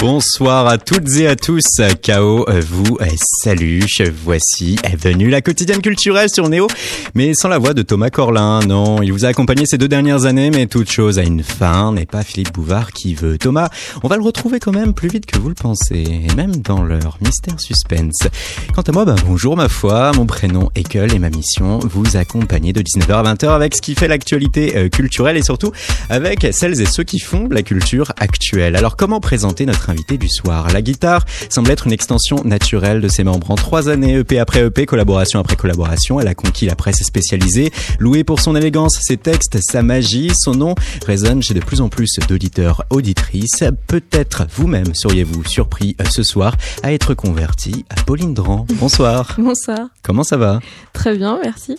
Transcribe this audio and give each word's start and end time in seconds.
Bonsoir 0.00 0.66
à 0.66 0.78
toutes 0.78 1.16
et 1.16 1.26
à 1.26 1.36
tous. 1.36 1.64
K.O. 2.02 2.46
vous 2.60 2.98
salue. 3.42 3.80
Voici 4.24 4.76
est 4.82 4.96
venue 4.96 5.30
la 5.30 5.40
quotidienne 5.40 5.80
culturelle 5.80 6.28
sur 6.28 6.48
Néo, 6.48 6.66
mais 7.14 7.34
sans 7.34 7.48
la 7.48 7.58
voix 7.58 7.74
de 7.74 7.82
Thomas 7.82 8.10
Corlin. 8.10 8.60
Non, 8.60 9.02
il 9.02 9.12
vous 9.12 9.24
a 9.24 9.28
accompagné 9.28 9.64
ces 9.66 9.78
deux 9.78 9.88
dernières 9.88 10.24
années, 10.26 10.50
mais 10.50 10.66
toute 10.66 10.90
chose 10.90 11.18
a 11.18 11.22
une 11.22 11.42
fin. 11.42 11.92
N'est 11.92 12.06
pas 12.06 12.22
Philippe 12.22 12.52
Bouvard 12.52 12.92
qui 12.92 13.14
veut. 13.14 13.38
Thomas, 13.38 13.70
on 14.02 14.08
va 14.08 14.16
le 14.16 14.22
retrouver 14.22 14.60
quand 14.60 14.72
même 14.72 14.92
plus 14.92 15.08
vite 15.08 15.26
que 15.26 15.38
vous 15.38 15.48
le 15.48 15.54
pensez, 15.54 16.04
et 16.28 16.34
même 16.34 16.56
dans 16.56 16.82
leur 16.82 17.18
mystère 17.20 17.60
suspense. 17.60 18.28
Quant 18.74 18.82
à 18.82 18.92
moi, 18.92 19.04
ben 19.04 19.16
bonjour 19.26 19.56
ma 19.56 19.68
foi. 19.68 20.12
Mon 20.14 20.26
prénom 20.26 20.70
est 20.74 20.86
et 20.96 21.18
ma 21.18 21.28
mission 21.30 21.78
vous 21.78 22.16
accompagner 22.16 22.72
de 22.72 22.80
19h 22.80 23.12
à 23.12 23.34
20h 23.34 23.48
avec 23.48 23.74
ce 23.74 23.82
qui 23.82 23.94
fait 23.94 24.08
l'actualité 24.08 24.76
euh, 24.76 24.88
culturelle 24.88 25.36
et 25.36 25.42
surtout 25.42 25.72
avec 26.08 26.46
celles 26.52 26.80
et 26.80 26.86
ceux 26.86 27.02
qui 27.02 27.18
font 27.18 27.48
la 27.50 27.62
culture 27.62 28.12
actuelle. 28.18 28.76
Alors 28.76 28.96
comment 28.96 29.20
présenter 29.20 29.66
notre 29.66 29.85
invité 29.90 30.18
du 30.18 30.28
soir. 30.28 30.68
La 30.72 30.82
guitare 30.82 31.24
semble 31.48 31.70
être 31.70 31.86
une 31.86 31.92
extension 31.92 32.42
naturelle 32.44 33.00
de 33.00 33.08
ses 33.08 33.24
membres. 33.24 33.50
En 33.50 33.54
trois 33.54 33.88
années, 33.88 34.14
EP 34.14 34.38
après 34.38 34.60
EP, 34.64 34.86
collaboration 34.86 35.40
après 35.40 35.56
collaboration, 35.56 36.20
elle 36.20 36.28
a 36.28 36.34
conquis 36.34 36.66
la 36.66 36.74
presse 36.74 37.02
spécialisée, 37.02 37.70
louée 37.98 38.24
pour 38.24 38.40
son 38.40 38.56
élégance, 38.56 38.98
ses 39.00 39.16
textes, 39.16 39.58
sa 39.60 39.82
magie. 39.82 40.30
Son 40.36 40.54
nom 40.54 40.74
résonne 41.06 41.42
chez 41.42 41.54
de 41.54 41.60
plus 41.60 41.80
en 41.80 41.88
plus 41.88 42.10
d'auditeurs, 42.28 42.84
auditrices. 42.90 43.64
Peut-être 43.86 44.46
vous-même 44.54 44.94
seriez-vous 44.94 45.44
surpris 45.44 45.96
euh, 46.00 46.04
ce 46.10 46.22
soir 46.22 46.56
à 46.82 46.92
être 46.92 47.14
converti 47.14 47.84
à 47.90 48.02
Pauline 48.02 48.34
Dran. 48.34 48.66
Bonsoir. 48.74 49.34
Bonsoir. 49.38 49.88
Comment 50.02 50.24
ça 50.24 50.36
va? 50.36 50.60
Très 50.92 51.16
bien, 51.16 51.38
merci. 51.42 51.76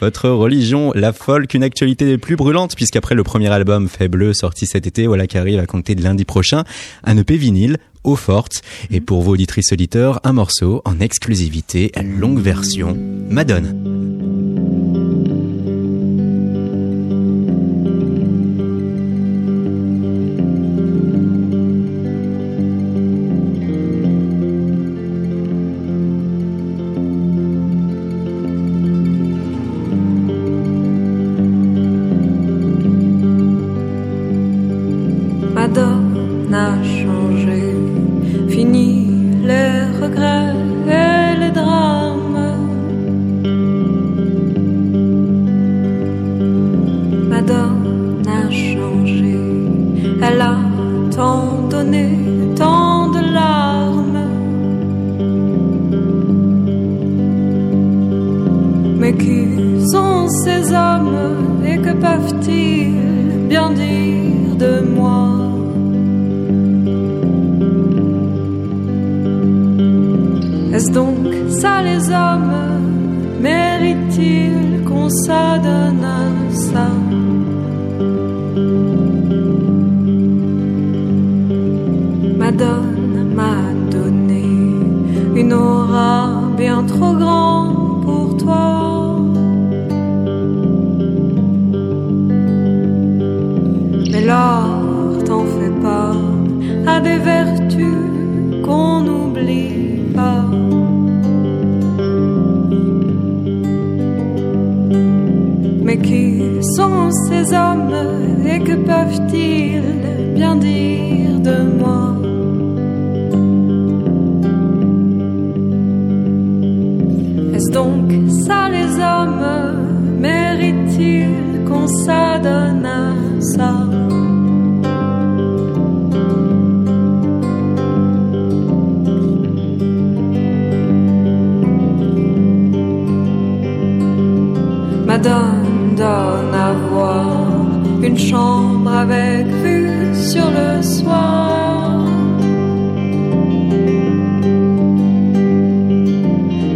Votre 0.00 0.28
religion, 0.28 0.92
la 0.94 1.12
folk, 1.12 1.54
une 1.54 1.62
actualité 1.62 2.04
des 2.04 2.18
plus 2.18 2.36
brûlantes, 2.36 2.76
puisqu'après 2.76 3.14
le 3.14 3.24
premier 3.24 3.48
album 3.48 3.88
Fait 3.88 4.08
Bleu 4.08 4.32
sorti 4.32 4.66
cet 4.66 4.86
été, 4.86 5.06
voilà 5.06 5.26
qui 5.26 5.38
arrive 5.38 5.58
à 5.58 5.66
compter 5.66 5.94
de 5.94 6.02
lundi 6.02 6.24
prochain, 6.24 6.64
un 7.04 7.16
EP 7.16 7.36
vinyle 7.50 7.78
eau 8.04 8.16
forte. 8.16 8.62
Et 8.90 9.00
pour 9.00 9.22
vos 9.22 9.32
auditrices 9.32 9.72
auditeurs, 9.72 10.20
un 10.24 10.32
morceau 10.32 10.82
en 10.84 11.00
exclusivité, 11.00 11.92
longue 12.02 12.40
version. 12.40 12.96
Madone 13.28 14.49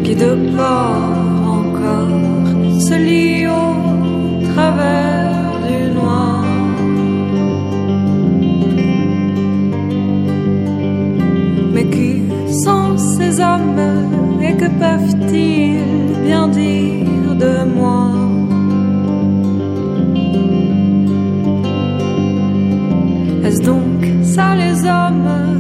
qui 0.05 0.15
de 0.15 0.33
encore 1.57 2.21
se 2.87 2.95
lit 2.95 3.47
au 3.47 3.69
travers 4.53 5.51
du 5.67 5.79
noir. 5.99 6.45
Mais 11.73 11.87
qui 11.95 12.11
sont 12.65 12.99
ces 12.99 13.41
hommes 13.41 14.41
et 14.43 14.55
que 14.61 14.69
peuvent-ils 14.83 16.27
bien 16.27 16.49
dire 16.49 17.35
de 17.45 17.55
moi? 17.79 18.11
Est-ce 23.47 23.63
donc 23.63 24.01
ça 24.23 24.55
les 24.55 24.77
hommes 24.85 25.54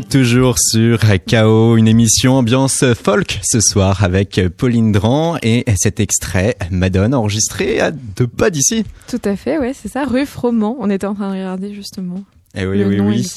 êtes 0.00 0.08
toujours 0.08 0.56
sur 0.58 1.00
KO, 1.28 1.76
une 1.76 1.86
émission 1.86 2.36
ambiance 2.36 2.84
folk 2.94 3.38
ce 3.42 3.60
soir 3.60 4.02
avec 4.02 4.40
Pauline 4.56 4.92
Dran 4.92 5.36
et 5.42 5.64
cet 5.76 6.00
extrait 6.00 6.56
Madone 6.70 7.14
enregistré 7.14 7.80
à 7.80 7.90
deux 7.90 8.26
pas 8.26 8.48
d'ici. 8.48 8.84
Tout 9.08 9.20
à 9.24 9.36
fait, 9.36 9.58
ouais, 9.58 9.74
c'est 9.74 9.88
ça, 9.88 10.06
rue 10.06 10.24
Froment. 10.24 10.76
On 10.80 10.88
était 10.88 11.06
en 11.06 11.14
train 11.14 11.28
de 11.28 11.34
regarder 11.34 11.74
justement. 11.74 12.24
Eh 12.54 12.66
oui, 12.66 12.78
Le 12.78 12.86
oui, 12.86 12.96
nom 12.96 13.08
oui. 13.08 13.30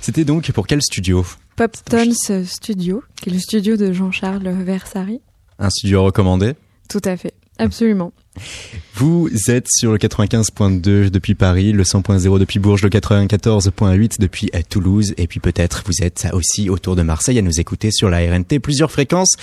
C'était 0.00 0.24
donc 0.24 0.50
pour 0.52 0.66
quel 0.66 0.80
studio? 0.80 1.24
Pop 1.56 1.76
Tones 1.84 2.44
Studio, 2.46 3.02
qui 3.20 3.28
est 3.28 3.32
le 3.32 3.38
studio 3.38 3.76
de 3.76 3.92
Jean-Charles 3.92 4.48
Versari. 4.48 5.20
Un 5.58 5.68
studio 5.68 6.02
recommandé? 6.04 6.54
Tout 6.88 7.02
à 7.04 7.18
fait. 7.18 7.34
Absolument. 7.58 8.12
Vous 8.94 9.30
êtes 9.48 9.66
sur 9.68 9.92
le 9.92 9.98
95.2 9.98 11.08
depuis 11.08 11.34
Paris, 11.34 11.72
le 11.72 11.84
100.0 11.84 12.38
depuis 12.38 12.58
Bourges, 12.58 12.82
le 12.82 12.90
94.8 12.90 14.20
depuis 14.20 14.50
euh, 14.54 14.60
Toulouse, 14.68 15.14
et 15.16 15.26
puis 15.26 15.40
peut-être 15.40 15.82
vous 15.86 16.04
êtes 16.04 16.26
aussi 16.34 16.68
autour 16.68 16.96
de 16.96 17.02
Marseille 17.02 17.38
à 17.38 17.42
nous 17.42 17.60
écouter 17.60 17.90
sur 17.92 18.10
la 18.10 18.18
RNT, 18.18 18.58
plusieurs 18.58 18.90
fréquences 18.90 19.36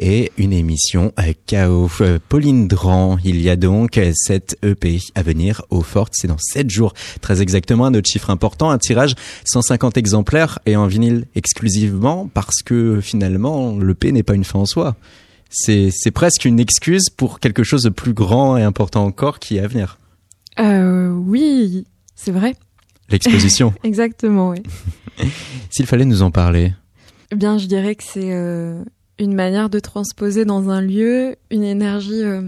et 0.00 0.32
une 0.36 0.52
émission 0.52 1.12
KO. 1.48 1.88
Euh, 2.00 2.18
Pauline 2.28 2.66
Dran, 2.66 3.18
il 3.24 3.40
y 3.40 3.50
a 3.50 3.56
donc 3.56 4.00
cette 4.14 4.56
EP 4.64 4.98
à 5.14 5.22
venir 5.22 5.62
au 5.70 5.82
Fort, 5.82 6.08
c'est 6.10 6.28
dans 6.28 6.38
7 6.38 6.68
jours 6.68 6.92
très 7.20 7.40
exactement, 7.40 7.86
un 7.86 7.94
autre 7.94 8.10
chiffre 8.10 8.30
important, 8.30 8.70
un 8.70 8.78
tirage 8.78 9.14
150 9.44 9.96
exemplaires 9.96 10.58
et 10.66 10.74
en 10.74 10.86
vinyle 10.86 11.26
exclusivement 11.36 12.28
parce 12.34 12.62
que 12.64 13.00
finalement 13.00 13.78
l'EP 13.78 14.10
n'est 14.10 14.22
pas 14.22 14.34
une 14.34 14.44
fin 14.44 14.58
en 14.58 14.66
soi 14.66 14.96
c'est 15.54 16.10
presque 16.12 16.44
une 16.44 16.60
excuse 16.60 17.08
pour 17.08 17.40
quelque 17.40 17.62
chose 17.62 17.82
de 17.82 17.90
plus 17.90 18.12
grand 18.12 18.56
et 18.56 18.62
important 18.62 19.04
encore 19.04 19.38
qui 19.38 19.56
est 19.56 19.60
à 19.60 19.66
venir. 19.66 19.98
Euh, 20.58 21.10
oui, 21.10 21.86
c'est 22.14 22.32
vrai. 22.32 22.54
L'exposition. 23.08 23.74
Exactement, 23.84 24.50
oui. 24.50 24.62
S'il 25.70 25.86
fallait 25.86 26.04
nous 26.04 26.22
en 26.22 26.30
parler. 26.30 26.72
Eh 27.32 27.36
bien, 27.36 27.58
je 27.58 27.66
dirais 27.66 27.94
que 27.94 28.04
c'est 28.04 28.32
euh, 28.32 28.82
une 29.18 29.34
manière 29.34 29.70
de 29.70 29.78
transposer 29.78 30.44
dans 30.44 30.70
un 30.70 30.80
lieu 30.80 31.36
une 31.50 31.64
énergie 31.64 32.22
euh, 32.22 32.42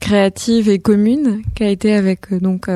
créative 0.00 0.68
et 0.68 0.78
commune 0.78 1.42
qui 1.54 1.64
a 1.64 1.68
été 1.68 1.94
avec 1.94 2.32
euh, 2.32 2.40
donc 2.40 2.68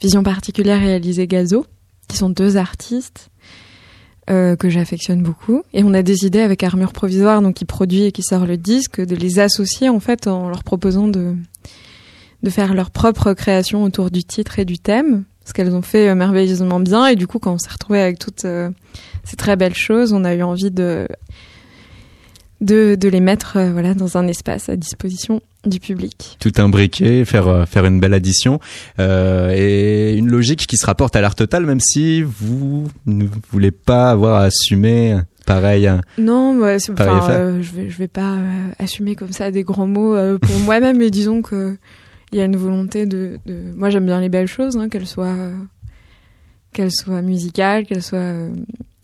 Vision 0.00 0.22
particulière 0.22 0.82
et 0.82 0.94
Alizé 0.94 1.26
Gazo, 1.26 1.66
qui 2.08 2.16
sont 2.16 2.30
deux 2.30 2.56
artistes 2.56 3.30
euh, 4.30 4.56
que 4.56 4.68
j'affectionne 4.68 5.22
beaucoup. 5.22 5.62
Et 5.72 5.82
on 5.84 5.94
a 5.94 6.02
décidé 6.02 6.40
avec 6.40 6.62
Armure 6.62 6.92
Provisoire, 6.92 7.42
donc 7.42 7.54
qui 7.54 7.64
produit 7.64 8.04
et 8.04 8.12
qui 8.12 8.22
sort 8.22 8.46
le 8.46 8.56
disque, 8.56 9.00
de 9.00 9.14
les 9.14 9.38
associer 9.38 9.88
en 9.88 10.00
fait 10.00 10.26
en 10.26 10.48
leur 10.48 10.64
proposant 10.64 11.08
de 11.08 11.34
de 12.44 12.50
faire 12.50 12.74
leur 12.74 12.90
propre 12.90 13.32
création 13.32 13.82
autour 13.84 14.10
du 14.10 14.22
titre 14.22 14.58
et 14.58 14.66
du 14.66 14.78
thème, 14.78 15.24
ce 15.46 15.54
qu'elles 15.54 15.74
ont 15.74 15.82
fait 15.82 16.10
euh, 16.10 16.14
merveilleusement 16.14 16.78
bien. 16.78 17.06
Et 17.06 17.16
du 17.16 17.26
coup, 17.26 17.38
quand 17.38 17.54
on 17.54 17.58
s'est 17.58 17.70
retrouvé 17.70 18.00
avec 18.00 18.18
toutes 18.18 18.44
euh, 18.44 18.70
ces 19.24 19.36
très 19.36 19.56
belles 19.56 19.74
choses, 19.74 20.12
on 20.12 20.24
a 20.24 20.34
eu 20.34 20.42
envie 20.42 20.70
de 20.70 21.08
de, 22.64 22.94
de 22.94 23.08
les 23.08 23.20
mettre 23.20 23.56
euh, 23.56 23.72
voilà 23.72 23.94
dans 23.94 24.16
un 24.16 24.26
espace 24.26 24.68
à 24.68 24.76
disposition 24.76 25.40
du 25.66 25.80
public. 25.80 26.36
Tout 26.40 26.52
imbriqué, 26.58 27.24
faire 27.24 27.48
euh, 27.48 27.64
faire 27.66 27.84
une 27.86 28.00
belle 28.00 28.14
addition 28.14 28.60
euh, 28.98 29.52
et 29.54 30.16
une 30.16 30.28
logique 30.28 30.66
qui 30.66 30.76
se 30.76 30.86
rapporte 30.86 31.16
à 31.16 31.20
l'art 31.20 31.34
total, 31.34 31.66
même 31.66 31.80
si 31.80 32.22
vous 32.22 32.88
ne 33.06 33.26
voulez 33.50 33.70
pas 33.70 34.10
avoir 34.10 34.40
à 34.40 34.44
assumer 34.44 35.18
pareil. 35.46 35.90
Non, 36.18 36.58
enfin, 36.62 37.30
euh, 37.30 37.62
je 37.62 37.72
vais 37.72 37.90
je 37.90 37.98
vais 37.98 38.08
pas 38.08 38.38
assumer 38.78 39.14
comme 39.14 39.32
ça 39.32 39.50
des 39.50 39.62
grands 39.62 39.86
mots 39.86 40.16
pour 40.38 40.58
moi-même, 40.64 40.98
mais 40.98 41.10
disons 41.10 41.42
que 41.42 41.76
il 42.32 42.38
y 42.38 42.40
a 42.40 42.46
une 42.46 42.56
volonté 42.56 43.06
de, 43.06 43.38
de... 43.46 43.60
moi 43.76 43.90
j'aime 43.90 44.06
bien 44.06 44.20
les 44.20 44.28
belles 44.28 44.48
choses, 44.48 44.76
hein, 44.76 44.88
qu'elles 44.88 45.06
soient 45.06 45.36
qu'elles 46.72 46.92
soient 46.92 47.22
musicales, 47.22 47.86
qu'elles 47.86 48.02
soient 48.02 48.48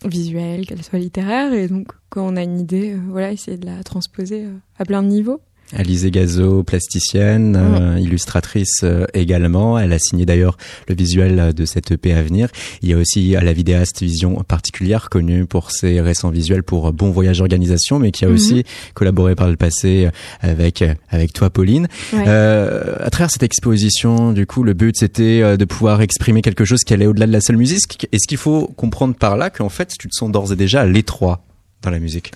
visuelle, 0.05 0.65
qu'elle 0.65 0.83
soit 0.83 0.99
littéraire. 0.99 1.53
Et 1.53 1.67
donc, 1.67 1.87
quand 2.11 2.27
on 2.27 2.35
a 2.35 2.43
une 2.43 2.59
idée, 2.59 2.91
euh, 2.91 2.99
voilà, 3.09 3.31
essayer 3.31 3.57
de 3.57 3.65
la 3.65 3.83
transposer 3.83 4.43
euh, 4.43 4.53
à 4.77 4.85
plein 4.85 5.01
de 5.01 5.07
niveaux. 5.07 5.39
Alizé 5.73 6.11
Gazo, 6.11 6.63
plasticienne, 6.63 7.55
euh, 7.55 7.97
illustratrice 7.97 8.83
également. 9.13 9.79
Elle 9.79 9.93
a 9.93 9.99
signé 9.99 10.25
d'ailleurs 10.25 10.57
le 10.89 10.95
visuel 10.95 11.53
de 11.53 11.63
cette 11.63 11.91
EP 11.91 12.11
à 12.13 12.21
venir. 12.21 12.49
Il 12.81 12.89
y 12.89 12.93
a 12.93 12.97
aussi 12.97 13.29
la 13.41 13.53
vidéaste 13.53 14.01
Vision 14.01 14.35
particulière, 14.45 15.09
connue 15.09 15.45
pour 15.45 15.71
ses 15.71 16.01
récents 16.01 16.29
visuels 16.29 16.63
pour 16.63 16.91
Bon 16.91 17.09
Voyage 17.11 17.39
Organisation, 17.39 17.99
mais 17.99 18.11
qui 18.11 18.25
a 18.25 18.27
aussi 18.27 18.55
mhm. 18.55 18.63
collaboré 18.95 19.33
par 19.33 19.47
le 19.47 19.55
passé 19.55 20.09
avec 20.41 20.83
avec 21.09 21.31
toi, 21.31 21.49
Pauline. 21.49 21.87
à 22.11 23.09
travers 23.09 23.31
cette 23.31 23.43
exposition, 23.43 24.33
du 24.33 24.45
coup, 24.45 24.63
le 24.63 24.73
but 24.73 24.97
c'était 24.97 25.55
de 25.55 25.63
pouvoir 25.63 26.01
exprimer 26.01 26.41
quelque 26.41 26.65
chose 26.65 26.81
qui 26.83 26.93
allait 26.93 27.07
au-delà 27.07 27.27
de 27.27 27.31
la 27.31 27.39
seule 27.39 27.55
musique. 27.55 28.09
Est-ce 28.11 28.27
qu'il 28.27 28.39
faut 28.39 28.67
comprendre 28.75 29.15
par 29.15 29.37
là 29.37 29.49
qu'en 29.49 29.69
fait, 29.69 29.93
tu 29.97 30.09
te 30.09 30.13
sens 30.13 30.29
d'ores 30.29 30.51
et 30.51 30.57
déjà 30.57 30.81
à 30.81 30.85
l'étroit? 30.85 31.45
Dans 31.81 31.89
la 31.91 31.99
musique? 31.99 32.31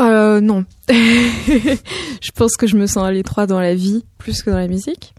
Euh, 0.00 0.40
non. 0.40 0.64
je 0.88 2.30
pense 2.34 2.56
que 2.56 2.66
je 2.66 2.76
me 2.76 2.86
sens 2.86 3.04
à 3.04 3.12
l'étroit 3.12 3.46
dans 3.46 3.60
la 3.60 3.74
vie 3.74 4.04
plus 4.18 4.42
que 4.42 4.50
dans 4.50 4.58
la 4.58 4.68
musique. 4.68 5.14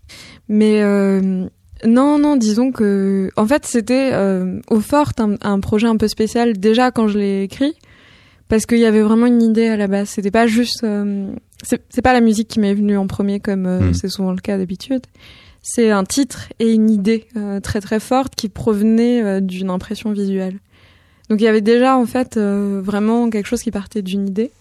Mais 0.50 0.82
euh, 0.82 1.46
non, 1.86 2.20
non, 2.20 2.36
disons 2.36 2.72
que 2.72 3.30
en 3.36 3.46
fait 3.46 3.66
c'était 3.66 4.12
euh, 4.14 4.60
au 4.70 4.80
fort 4.80 5.12
un, 5.18 5.60
projet 5.60 5.88
un 5.88 5.98
peu 5.98 6.08
spécial 6.08 6.58
déjà 6.58 6.92
quand 6.92 7.08
je 7.08 7.18
l'ai 7.18 7.44
écrit 7.44 7.76
parce 8.50 8.66
qu'il 8.66 8.80
y 8.80 8.86
avait 8.86 9.02
vraiment 9.02 9.26
une 9.26 9.42
idée 9.42 9.68
à 9.68 9.78
la 9.78 9.88
base. 9.88 10.10
C'était 10.10 10.32
pas 10.32 10.48
juste, 10.48 10.84
euh, 10.84 11.32
c'est 11.64 12.02
pas 12.02 12.14
la 12.14 12.22
musique 12.22 12.50
qui 12.50 12.60
m'est 12.60 12.74
venue 12.74 12.98
en 12.98 13.08
premier 13.08 13.40
comme 13.40 13.68
hmm. 13.68 13.94
c'est 13.94 14.10
souvent 14.10 14.32
le 14.32 14.42
cas 14.42 14.58
d'habitude. 14.58 15.02
C'est 15.62 15.92
un 15.92 16.04
titre 16.04 16.50
et 16.60 16.74
une 16.74 16.90
idée 16.90 17.26
très 17.64 17.80
très 17.80 18.02
forte 18.02 18.36
qui 18.36 18.50
provenait 18.50 19.40
d'une 19.40 19.70
impression 19.70 20.12
visuelle. 20.12 20.60
Donc 21.30 21.40
il 21.40 21.44
y 21.44 21.48
avait 21.48 21.62
déjà 21.62 21.98
en 21.98 22.06
fait 22.06 22.38
euh, 22.38 22.82
vraiment 22.84 23.30
quelque 23.30 23.48
chose 23.48 23.62
qui 23.62 23.72
partait 23.72 24.02
d'une 24.02 24.28
idée. 24.28 24.52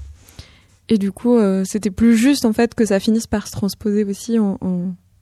Et 0.88 0.98
du 0.98 1.12
coup, 1.12 1.36
euh, 1.36 1.64
c'était 1.64 1.90
plus 1.90 2.16
juste 2.16 2.44
en 2.44 2.52
fait 2.52 2.74
que 2.74 2.84
ça 2.84 3.00
finisse 3.00 3.26
par 3.26 3.46
se 3.46 3.52
transposer 3.52 4.04
aussi 4.04 4.38
en, 4.38 4.58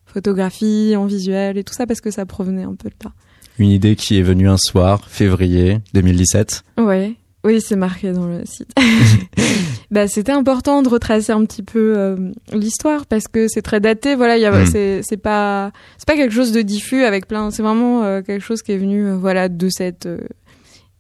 photographie, 0.07 0.95
en 0.97 1.07
visuel 1.07 1.57
et 1.57 1.63
tout 1.63 1.75
ça 1.75 1.87
parce 1.87 2.01
que 2.01 2.11
ça 2.11 2.27
provenait 2.27 2.65
un 2.65 2.75
peu 2.75 2.89
de 2.89 2.95
là. 3.05 3.13
Une 3.59 3.71
idée 3.71 3.95
qui 3.95 4.19
est 4.19 4.23
venue 4.23 4.49
un 4.49 4.57
soir, 4.57 5.09
février 5.09 5.79
2017. 5.95 6.65
Ouais. 6.79 7.15
Oui, 7.45 7.61
c'est 7.61 7.77
marqué 7.77 8.13
dans 8.13 8.27
le 8.27 8.45
site. 8.45 8.71
bah, 9.91 10.09
c'était 10.09 10.33
important 10.33 10.83
de 10.83 10.89
retracer 10.89 11.33
un 11.33 11.45
petit 11.45 11.63
peu 11.63 11.95
euh, 11.97 12.17
l'histoire 12.53 13.07
parce 13.07 13.29
que 13.29 13.49
c'est 13.49 13.63
très 13.63 13.81
daté. 13.81 14.15
Voilà, 14.15 14.37
y 14.37 14.45
a, 14.45 14.51
mm. 14.51 14.67
c'est, 14.67 15.01
c'est 15.03 15.17
pas, 15.17 15.71
c'est 15.97 16.07
pas 16.07 16.17
quelque 16.17 16.35
chose 16.35 16.53
de 16.53 16.61
diffus 16.61 17.05
avec 17.05 17.27
plein. 17.27 17.51
C'est 17.51 17.63
vraiment 17.63 18.21
quelque 18.23 18.43
chose 18.43 18.63
qui 18.63 18.73
est 18.73 18.79
venu, 18.79 19.13
voilà, 19.13 19.49
de 19.49 19.69
cette 19.71 20.09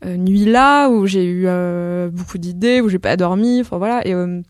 nuit 0.04 0.44
là 0.44 0.88
où 0.88 1.06
j'ai 1.06 1.24
eu 1.24 1.44
euh, 1.46 2.08
beaucoup 2.10 2.38
d'idées, 2.38 2.80
où 2.80 2.88
j'ai 2.88 2.98
pas 2.98 3.16
dormi, 3.16 3.60
enfin 3.60 3.78
voilà 3.78 4.06
et 4.06 4.14
euh, 4.14 4.40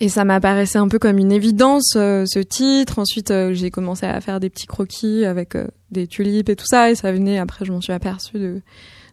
et 0.00 0.08
ça 0.08 0.24
m'apparaissait 0.24 0.78
un 0.78 0.86
peu 0.86 1.00
comme 1.00 1.18
une 1.18 1.32
évidence 1.32 1.88
ce 1.94 2.38
titre. 2.38 3.00
Ensuite, 3.00 3.32
j'ai 3.50 3.72
commencé 3.72 4.06
à 4.06 4.20
faire 4.20 4.38
des 4.38 4.48
petits 4.48 4.68
croquis 4.68 5.24
avec 5.24 5.56
des 5.90 6.06
tulipes 6.06 6.48
et 6.50 6.54
tout 6.54 6.66
ça 6.68 6.88
et 6.88 6.94
ça 6.94 7.10
venait 7.10 7.38
après 7.38 7.64
je 7.64 7.72
m'en 7.72 7.80
suis 7.80 7.92
aperçue 7.92 8.38
de 8.38 8.62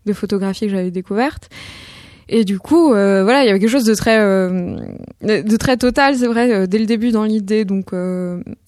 de 0.06 0.13
photographies 0.13 0.66
que 0.66 0.72
j'avais 0.72 0.92
découvertes. 0.92 1.50
Et 2.27 2.44
du 2.44 2.57
coup, 2.57 2.94
euh, 2.94 3.24
voilà, 3.24 3.44
il 3.44 3.48
y 3.48 3.50
avait 3.50 3.60
quelque 3.60 3.69
chose 3.69 3.86
de 3.86 3.94
très, 3.94 4.19
euh, 4.19 4.77
de 5.22 5.57
très 5.57 5.77
total, 5.77 6.16
c'est 6.16 6.27
vrai, 6.27 6.51
euh, 6.51 6.66
dès 6.66 6.80
le 6.80 6.88
début 6.88 7.12
dans 7.12 7.24
l'idée. 7.24 7.66
Donc, 7.66 7.94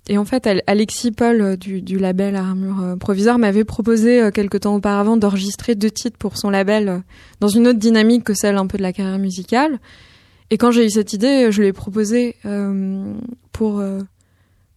et 0.09 0.17
en 0.17 0.25
fait, 0.25 0.47
Alexis 0.67 1.11
Paul 1.11 1.57
du, 1.57 1.81
du 1.81 1.97
label 1.97 2.35
Armure 2.35 2.97
Provisoire 2.99 3.39
m'avait 3.39 3.63
proposé 3.63 4.29
quelque 4.33 4.57
temps 4.57 4.75
auparavant 4.75 5.17
d'enregistrer 5.17 5.75
deux 5.75 5.91
titres 5.91 6.17
pour 6.17 6.37
son 6.37 6.49
label 6.49 7.01
dans 7.39 7.47
une 7.47 7.67
autre 7.67 7.79
dynamique 7.79 8.23
que 8.23 8.33
celle 8.33 8.57
un 8.57 8.67
peu 8.67 8.77
de 8.77 8.83
la 8.83 8.93
carrière 8.93 9.19
musicale. 9.19 9.79
Et 10.49 10.57
quand 10.57 10.71
j'ai 10.71 10.85
eu 10.85 10.89
cette 10.89 11.13
idée, 11.13 11.51
je 11.51 11.61
lui 11.61 11.67
ai 11.67 11.73
proposé 11.73 12.35
pour 13.51 13.83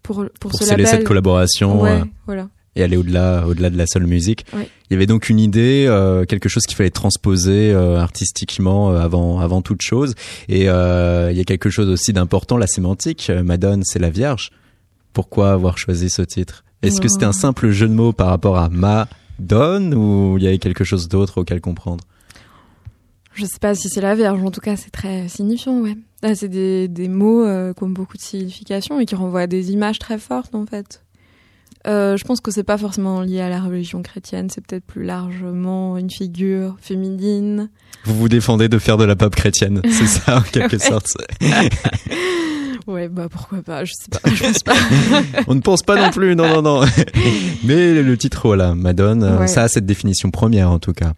pour 0.02 0.25
pour, 0.40 0.54
ce 0.54 0.68
label. 0.68 0.87
cette 0.87 1.04
collaboration. 1.04 1.80
Ouais, 1.80 2.00
voilà 2.26 2.49
et 2.80 2.84
aller 2.84 2.96
au-delà 2.96 3.46
au-delà 3.46 3.70
de 3.70 3.76
la 3.76 3.87
seule 3.87 4.06
musique. 4.06 4.44
Il 4.54 4.94
y 4.94 4.96
avait 4.96 5.06
donc 5.06 5.28
une 5.28 5.38
idée, 5.38 5.84
euh, 5.88 6.25
quelque 6.25 6.49
chose 6.49 6.64
qu'il 6.64 6.76
fallait 6.76 6.90
transposer 6.90 7.70
euh, 7.72 8.00
artistiquement 8.00 8.90
euh, 8.90 8.99
avant 8.99 9.38
avant 9.38 9.62
toute 9.62 9.82
chose. 9.82 10.14
Et 10.49 10.62
il 10.62 10.66
y 10.66 11.40
a 11.40 11.44
quelque 11.46 11.70
chose 11.70 11.88
aussi 11.88 12.12
d'important, 12.12 12.56
la 12.56 12.66
sémantique. 12.66 13.30
Madone, 13.44 13.82
c'est 13.84 13.99
la 13.99 14.10
Vierge. 14.10 14.50
Pourquoi 15.12 15.52
avoir 15.52 15.78
choisi 15.78 16.10
ce 16.10 16.22
titre? 16.22 16.64
Est-ce 16.82 17.00
que 17.00 17.08
c'était 17.08 17.26
un 17.26 17.32
simple 17.32 17.70
jeu 17.70 17.88
de 17.88 17.94
mots 17.94 18.12
par 18.12 18.28
rapport 18.28 18.56
à 18.56 18.68
Madone 18.68 19.94
ou 19.94 20.38
il 20.38 20.44
y 20.44 20.46
avait 20.46 20.58
quelque 20.58 20.84
chose 20.84 21.08
d'autre 21.08 21.38
auquel 21.40 21.60
comprendre? 21.60 22.04
Je 23.34 23.44
sais 23.44 23.58
pas 23.60 23.75
si 23.75 23.88
c'est 23.88 24.00
la 24.00 24.14
Vierge, 24.14 24.42
en 24.42 24.50
tout 24.50 24.60
cas 24.60 24.76
c'est 24.76 24.90
très 24.90 25.28
signifiant, 25.28 25.80
ouais. 25.80 25.96
c'est 26.34 26.49
des, 26.49 26.88
des 26.88 27.08
mots 27.08 27.44
qui 27.75 27.84
ont 27.84 27.88
beaucoup 27.88 28.16
de 28.16 28.22
signification 28.22 28.99
et 28.99 29.06
qui 29.06 29.14
renvoient 29.14 29.42
à 29.42 29.46
des 29.46 29.70
images 29.70 29.99
très 29.99 30.18
fortes 30.18 30.54
en 30.54 30.66
fait. 30.66 31.02
Euh, 31.87 32.16
je 32.16 32.25
pense 32.25 32.40
que 32.40 32.50
c'est 32.50 32.64
pas 32.64 32.76
forcément 32.76 33.22
lié 33.22 33.40
à 33.40 33.49
la 33.49 33.60
religion 33.60 34.02
chrétienne, 34.02 34.49
c'est 34.50 34.64
peut-être 34.64 34.84
plus 34.84 35.04
largement 35.04 35.96
une 35.96 36.10
figure 36.10 36.76
féminine. 36.80 37.70
Vous 38.04 38.14
vous 38.14 38.28
défendez 38.28 38.68
de 38.68 38.78
faire 38.78 38.99
de 38.99 39.04
la 39.04 39.16
pop 39.16 39.34
chrétienne, 39.34 39.80
c'est 39.90 40.06
ça 40.06 40.38
en 40.38 40.42
quelque 40.42 40.78
sorte. 40.78 41.16
ouais, 42.87 43.08
bah 43.08 43.28
pourquoi 43.30 43.62
pas, 43.62 43.84
je 43.84 43.92
sais 43.94 44.10
pas, 44.10 44.30
je 44.30 44.42
pense 44.42 44.62
pas. 44.62 44.75
On 45.46 45.54
ne 45.54 45.60
pense 45.60 45.82
pas 45.82 45.96
non 45.96 46.10
plus, 46.10 46.37
non, 46.37 46.60
non, 46.60 46.62
non. 46.62 46.87
Mais 47.64 47.94
le 47.94 48.16
titre, 48.18 48.42
voilà, 48.44 48.75
Madone, 48.75 49.46
ça 49.46 49.62
a 49.62 49.68
cette 49.68 49.87
définition 49.87 50.30
première 50.30 50.70
en 50.70 50.78
tout 50.78 50.92
cas. 50.92 51.14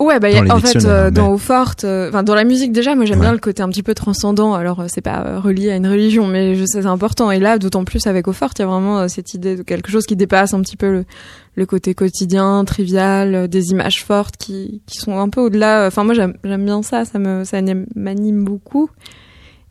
Ouais, 0.00 0.20
bah, 0.20 0.28
en 0.50 0.60
fait, 0.60 0.84
euh, 0.84 1.10
dans 1.10 1.32
Eau 1.32 1.38
Forte, 1.38 1.82
euh, 1.82 2.08
enfin, 2.08 2.22
dans 2.22 2.36
la 2.36 2.44
musique 2.44 2.70
déjà, 2.70 2.94
moi 2.94 3.04
j'aime 3.04 3.18
bien 3.18 3.32
le 3.32 3.38
côté 3.38 3.64
un 3.64 3.68
petit 3.68 3.82
peu 3.82 3.94
transcendant. 3.94 4.54
Alors, 4.54 4.78
euh, 4.78 4.86
c'est 4.86 5.00
pas 5.00 5.40
relié 5.40 5.72
à 5.72 5.76
une 5.76 5.88
religion, 5.88 6.28
mais 6.28 6.54
je 6.54 6.64
sais 6.66 6.82
c'est 6.82 6.86
important. 6.86 7.32
Et 7.32 7.40
là, 7.40 7.58
d'autant 7.58 7.82
plus 7.82 8.06
avec 8.06 8.28
Eau 8.28 8.32
Forte, 8.32 8.60
il 8.60 8.62
y 8.62 8.64
a 8.64 8.68
vraiment 8.68 9.08
cette 9.08 9.34
idée 9.34 9.56
de 9.56 9.62
quelque 9.64 9.90
chose 9.90 10.06
qui 10.06 10.14
dépasse 10.14 10.54
un 10.54 10.60
petit 10.60 10.76
peu 10.76 10.90
le, 10.92 11.04
le 11.56 11.66
côté 11.66 11.94
quotidien, 11.94 12.64
trivial, 12.64 13.48
des 13.48 13.70
images 13.72 14.04
fortes 14.04 14.36
qui, 14.36 14.82
qui 14.86 14.98
sont 14.98 15.18
un 15.18 15.28
peu 15.28 15.40
au-delà. 15.40 15.86
Enfin, 15.88 16.04
moi 16.04 16.14
j'aime 16.14 16.36
bien 16.44 16.82
ça, 16.82 17.04
ça 17.04 17.18
me, 17.18 17.42
ça 17.42 17.60
m'anime 17.96 18.44
beaucoup. 18.44 18.88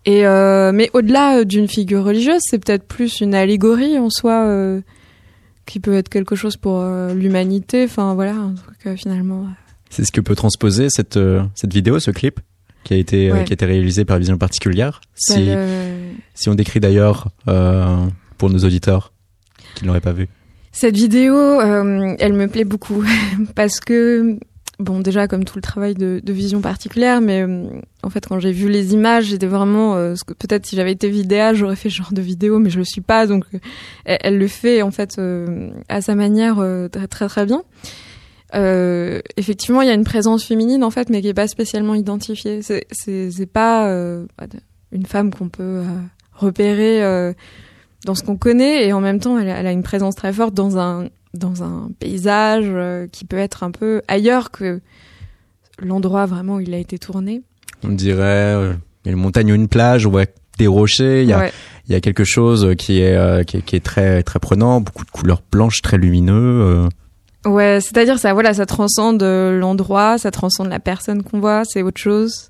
Et 0.06 0.26
euh, 0.26 0.72
mais 0.74 0.90
au-delà 0.94 1.46
d'une 1.46 1.68
figure 1.68 2.04
religieuse, 2.04 2.42
c'est 2.42 2.60
peut-être 2.60 2.86
plus 2.86 3.22
une 3.22 3.34
allégorie 3.34 3.98
en 3.98 4.10
soi 4.10 4.46
euh, 4.46 4.82
qui 5.66 5.80
peut 5.80 5.96
être 5.96 6.10
quelque 6.10 6.36
chose 6.36 6.56
pour 6.58 6.80
euh, 6.82 7.14
l'humanité. 7.14 7.84
Enfin 7.86 8.14
voilà, 8.14 8.32
un 8.34 8.56
truc 8.56 8.78
euh, 8.88 8.96
finalement. 8.96 9.46
C'est 9.90 10.06
ce 10.06 10.12
que 10.12 10.22
peut 10.22 10.36
transposer 10.36 10.90
cette 10.90 11.20
cette 11.56 11.74
vidéo, 11.74 12.00
ce 12.00 12.12
clip 12.12 12.40
qui 12.84 12.94
a 12.94 12.98
été 12.98 13.32
Ouais. 13.32 13.44
qui 13.44 13.52
a 13.52 13.56
été 13.56 13.66
réalisé 13.66 14.06
par 14.06 14.18
Vision 14.20 14.38
Particulière. 14.38 15.02
Si 15.16 15.46
euh, 15.50 16.12
si 16.34 16.50
on 16.50 16.56
décrit 16.56 16.80
d'ailleurs 16.80 17.30
euh, 17.48 18.06
pour 18.38 18.50
nos 18.50 18.60
auditeurs 18.60 19.14
qui 19.76 19.84
ne 19.84 19.88
l'auraient 19.88 20.02
pas 20.02 20.14
vu. 20.14 20.28
Cette 20.72 20.96
vidéo, 20.96 21.36
euh, 21.36 22.16
elle 22.20 22.34
me 22.34 22.48
plaît 22.48 22.64
beaucoup 22.64 23.04
parce 23.56 23.80
que, 23.80 24.38
bon, 24.80 25.00
déjà 25.00 25.28
comme 25.28 25.44
tout 25.44 25.56
le 25.58 25.62
travail 25.64 25.96
de, 25.96 26.22
de 26.24 26.34
vision 26.34 26.62
particulière, 26.62 27.20
mais 27.20 27.42
euh, 27.42 27.66
en 28.04 28.10
fait, 28.12 28.28
quand 28.28 28.40
j'ai 28.40 28.52
vu 28.52 28.70
les 28.70 28.94
images, 28.94 29.26
j'étais 29.26 29.48
vraiment, 29.48 29.96
euh, 29.96 30.14
ce 30.16 30.24
que 30.24 30.34
peut-être 30.34 30.68
si 30.68 30.76
j'avais 30.76 30.92
été 30.92 31.10
vidéaste, 31.10 31.58
j'aurais 31.58 31.76
fait 31.76 31.90
ce 31.90 31.96
genre 31.96 32.14
de 32.14 32.22
vidéo, 32.22 32.60
mais 32.60 32.70
je 32.70 32.78
le 32.78 32.86
suis 32.86 33.02
pas, 33.02 33.26
donc 33.26 33.46
euh, 33.56 33.60
elle, 34.06 34.18
elle 34.22 34.38
le 34.38 34.48
fait 34.48 34.84
en 34.84 34.92
fait 34.92 35.16
euh, 35.18 35.72
à 35.90 36.02
sa 36.02 36.14
manière 36.14 36.60
euh, 36.60 36.88
très 36.90 37.08
très 37.08 37.28
très 37.28 37.46
bien. 37.48 37.64
Euh, 38.56 39.20
effectivement, 39.36 39.82
il 39.82 39.88
y 39.88 39.92
a 39.92 39.94
une 39.94 40.04
présence 40.06 40.44
féminine 40.44 40.84
en 40.84 40.90
fait, 40.92 41.10
mais 41.10 41.22
qui 41.22 41.28
est 41.28 41.34
pas 41.34 41.48
spécialement 41.48 41.96
identifiée. 41.96 42.62
C'est 42.62 42.86
c'est 42.92 43.30
c'est 43.32 43.46
pas 43.46 43.88
euh, 43.90 44.26
une 44.92 45.06
femme 45.06 45.32
qu'on 45.34 45.50
peut 45.50 45.64
euh, 45.64 45.84
repérer. 46.34 47.04
euh, 47.04 47.34
dans 48.06 48.14
ce 48.16 48.24
qu'on 48.24 48.38
connaît 48.38 48.88
et 48.88 48.94
en 48.94 49.02
même 49.02 49.20
temps 49.20 49.38
elle, 49.40 49.50
a- 49.50 49.58
elle 49.60 49.68
a 49.68 49.72
une 49.72 49.82
présence 49.84 50.16
très 50.16 50.32
forte 50.32 50.54
dans 50.54 50.78
un 50.78 51.10
dans 51.34 51.64
un 51.64 51.90
paysage 52.00 52.66
euh, 52.68 53.08
qui 53.12 53.26
peut 53.26 53.38
être 53.40 53.64
un 53.64 53.72
peu 53.72 54.02
ailleurs 54.08 54.52
que 54.52 54.80
l'endroit 55.80 56.26
vraiment 56.28 56.56
où 56.56 56.60
il 56.60 56.74
a 56.74 56.78
été 56.78 57.00
tourné. 57.00 57.42
On 57.84 57.90
dirait 57.90 58.22
euh, 58.56 58.74
une 59.06 59.16
montagne 59.16 59.52
ou 59.52 59.56
une 59.56 59.68
plage, 59.68 60.06
voit 60.06 60.26
des 60.60 60.68
rochers, 60.68 61.24
il 61.24 61.30
y 61.30 61.34
a 61.34 61.40
Ouais. 61.40 61.52
il 61.88 61.92
y 61.92 61.96
a 61.96 62.00
quelque 62.02 62.24
chose 62.24 62.76
qui 62.78 63.02
est 63.02 63.16
euh, 63.18 63.44
qui 63.44 63.58
est, 63.58 63.62
qui 63.62 63.76
est 63.76 63.84
très 63.84 64.22
très 64.24 64.40
prenant, 64.40 64.80
beaucoup 64.80 65.04
de 65.04 65.12
couleurs 65.12 65.42
blanches 65.52 65.82
très 65.82 65.98
lumineux. 65.98 66.88
Ouais, 67.46 67.80
c'est-à-dire 67.82 68.20
ça 68.20 68.34
voilà, 68.34 68.54
ça 68.54 68.66
transcende 68.66 69.24
euh, 69.24 69.58
l'endroit, 69.58 70.18
ça 70.18 70.32
transcende 70.32 70.68
la 70.68 70.80
personne 70.80 71.24
qu'on 71.24 71.40
voit, 71.40 71.64
c'est 71.66 71.82
autre 71.82 72.00
chose. 72.00 72.50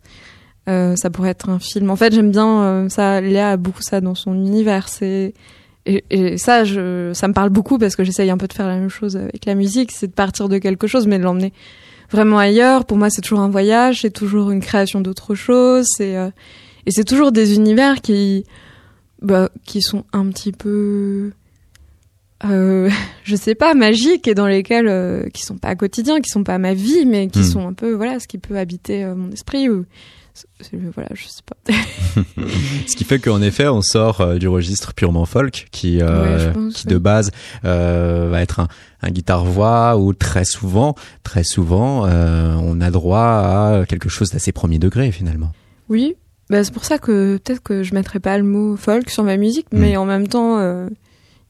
Euh, 0.70 0.96
ça 0.96 1.10
pourrait 1.10 1.30
être 1.30 1.50
un 1.50 1.60
film. 1.60 1.90
En 1.90 1.96
fait, 1.96 2.14
j'aime 2.14 2.32
bien 2.32 2.62
euh, 2.62 2.90
ça. 2.90 3.22
Léa 3.22 3.52
a 3.52 3.58
beaucoup 3.58 3.82
ça 3.82 4.02
dans 4.02 4.16
son 4.16 4.34
univers. 4.34 4.88
Et, 5.02 5.34
ça, 6.38 6.66
ça 6.66 7.28
me 7.28 7.32
parle 7.32 7.50
beaucoup 7.50 7.78
parce 7.78 7.96
que 7.96 8.04
j'essaye 8.04 8.30
un 8.30 8.38
peu 8.38 8.48
de 8.48 8.54
faire 8.54 8.68
la 8.68 8.76
même 8.76 8.90
chose 8.90 9.16
avec 9.16 9.46
la 9.46 9.56
musique, 9.56 9.94
c'est 9.94 10.08
de 10.08 10.12
partir 10.12 10.50
de 10.50 10.58
quelque 10.58 10.86
chose, 10.86 11.08
mais 11.08 11.18
de 11.18 11.24
l'emmener 11.24 11.54
vraiment 12.12 12.40
ailleurs. 12.40 12.86
Pour 12.86 12.98
moi, 12.98 13.10
c'est 13.10 13.22
toujours 13.22 13.40
un 13.40 13.50
voyage, 13.50 14.02
c'est 14.02 14.12
toujours 14.12 14.52
une 14.52 14.62
création 14.62 15.02
d'autre 15.02 15.36
chose. 15.36 15.88
Euh, 16.02 16.30
et 16.86 16.92
c'est 16.92 17.04
toujours 17.04 17.32
des 17.32 17.56
univers 17.56 18.02
qui, 18.02 18.46
bah, 19.22 19.50
qui 19.66 19.82
sont 19.82 20.06
un 20.14 20.28
petit 20.30 20.52
peu, 20.52 21.32
euh, 22.46 22.90
je 23.24 23.36
sais 23.36 23.56
pas, 23.56 23.74
magiques 23.74 24.28
et 24.28 24.36
dans 24.36 24.48
lesquels 24.48 24.88
euh, 24.88 25.28
qui 25.34 25.42
sont 25.44 25.58
pas 25.58 25.76
quotidiens, 25.76 26.22
qui 26.22 26.30
sont 26.30 26.44
pas 26.44 26.58
ma 26.58 26.74
vie, 26.74 27.06
mais 27.06 27.28
qui 27.28 27.40
Hmm. 27.40 27.44
sont 27.44 27.68
un 27.68 27.74
peu 27.74 27.94
voilà 27.94 28.20
ce 28.20 28.28
qui 28.28 28.38
peut 28.38 28.58
habiter 28.58 29.04
euh, 29.04 29.16
mon 29.16 29.32
esprit 29.32 29.70
ou 29.70 29.86
voilà, 30.94 31.10
je 31.16 31.24
sais 31.28 31.42
pas. 31.44 31.56
Ce 32.88 32.96
qui 32.96 33.04
fait 33.06 33.18
qu'en 33.18 33.42
effet, 33.42 33.68
on 33.68 33.82
sort 33.82 34.22
euh, 34.22 34.38
du 34.38 34.48
registre 34.48 34.94
purement 34.94 35.26
folk, 35.26 35.68
qui, 35.72 36.00
euh, 36.00 36.54
Ouais, 36.54 36.70
qui 36.72 36.86
de 36.86 36.98
base 37.00 37.32
euh, 37.66 38.28
va 38.30 38.42
être 38.44 38.60
un, 38.60 38.68
un 39.02 39.10
guitare-voix, 39.10 39.98
où 39.98 40.14
très 40.14 40.46
souvent, 40.46 40.94
très 41.24 41.44
souvent, 41.44 42.06
euh, 42.06 42.54
on 42.62 42.82
a 42.82 42.92
droit 42.92 43.20
à 43.82 43.86
quelque 43.88 44.10
chose 44.10 44.30
d'assez 44.30 44.52
premier 44.52 44.78
degré 44.78 45.12
finalement. 45.12 45.52
Oui, 45.90 46.16
bah, 46.52 46.64
c'est 46.64 46.74
pour 46.74 46.86
ça 46.86 47.00
que 47.00 47.38
peut-être 47.38 47.64
que 47.64 47.82
je 47.82 47.96
mettrais 47.96 48.20
pas 48.20 48.38
le 48.38 48.44
mot 48.44 48.76
folk 48.78 49.10
sur 49.10 49.24
ma 49.24 49.38
musique, 49.38 49.66
Hmm. 49.72 49.80
mais 49.80 49.98
en 49.98 50.06
même 50.06 50.28
temps, 50.28 50.60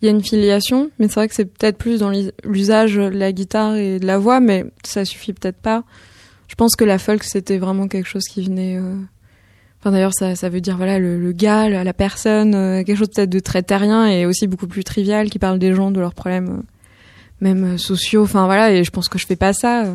il 0.02 0.06
y 0.06 0.08
a 0.10 0.12
une 0.12 0.24
filiation. 0.24 0.92
Mais 1.00 1.08
c'est 1.08 1.16
vrai 1.16 1.28
que 1.28 1.36
c'est 1.36 1.46
peut-être 1.46 1.78
plus 1.78 2.00
dans 2.00 2.12
l'usage 2.44 2.96
de 2.96 3.02
la 3.02 3.32
guitare 3.32 3.76
et 3.76 4.00
de 4.00 4.06
la 4.06 4.18
voix, 4.18 4.40
mais 4.40 4.66
ça 4.84 5.06
suffit 5.06 5.34
peut-être 5.34 5.58
pas. 5.58 5.84
Je 6.48 6.56
pense 6.56 6.76
que 6.76 6.86
la 6.86 6.98
folk 6.98 7.24
c'était 7.24 7.58
vraiment 7.58 7.88
quelque 7.88 8.08
chose 8.08 8.24
qui 8.24 8.44
venait. 8.44 8.78
euh, 8.78 8.96
Enfin 9.80 9.92
d'ailleurs 9.92 10.14
ça, 10.14 10.36
ça 10.36 10.50
veut 10.50 10.60
dire 10.60 10.76
voilà 10.76 10.98
le, 10.98 11.32
gars, 11.32 11.70
la, 11.70 11.94
personne, 11.94 12.56
euh, 12.56 12.84
quelque 12.84 12.98
chose 12.98 13.10
peut-être 13.14 13.30
de 13.30 13.40
très 13.40 13.62
terrien 13.62 14.08
et 14.08 14.26
aussi 14.26 14.48
beaucoup 14.48 14.66
plus 14.68 14.84
trivial 14.84 15.30
qui 15.30 15.38
parle 15.38 15.60
des 15.60 15.76
gens, 15.76 15.92
de 15.92 16.00
leurs 16.00 16.16
problèmes, 16.16 16.50
euh, 16.50 16.62
même 17.42 17.78
sociaux. 17.78 18.24
Enfin 18.24 18.46
voilà 18.46 18.72
et 18.72 18.84
je 18.84 18.90
pense 18.90 19.08
que 19.08 19.20
je 19.20 19.28
fais 19.28 19.36
pas 19.36 19.54
ça. 19.54 19.86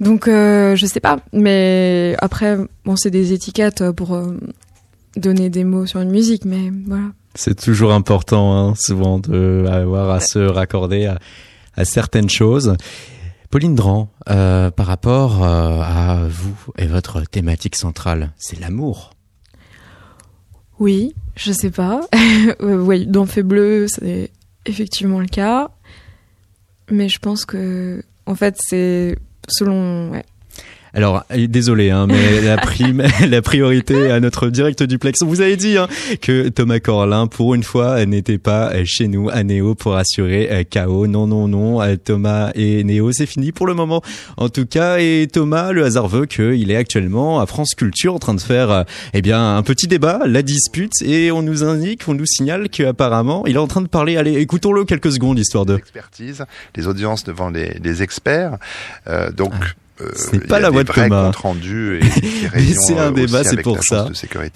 Donc 0.00 0.26
je 0.26 0.86
sais 0.86 1.00
pas, 1.00 1.18
mais 1.32 2.16
après 2.18 2.56
bon 2.84 2.96
c'est 2.96 3.10
des 3.10 3.32
étiquettes 3.32 3.90
pour 3.92 4.18
donner 5.16 5.50
des 5.50 5.64
mots 5.64 5.86
sur 5.86 6.00
une 6.00 6.10
musique, 6.10 6.44
mais 6.44 6.70
voilà. 6.86 7.06
C'est 7.36 7.60
toujours 7.60 7.92
important, 7.92 8.56
hein, 8.56 8.74
souvent, 8.76 9.18
de 9.18 9.66
à 9.68 10.20
se 10.20 10.38
raccorder 10.38 11.14
à, 11.76 11.84
certaines 11.84 12.30
choses. 12.30 12.76
Pauline 13.50 13.74
Dran, 13.74 14.10
euh, 14.28 14.70
par 14.70 14.86
rapport 14.86 15.44
euh, 15.44 15.80
à 15.80 16.26
vous 16.28 16.56
et 16.78 16.86
votre 16.86 17.22
thématique 17.22 17.76
centrale, 17.76 18.32
c'est 18.38 18.58
l'amour. 18.58 19.12
Oui, 20.78 21.14
je 21.36 21.52
sais 21.52 21.70
pas. 21.70 22.00
Euh, 22.62 22.78
oui, 22.78 23.06
dans 23.06 23.26
Fait 23.26 23.42
Bleu, 23.42 23.86
c'est 23.88 24.30
effectivement 24.66 25.20
le 25.20 25.26
cas. 25.26 25.70
Mais 26.90 27.08
je 27.08 27.18
pense 27.18 27.44
que, 27.44 28.02
en 28.24 28.34
fait, 28.34 28.56
c'est 28.60 29.16
selon. 29.48 30.12
Alors, 30.94 31.24
euh, 31.30 31.46
désolé, 31.46 31.90
hein, 31.90 32.06
mais 32.06 32.40
la 32.42 32.56
prime, 32.56 33.02
la 33.28 33.42
priorité 33.42 34.10
à 34.10 34.20
notre 34.20 34.48
direct 34.48 34.82
duplex. 34.82 35.22
On 35.22 35.26
vous 35.26 35.40
avait 35.40 35.56
dit 35.56 35.76
hein, 35.76 35.88
que 36.20 36.48
Thomas 36.48 36.80
Corlin, 36.80 37.26
pour 37.26 37.54
une 37.54 37.62
fois, 37.62 38.04
n'était 38.06 38.38
pas 38.38 38.72
euh, 38.72 38.82
chez 38.84 39.08
nous 39.08 39.28
à 39.28 39.42
Néo 39.42 39.74
pour 39.74 39.96
assurer 39.96 40.48
euh, 40.50 40.64
KO. 40.64 41.06
Non, 41.06 41.26
non, 41.26 41.48
non. 41.48 41.80
Thomas 42.04 42.50
et 42.54 42.84
Néo, 42.84 43.12
c'est 43.12 43.26
fini 43.26 43.52
pour 43.52 43.66
le 43.66 43.74
moment. 43.74 44.02
En 44.36 44.48
tout 44.48 44.66
cas, 44.66 44.98
et 44.98 45.28
Thomas, 45.30 45.72
le 45.72 45.84
hasard 45.84 46.08
veut 46.08 46.26
qu'il 46.26 46.70
est 46.70 46.76
actuellement 46.76 47.40
à 47.40 47.46
France 47.46 47.74
Culture 47.74 48.14
en 48.14 48.18
train 48.18 48.34
de 48.34 48.40
faire, 48.40 48.84
eh 49.12 49.22
bien, 49.22 49.56
un 49.56 49.62
petit 49.62 49.86
débat, 49.86 50.20
la 50.26 50.42
dispute, 50.42 50.92
et 51.02 51.30
on 51.30 51.42
nous 51.42 51.64
indique, 51.64 52.02
on 52.08 52.14
nous 52.14 52.26
signale 52.26 52.68
qu'apparemment, 52.68 53.44
il 53.46 53.56
est 53.56 53.58
en 53.58 53.66
train 53.66 53.82
de 53.82 53.88
parler. 53.88 54.16
Allez, 54.16 54.34
écoutons-le 54.34 54.84
quelques 54.84 55.12
secondes, 55.12 55.38
histoire 55.38 55.66
de. 55.66 55.76
expertise, 55.76 56.44
les 56.74 56.86
audiences 56.86 57.24
devant 57.24 57.50
les, 57.50 57.78
les 57.82 58.02
experts. 58.02 58.58
Euh, 59.08 59.30
donc, 59.30 59.52
euh, 60.00 60.10
ce 60.14 60.32
n'est 60.32 60.40
pas 60.40 60.56
a 60.56 60.60
la 60.60 60.70
voix 60.70 60.84
de 60.84 60.92
Thomas. 60.92 61.30
et 61.30 62.74
c'est 62.74 62.98
un 62.98 63.08
euh, 63.08 63.10
débat, 63.12 63.44
c'est 63.44 63.62
pour 63.62 63.82
ça. 63.82 64.08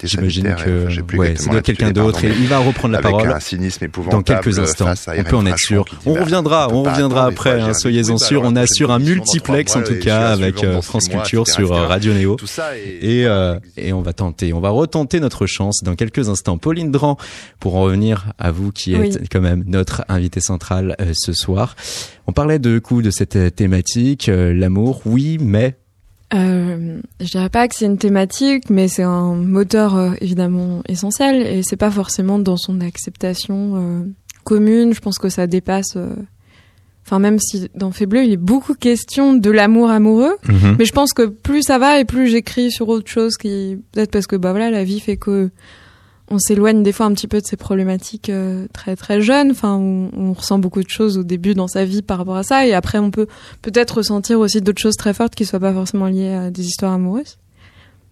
J'imagine 0.03 0.55
que, 0.55 1.17
ouais, 1.17 1.31
être 1.31 1.61
quelqu'un 1.61 1.91
d'autre. 1.91 2.23
Et 2.23 2.29
il 2.29 2.47
va 2.47 2.59
reprendre 2.59 2.93
la 2.93 2.99
avec 2.99 3.11
parole. 3.11 3.31
un 3.31 3.39
cynisme 3.39 3.87
dans 4.09 4.21
quelques 4.21 4.59
instants. 4.59 4.93
On 5.17 5.23
peut 5.23 5.35
en 5.35 5.45
être 5.45 5.59
sûr. 5.59 5.85
On 6.05 6.13
reviendra, 6.13 6.69
on 6.71 6.83
reviendra 6.83 7.25
après. 7.25 7.59
Hein, 7.59 7.73
Soyez-en 7.73 8.17
sûrs. 8.17 8.41
On 8.43 8.55
assure 8.55 8.91
un 8.91 8.99
multiplex 8.99 9.75
en 9.75 9.83
tout 9.83 9.99
cas 9.99 10.29
avec 10.29 10.63
euh, 10.63 10.81
France 10.81 11.07
Culture 11.07 11.47
sur 11.47 11.73
euh, 11.73 11.87
Radio 11.87 12.13
Néo. 12.13 12.37
Et, 13.01 13.25
et 13.77 13.93
on 13.93 14.01
va 14.01 14.13
tenter, 14.13 14.53
on 14.53 14.59
va 14.59 14.69
retenter 14.69 15.19
notre 15.19 15.45
chance 15.45 15.81
dans 15.83 15.95
quelques 15.95 16.29
instants. 16.29 16.57
Pauline 16.57 16.91
Dran, 16.91 17.17
pour 17.59 17.75
en 17.75 17.81
revenir 17.81 18.33
à 18.37 18.51
vous 18.51 18.71
qui 18.71 18.93
êtes 18.93 19.31
quand 19.31 19.41
même 19.41 19.63
notre 19.65 20.03
invité 20.09 20.39
central 20.39 20.95
euh, 20.99 21.13
ce 21.13 21.33
soir. 21.33 21.75
On 22.31 22.33
parlait 22.33 22.59
de 22.59 22.79
coup 22.79 23.01
de 23.01 23.11
cette 23.11 23.35
euh, 23.35 23.49
thématique, 23.49 24.29
euh, 24.29 24.53
l'amour, 24.53 25.01
oui, 25.05 25.37
mais? 25.41 25.75
Euh, 26.33 27.01
je 27.19 27.25
dirais 27.25 27.49
pas 27.49 27.67
que 27.67 27.75
c'est 27.75 27.87
une 27.87 27.97
thématique, 27.97 28.69
mais 28.69 28.87
c'est 28.87 29.03
un 29.03 29.35
moteur 29.35 29.97
euh, 29.97 30.11
évidemment 30.21 30.81
essentiel 30.87 31.45
et 31.45 31.61
c'est 31.61 31.75
pas 31.75 31.91
forcément 31.91 32.39
dans 32.39 32.55
son 32.55 32.79
acceptation 32.79 33.73
euh, 33.75 34.05
commune. 34.45 34.93
Je 34.93 35.01
pense 35.01 35.17
que 35.17 35.27
ça 35.27 35.45
dépasse. 35.45 35.97
euh, 35.97 36.15
Enfin, 37.05 37.19
même 37.19 37.37
si 37.37 37.67
dans 37.75 37.91
Fait 37.91 38.05
Bleu, 38.05 38.23
il 38.23 38.31
est 38.31 38.37
beaucoup 38.37 38.75
question 38.75 39.33
de 39.33 39.51
l'amour 39.51 39.89
amoureux, 39.89 40.37
Mhm. 40.47 40.77
mais 40.79 40.85
je 40.85 40.93
pense 40.93 41.11
que 41.11 41.23
plus 41.25 41.63
ça 41.63 41.79
va 41.79 41.99
et 41.99 42.05
plus 42.05 42.27
j'écris 42.27 42.71
sur 42.71 42.87
autre 42.87 43.09
chose 43.11 43.35
qui 43.35 43.77
peut-être 43.91 44.11
parce 44.11 44.25
que 44.27 44.37
bah 44.37 44.51
voilà, 44.51 44.71
la 44.71 44.85
vie 44.85 45.01
fait 45.01 45.17
que 45.17 45.49
on 46.31 46.39
s'éloigne 46.39 46.81
des 46.81 46.91
fois 46.91 47.05
un 47.05 47.13
petit 47.13 47.27
peu 47.27 47.39
de 47.41 47.45
ces 47.45 47.57
problématiques 47.57 48.29
euh, 48.29 48.67
très 48.73 48.95
très 48.95 49.21
jeunes. 49.21 49.51
Enfin, 49.51 49.75
on, 49.75 50.09
on 50.15 50.33
ressent 50.33 50.57
beaucoup 50.57 50.81
de 50.81 50.89
choses 50.89 51.17
au 51.17 51.23
début 51.23 51.53
dans 51.53 51.67
sa 51.67 51.85
vie 51.85 52.01
par 52.01 52.17
rapport 52.17 52.37
à 52.37 52.43
ça, 52.43 52.65
et 52.65 52.73
après 52.73 52.97
on 52.97 53.11
peut 53.11 53.27
peut-être 53.61 53.97
ressentir 53.97 54.39
aussi 54.39 54.61
d'autres 54.61 54.81
choses 54.81 54.97
très 54.97 55.13
fortes 55.13 55.35
qui 55.35 55.45
soient 55.45 55.59
pas 55.59 55.73
forcément 55.73 56.07
liées 56.07 56.33
à 56.33 56.51
des 56.51 56.65
histoires 56.65 56.93
amoureuses, 56.93 57.37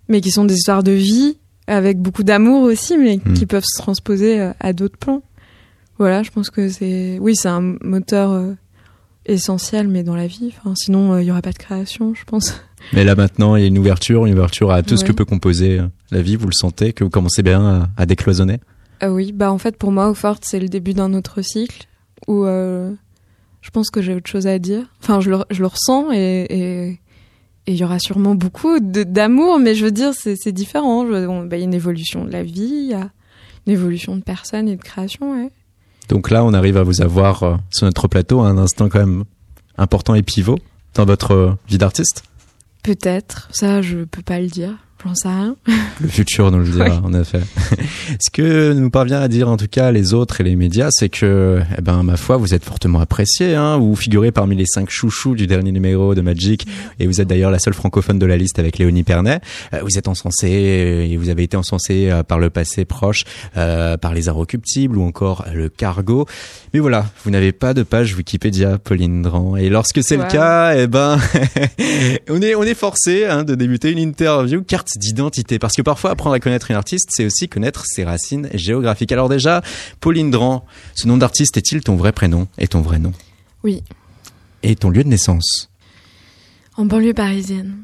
mais 0.08 0.22
qui 0.22 0.32
sont 0.32 0.46
des 0.46 0.56
histoires 0.56 0.84
de 0.84 0.92
vie 0.92 1.38
avec 1.68 2.00
beaucoup 2.00 2.24
d'amour 2.24 2.64
aussi, 2.64 2.98
mais 2.98 3.20
Mm. 3.24 3.34
qui 3.34 3.46
peuvent 3.46 3.66
se 3.66 3.82
transposer 3.82 4.40
euh, 4.40 4.52
à 4.60 4.74
d'autres 4.74 4.98
plans. 4.98 5.22
Voilà, 5.98 6.24
je 6.24 6.32
pense 6.32 6.50
que 6.50 6.70
c'est 6.70 7.18
oui, 7.20 7.36
c'est 7.36 7.50
un 7.50 7.76
moteur 7.82 8.32
euh, 8.32 8.54
essentiel, 9.26 9.88
mais 9.88 10.04
dans 10.04 10.16
la 10.16 10.28
vie. 10.28 10.54
Enfin, 10.58 10.74
sinon, 10.76 11.14
euh, 11.14 11.22
il 11.22 11.28
y 11.28 11.32
aurait 11.32 11.42
pas 11.42 11.52
de 11.52 11.58
création, 11.58 12.14
je 12.16 12.24
pense. 12.24 12.54
Mais 12.94 13.04
là 13.04 13.16
maintenant 13.16 13.56
il 13.56 13.62
y 13.62 13.64
a 13.66 13.68
une 13.68 13.78
ouverture, 13.78 14.26
une 14.26 14.34
ouverture 14.34 14.72
à 14.72 14.84
tout 14.84 14.98
ce 14.98 15.06
que 15.06 15.12
peut 15.12 15.26
composer 15.26 15.80
euh, 15.80 15.88
la 16.12 16.22
vie. 16.22 16.36
Vous 16.36 16.48
le 16.48 16.54
sentez, 16.54 16.94
que 16.94 17.04
vous 17.04 17.10
commencez 17.10 17.44
bien 17.44 17.66
à, 17.66 17.90
à 17.98 18.06
décloisonner? 18.06 18.60
Ah 19.02 19.12
oui, 19.12 19.32
bah 19.32 19.52
en 19.52 19.58
fait 19.58 19.78
pour 19.78 19.92
moi, 19.92 20.14
Forte, 20.14 20.44
c'est 20.46 20.60
le 20.60 20.68
début 20.68 20.94
d'un 20.94 21.14
autre 21.14 21.42
cycle 21.42 21.88
où 22.28 22.46
euh, 22.46 22.92
je 23.62 23.70
pense 23.72 23.90
que 23.90 24.02
j'ai 24.02 24.14
autre 24.14 24.30
chose 24.30 24.48
à 24.48 24.60
dire. 24.60 24.84
Enfin, 25.02 25.22
je 25.22 25.30
le, 25.30 25.38
je 25.50 25.62
le 25.62 25.68
ressens 25.68 26.12
et, 26.12 26.46
et, 26.50 26.88
et 26.90 27.00
il 27.68 27.76
y 27.76 27.84
aura 27.84 28.00
sûrement 28.00 28.36
beaucoup 28.36 28.80
d'amour, 28.80 29.60
mais 29.60 29.76
je 29.76 29.86
veux 29.86 29.92
dire, 29.92 30.12
c'est 30.14 30.52
différent. 30.52 31.06
Il 31.06 31.48
bah, 31.48 31.58
y 31.58 31.62
a 31.62 31.64
une 31.64 31.74
évolution 31.74 32.26
de 32.26 32.32
la 32.32 32.44
vie, 32.44 32.70
il 32.70 32.88
y 32.90 32.94
a 32.94 33.10
une 33.68 33.74
évolution 33.74 34.16
de 34.16 34.22
personnes 34.22 34.68
et 34.68 34.76
de 34.76 34.82
création. 34.82 35.34
Ouais. 35.34 35.50
Donc 36.08 36.32
là, 36.32 36.44
on 36.44 36.54
arrive 36.54 36.78
à 36.78 36.84
vous 36.84 37.02
avoir 37.02 37.44
euh, 37.44 37.56
sur 37.70 37.86
notre 37.86 38.08
plateau 38.08 38.42
à 38.42 38.48
un 38.48 38.58
instant 38.58 38.90
quand 38.90 39.00
même 39.00 39.24
important 39.78 40.16
et 40.16 40.24
pivot 40.24 40.58
dans 40.96 41.06
votre 41.06 41.32
euh, 41.32 41.54
vie 41.68 41.78
d'artiste 41.78 42.24
Peut-être, 42.84 43.50
ça 43.52 43.82
je 43.82 44.00
peux 44.00 44.22
pas 44.22 44.40
le 44.40 44.48
dire. 44.48 44.78
J'en 45.06 45.16
sais 45.16 45.30
rien. 45.30 45.56
Le 46.02 46.08
futur 46.10 46.52
nous 46.52 46.60
le 46.60 46.70
dira, 46.70 47.02
en 47.04 47.14
effet. 47.14 47.40
Ce 48.20 48.30
que 48.32 48.74
nous 48.74 48.90
parvient 48.90 49.22
à 49.22 49.30
dire 49.30 49.48
en 49.48 49.56
tout 49.56 49.68
cas 49.70 49.92
les 49.92 50.14
autres 50.14 50.42
et 50.42 50.44
les 50.44 50.58
médias, 50.58 50.90
c'est 50.92 51.08
que, 51.08 51.62
eh 51.78 51.82
ben, 51.82 52.04
ma 52.04 52.18
foi, 52.18 52.36
vous 52.36 52.54
êtes 52.54 52.66
fortement 52.66 53.00
apprécié. 53.00 53.56
Hein. 53.56 53.78
Vous 53.78 53.96
figurez 53.96 54.32
parmi 54.32 54.58
les 54.58 54.66
cinq 54.66 54.90
chouchous 54.90 55.36
du 55.36 55.48
dernier 55.48 55.72
numéro 55.72 56.16
de 56.16 56.22
Magic, 56.22 56.68
et 57.00 57.08
vous 57.08 57.22
êtes 57.22 57.30
d'ailleurs 57.30 57.50
la 57.50 57.60
seule 57.60 57.74
francophone 57.74 58.20
de 58.20 58.26
la 58.26 58.36
liste 58.36 58.60
avec 58.60 58.78
Léonie 58.78 59.04
Pernet. 59.04 59.40
Euh, 59.74 59.80
vous 59.84 59.98
êtes 59.98 60.10
encensé 60.10 60.50
et 60.50 61.16
vous 61.16 61.30
avez 61.30 61.44
été 61.44 61.56
encensé 61.56 62.10
euh, 62.10 62.24
par 62.24 62.40
le 62.40 62.50
passé 62.50 62.84
proche, 62.84 63.24
euh, 63.56 63.96
par 63.96 64.14
les 64.14 64.28
Inrecuptibles 64.28 64.98
ou 64.98 65.04
encore 65.04 65.46
le 65.54 65.70
Cargo. 65.70 66.26
Mais 66.74 66.82
voilà, 66.82 67.06
vous 67.24 67.32
n'avez 67.32 67.54
pas 67.54 67.74
de 67.74 67.84
page 67.84 68.16
Wikipédia, 68.16 68.78
Pauline 68.78 69.22
Dran. 69.22 69.56
Et 69.56 69.70
lorsque 69.70 70.04
c'est 70.04 70.18
le 70.18 70.26
cas, 70.26 70.76
eh 70.76 70.88
ben, 70.88 71.18
on 72.30 72.42
est 72.42 72.56
on 72.56 72.64
est 72.64 72.74
forcé 72.74 73.26
hein, 73.26 73.46
de 73.46 73.56
débuter 73.56 73.92
une 73.92 74.00
interview 74.00 74.62
carte 74.62 74.89
d'identité. 74.98 75.60
Parce 75.60 75.76
que 75.76 75.82
parfois, 75.82 76.12
apprendre 76.12 76.36
à 76.36 76.40
connaître 76.40 76.72
une 76.72 76.78
artiste, 76.78 77.10
c'est 77.12 77.26
aussi 77.26 77.48
connaître 77.48 77.84
ses 77.86 78.04
racines 78.04 78.50
géographiques. 78.54 79.12
Alors 79.12 79.30
déjà, 79.30 79.62
Pauline 80.00 80.32
Dran, 80.32 80.66
ce 80.96 81.08
nom 81.08 81.18
d'artiste 81.18 81.58
est-il 81.58 81.82
ton 81.82 81.96
vrai 81.96 82.12
prénom 82.12 82.48
et 82.58 82.68
ton 82.68 82.82
vrai 82.82 83.00
nom? 83.00 83.14
Oui. 83.64 83.84
Et 84.64 84.76
ton 84.76 84.90
lieu 84.90 85.04
de 85.04 85.10
naissance? 85.10 85.70
En 86.78 86.86
banlieue 86.86 87.14
parisienne. 87.14 87.84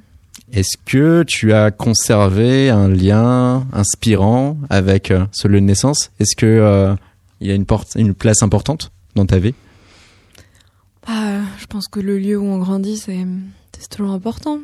Est-ce 0.54 0.78
que 0.86 1.24
tu 1.28 1.54
as 1.54 1.72
conservé 1.72 2.70
un 2.70 2.88
lien 2.88 3.68
inspirant 3.74 4.58
avec 4.70 5.12
euh, 5.12 5.26
ce 5.32 5.48
lieu 5.48 5.60
de 5.60 5.66
naissance? 5.66 6.12
Est-ce 6.20 6.36
que 6.36 6.46
euh, 6.46 6.96
il 7.42 7.48
y 7.48 7.52
a 7.52 7.56
une, 7.56 7.66
porte, 7.66 7.96
une 7.96 8.14
place 8.14 8.44
importante 8.44 8.92
dans 9.16 9.26
ta 9.26 9.40
vie? 9.40 9.56
Bah, 11.08 11.42
Je 11.60 11.66
pense 11.66 11.88
que 11.88 12.00
le 12.00 12.20
lieu 12.20 12.38
où 12.38 12.46
on 12.46 12.60
grandit, 12.60 12.98
c'est 12.98 13.26
toujours 13.90 14.12
important. 14.12 14.60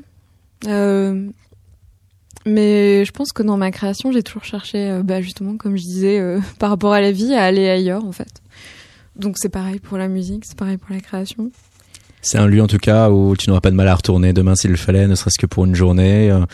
Euh, 0.67 1.27
mais 2.45 3.05
je 3.05 3.11
pense 3.11 3.31
que 3.31 3.43
dans 3.43 3.57
ma 3.57 3.71
création, 3.71 4.11
j'ai 4.11 4.23
toujours 4.23 4.43
cherché, 4.43 4.89
euh, 4.89 5.03
bah 5.03 5.21
justement, 5.21 5.57
comme 5.57 5.77
je 5.77 5.83
disais, 5.83 6.19
euh, 6.19 6.39
par 6.59 6.69
rapport 6.69 6.93
à 6.93 7.01
la 7.01 7.11
vie, 7.11 7.33
à 7.33 7.43
aller 7.43 7.69
ailleurs, 7.69 8.05
en 8.05 8.11
fait. 8.11 8.41
Donc 9.15 9.35
c'est 9.37 9.49
pareil 9.49 9.79
pour 9.79 9.97
la 9.97 10.07
musique, 10.07 10.45
c'est 10.45 10.57
pareil 10.57 10.77
pour 10.77 10.93
la 10.93 11.01
création. 11.01 11.51
C'est 12.21 12.37
un 12.37 12.47
lieu, 12.47 12.61
en 12.61 12.67
tout 12.67 12.77
cas, 12.77 13.09
où 13.09 13.35
tu 13.35 13.49
n'auras 13.49 13.61
pas 13.61 13.71
de 13.71 13.75
mal 13.75 13.87
à 13.87 13.95
retourner 13.95 14.31
demain 14.33 14.55
s'il 14.55 14.71
le 14.71 14.77
fallait, 14.77 15.07
ne 15.07 15.15
serait-ce 15.15 15.39
que 15.39 15.47
pour 15.47 15.65
une 15.65 15.75
journée. 15.75 16.31
Euh, 16.31 16.45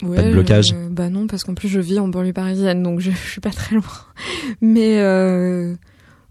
pas 0.00 0.22
de 0.22 0.32
blocage. 0.32 0.74
bah 0.90 1.10
non, 1.10 1.28
parce 1.28 1.44
qu'en 1.44 1.54
plus 1.54 1.68
je 1.68 1.78
vis 1.78 2.00
en 2.00 2.08
banlieue 2.08 2.32
parisienne, 2.32 2.82
donc 2.82 2.98
je, 2.98 3.12
je 3.12 3.30
suis 3.30 3.40
pas 3.40 3.50
très 3.50 3.76
loin. 3.76 3.84
Mais 4.60 5.00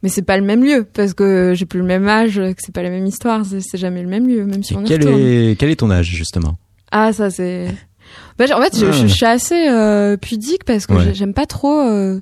mais 0.03 0.09
c'est 0.09 0.23
pas 0.23 0.37
le 0.37 0.43
même 0.43 0.63
lieu 0.63 0.83
parce 0.91 1.13
que 1.13 1.53
j'ai 1.55 1.67
plus 1.67 1.79
le 1.79 1.85
même 1.85 2.07
âge, 2.07 2.35
que 2.35 2.55
c'est 2.57 2.73
pas 2.73 2.81
la 2.81 2.89
même 2.89 3.05
histoire, 3.05 3.45
c'est 3.45 3.77
jamais 3.77 4.01
le 4.01 4.09
même 4.09 4.27
lieu, 4.27 4.45
même 4.45 4.63
si 4.63 4.75
on 4.75 4.83
quel 4.83 5.07
est 5.07 5.55
quel 5.59 5.69
est 5.69 5.75
ton 5.75 5.91
âge 5.91 6.07
justement? 6.07 6.57
Ah 6.91 7.13
ça 7.13 7.29
c'est 7.29 7.67
bah, 8.47 8.57
en 8.57 8.61
fait, 8.61 8.77
je, 8.77 8.91
je, 8.91 9.07
suis 9.07 9.25
assez 9.25 9.67
euh, 9.69 10.17
pudique 10.17 10.63
parce 10.63 10.87
que 10.87 11.13
j'aime 11.13 11.33
pas 11.33 11.45
trop. 11.45 11.79
Euh, 11.79 12.19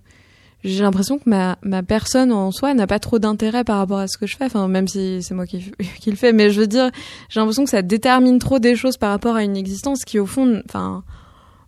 j'ai 0.63 0.83
l'impression 0.83 1.17
que 1.17 1.23
ma, 1.25 1.57
ma 1.61 1.83
personne 1.83 2.33
en 2.33 2.51
soi 2.51 2.73
n'a 2.73 2.85
pas 2.85 2.99
trop 2.99 3.17
d'intérêt 3.17 3.63
par 3.63 3.77
rapport 3.77 3.99
à 3.99 4.07
ce 4.07 4.17
que 4.17 4.27
je 4.27 4.35
fais. 4.35 4.45
Enfin, 4.45 4.67
même 4.67 4.87
si 4.87 5.23
c'est 5.23 5.33
moi 5.33 5.45
qui, 5.45 5.71
qui 6.01 6.09
le 6.09 6.17
fais, 6.17 6.33
mais 6.33 6.51
je 6.51 6.59
veux 6.59 6.67
dire, 6.67 6.91
j'ai 7.29 7.39
l'impression 7.39 7.63
que 7.63 7.69
ça 7.69 7.81
détermine 7.81 8.39
trop 8.39 8.59
des 8.59 8.75
choses 8.75 8.97
par 8.97 9.11
rapport 9.11 9.35
à 9.35 9.43
une 9.43 9.55
existence 9.55 10.03
qui, 10.03 10.19
au 10.19 10.25
fond, 10.25 10.61
enfin, 10.67 11.03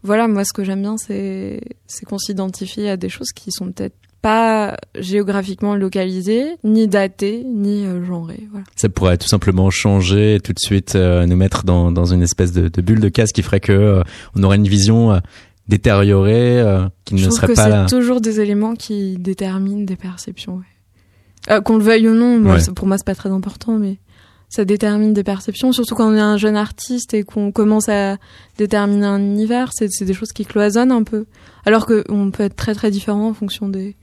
voilà, 0.04 0.28
moi, 0.28 0.44
ce 0.44 0.52
que 0.52 0.64
j'aime 0.64 0.82
bien, 0.82 0.98
c'est, 0.98 1.62
c'est 1.88 2.06
qu'on 2.06 2.18
s'identifie 2.18 2.88
à 2.88 2.98
des 2.98 3.10
choses 3.10 3.32
qui 3.34 3.52
sont 3.52 3.72
peut-être 3.72 3.96
pas 4.22 4.78
géographiquement 4.98 5.76
localisé, 5.76 6.46
ni 6.64 6.88
daté, 6.88 7.44
ni 7.44 7.86
euh, 7.86 8.06
genré. 8.06 8.48
Voilà. 8.52 8.66
Ça 8.76 8.90
pourrait 8.90 9.18
tout 9.18 9.28
simplement 9.28 9.70
changer 9.70 10.40
tout 10.44 10.54
de 10.54 10.60
suite 10.60 10.96
euh, 10.96 11.26
nous 11.26 11.36
mettre 11.36 11.64
dans, 11.64 11.92
dans 11.92 12.06
une 12.06 12.22
espèce 12.22 12.52
de, 12.52 12.68
de 12.68 12.82
bulle 12.82 13.00
de 13.00 13.10
casse 13.10 13.32
qui 13.32 13.42
ferait 13.42 13.60
que 13.60 13.72
euh, 13.72 14.04
on 14.36 14.44
aurait 14.44 14.58
une 14.58 14.68
vision 14.68 15.20
détériorée 15.68 16.64
qui 17.06 17.18
Je 17.18 17.26
ne 17.26 17.32
serait 17.32 17.48
que 17.48 17.54
pas 17.54 17.70
là. 17.70 17.88
C'est 17.88 17.96
toujours 17.96 18.22
des 18.22 18.40
éléments 18.40 18.76
qui 18.76 19.18
déterminent 19.18 19.86
des 19.86 19.96
perceptions. 19.96 20.62
Ouais. 21.50 21.62
Qu'on 21.64 21.78
le 21.78 21.84
veuille 21.84 22.08
ou 22.08 22.14
non, 22.14 22.40
moi, 22.40 22.58
pour 22.76 22.88
moi 22.88 22.98
c'est 22.98 23.06
pas 23.06 23.16
très 23.16 23.30
important, 23.30 23.80
mais 23.80 23.98
ça 24.50 24.66
détermine 24.66 25.14
des 25.14 25.24
perceptions, 25.24 25.72
surtout 25.72 25.96
quand 25.96 26.12
on 26.12 26.16
est 26.16 26.20
un 26.20 26.38
jeune 26.38 26.58
artiste 26.58 27.14
et 27.14 27.24
qu'on 27.24 27.52
commence 27.52 27.88
à 27.90 28.18
déterminer 28.58 29.06
un 29.06 29.20
univers, 29.20 29.72
c'est 29.74 30.04
des 30.04 30.14
choses 30.14 30.34
qui 30.34 30.46
cloisonnent 30.46 30.92
un 30.92 31.04
peu. 31.04 31.26
Alors 31.66 31.86
qu'on 31.88 32.32
peut 32.32 32.44
être 32.44 32.56
très 32.56 32.76
très 32.76 32.92
différent 32.92 33.30
en 33.30 33.34
fonction 33.34 33.70
des, 33.70 33.96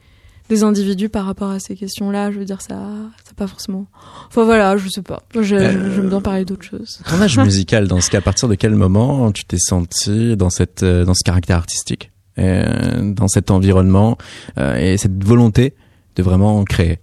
des 0.48 0.62
individus 0.62 1.08
par 1.08 1.26
rapport 1.26 1.50
à 1.50 1.60
ces 1.60 1.76
questions-là. 1.76 2.30
Je 2.30 2.38
veux 2.38 2.44
dire, 2.44 2.60
ça, 2.60 2.78
c'est 3.24 3.36
pas 3.36 3.46
forcément. 3.46 3.86
Enfin 4.28 4.44
voilà, 4.44 4.76
je 4.76 4.88
sais 4.88 5.02
pas. 5.02 5.22
Je, 5.34 5.54
euh, 5.54 5.94
j'aime 5.94 6.08
bien 6.08 6.20
parler 6.20 6.44
d'autres 6.44 6.64
choses. 6.64 7.00
Ton 7.08 7.20
âge 7.20 7.38
musical, 7.44 7.86
dans 7.86 8.00
ce 8.00 8.10
cas, 8.10 8.18
à 8.18 8.22
partir 8.22 8.48
de 8.48 8.54
quel 8.54 8.74
moment 8.74 9.30
tu 9.32 9.44
t'es 9.44 9.58
senti 9.58 10.36
dans 10.36 10.50
cette, 10.50 10.82
euh, 10.82 11.04
dans 11.04 11.14
ce 11.14 11.22
caractère 11.24 11.56
artistique, 11.56 12.10
euh, 12.38 13.12
dans 13.12 13.28
cet 13.28 13.50
environnement 13.50 14.16
euh, 14.58 14.76
et 14.76 14.96
cette 14.96 15.22
volonté 15.22 15.74
de 16.16 16.22
vraiment 16.22 16.64
créer? 16.64 16.98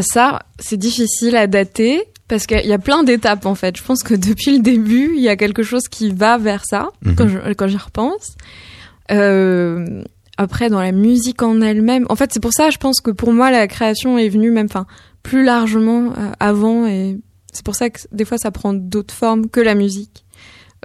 Ça, 0.00 0.40
c'est 0.58 0.76
difficile 0.76 1.36
à 1.36 1.46
dater. 1.46 2.04
Parce 2.28 2.46
qu'il 2.46 2.66
y 2.66 2.74
a 2.74 2.78
plein 2.78 3.04
d'étapes 3.04 3.46
en 3.46 3.54
fait. 3.54 3.78
Je 3.78 3.82
pense 3.82 4.02
que 4.02 4.12
depuis 4.12 4.58
le 4.58 4.62
début, 4.62 5.14
il 5.16 5.22
y 5.22 5.30
a 5.30 5.36
quelque 5.36 5.62
chose 5.62 5.84
qui 5.90 6.10
va 6.10 6.36
vers 6.36 6.62
ça 6.66 6.90
mhm. 7.00 7.14
quand, 7.14 7.26
je, 7.26 7.54
quand 7.54 7.68
j'y 7.68 7.78
repense. 7.78 8.36
Euh, 9.10 10.02
après, 10.38 10.70
dans 10.70 10.80
la 10.80 10.92
musique 10.92 11.42
en 11.42 11.60
elle-même, 11.60 12.06
en 12.08 12.16
fait, 12.16 12.32
c'est 12.32 12.40
pour 12.40 12.52
ça, 12.52 12.70
je 12.70 12.78
pense 12.78 13.00
que 13.00 13.10
pour 13.10 13.32
moi, 13.32 13.50
la 13.50 13.66
création 13.66 14.16
est 14.18 14.28
venue 14.28 14.52
même, 14.52 14.66
enfin, 14.66 14.86
plus 15.24 15.44
largement 15.44 16.12
euh, 16.16 16.30
avant, 16.38 16.86
et 16.86 17.18
c'est 17.52 17.64
pour 17.64 17.74
ça 17.74 17.90
que 17.90 18.00
des 18.12 18.24
fois, 18.24 18.38
ça 18.38 18.52
prend 18.52 18.72
d'autres 18.72 19.12
formes 19.12 19.48
que 19.48 19.60
la 19.60 19.74
musique. 19.74 20.24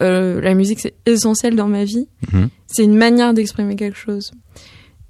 Euh, 0.02 0.42
la 0.42 0.56
musique, 0.56 0.80
c'est 0.80 0.96
essentiel 1.06 1.56
dans 1.56 1.68
ma 1.68 1.84
vie. 1.86 2.08
Mhm. 2.34 2.50
C'est 2.66 2.84
une 2.84 2.98
manière 2.98 3.36
d'exprimer 3.36 3.76
quelque 3.76 3.98
chose 3.98 4.32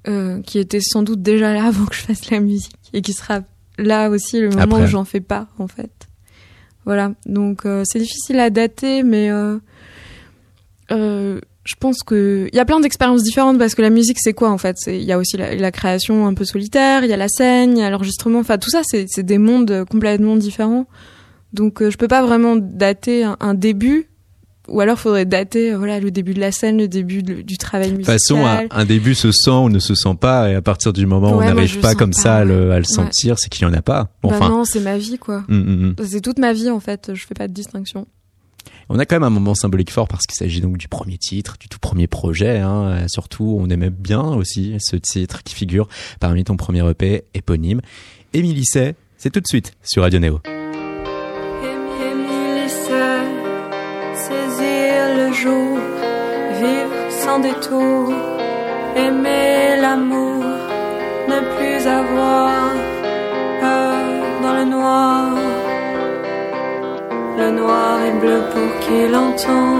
euh, 0.08 0.42
qui 0.42 0.58
était 0.58 0.82
sans 0.82 1.02
doute 1.02 1.22
déjà 1.22 1.54
là 1.54 1.64
avant 1.68 1.86
que 1.86 1.94
je 1.94 2.02
fasse 2.02 2.30
la 2.30 2.40
musique 2.40 2.76
et 2.92 3.00
qui 3.00 3.14
sera 3.14 3.40
là 3.78 4.10
aussi 4.10 4.40
le 4.40 4.50
moment 4.50 4.76
où 4.76 4.86
j'en 4.86 5.06
fais 5.06 5.20
pas, 5.20 5.48
en 5.58 5.68
fait. 5.68 6.06
Voilà. 6.84 7.12
Donc, 7.24 7.64
euh, 7.64 7.82
c'est 7.86 7.98
difficile 7.98 8.38
à 8.40 8.50
dater, 8.50 9.02
mais 9.02 9.30
euh, 9.30 9.58
euh, 10.90 11.40
je 11.64 11.74
pense 11.80 12.02
que 12.02 12.48
il 12.52 12.56
y 12.56 12.60
a 12.60 12.64
plein 12.64 12.78
d'expériences 12.78 13.22
différentes 13.22 13.58
parce 13.58 13.74
que 13.74 13.82
la 13.82 13.90
musique 13.90 14.18
c'est 14.20 14.34
quoi 14.34 14.50
en 14.50 14.58
fait? 14.58 14.76
Il 14.86 15.02
y 15.02 15.12
a 15.12 15.18
aussi 15.18 15.36
la, 15.36 15.72
création 15.72 16.26
un 16.26 16.34
peu 16.34 16.44
solitaire 16.44 17.04
il 17.04 17.10
y 17.10 17.12
a 17.12 17.16
la 17.16 17.28
scène 17.28 17.76
il 17.76 17.80
y 17.80 17.82
a 17.82 17.90
l'enregistrement 17.90 18.38
enfin 18.38 18.58
tout 18.58 18.70
ça 18.70 18.82
c'est 18.84 19.22
des 19.22 19.38
mondes 19.38 19.84
complètement 19.90 20.36
différents. 20.36 20.86
Donc 21.52 21.80
euh, 21.80 21.90
je 21.90 21.96
peux 21.96 22.08
pas 22.08 22.24
vraiment 22.24 22.56
dater 22.56 23.24
un, 23.24 23.54
début 23.54 24.08
ou 24.66 24.80
alors 24.80 24.98
faudrait 24.98 25.24
dater 25.24 25.72
euh, 25.72 25.78
voilà 25.78 26.00
le 26.00 26.10
début 26.10 26.34
de 26.34 26.40
la 26.40 26.50
scène 26.50 26.78
le 26.78 26.88
début 26.88 27.22
du 27.22 27.58
travail 27.58 27.92
musical 27.92 28.16
de 28.16 28.18
toute 28.18 28.28
façon 28.28 28.66
un, 28.70 28.84
début 28.84 29.14
se 29.14 29.30
sent 29.30 29.50
ou 29.50 29.68
ne 29.68 29.78
se 29.78 29.94
sent 29.94 30.16
pas 30.20 30.50
et 30.50 30.54
à 30.54 30.62
partir 30.62 30.92
du 30.92 31.06
moment 31.06 31.30
où 31.30 31.36
on 31.36 31.44
n'arrive 31.44 31.80
pas 31.80 31.94
comme 31.94 32.12
ça 32.12 32.38
à 32.38 32.44
le, 32.44 32.82
sentir 32.82 33.38
c'est 33.38 33.48
qu'il 33.48 33.66
y 33.66 33.70
en 33.70 33.74
a 33.74 33.82
pas. 33.82 34.10
Bah 34.22 34.30
enfin. 34.32 34.48
non 34.48 34.64
c'est 34.64 34.80
ma 34.80 34.98
vie 34.98 35.18
quoi. 35.18 35.44
Hum, 35.48 35.60
hum, 35.68 35.94
hum. 35.98 36.06
c'est 36.06 36.20
toute 36.20 36.38
ma 36.38 36.52
vie 36.52 36.70
en 36.70 36.80
fait 36.80 37.12
je 37.14 37.24
fais 37.24 37.34
pas 37.34 37.46
de 37.46 37.52
distinction 37.52 38.06
on 38.88 38.98
a 38.98 39.06
quand 39.06 39.16
même 39.16 39.24
un 39.24 39.30
moment 39.30 39.54
symbolique 39.54 39.90
fort 39.90 40.08
parce 40.08 40.26
qu'il 40.26 40.36
s'agit 40.36 40.60
donc 40.60 40.76
du 40.76 40.88
premier 40.88 41.18
titre, 41.18 41.56
du 41.58 41.68
tout 41.68 41.78
premier 41.78 42.06
projet. 42.06 42.58
Hein. 42.58 43.06
Surtout, 43.08 43.56
on 43.60 43.68
aimait 43.68 43.90
bien 43.90 44.22
aussi 44.22 44.76
ce 44.78 44.96
titre 44.96 45.42
qui 45.42 45.54
figure 45.54 45.88
parmi 46.20 46.44
ton 46.44 46.56
premier 46.56 46.88
EP 46.88 47.24
éponyme. 47.34 47.80
Émilie 48.32 48.64
c'est 48.64 49.30
tout 49.30 49.40
de 49.40 49.46
suite 49.46 49.72
sur 49.82 50.02
Radio 50.02 50.20
détour, 57.40 58.12
aimer 58.96 59.76
l'amour, 59.80 60.44
ne 61.28 61.38
plus 61.56 61.86
avoir 61.86 62.72
peur 63.60 64.42
dans 64.42 64.54
le 64.54 64.64
noir 64.64 65.33
noir 67.54 67.98
et 68.08 68.12
bleu 68.20 68.40
pour 68.52 68.70
qui 68.82 69.08
l'entend. 69.08 69.76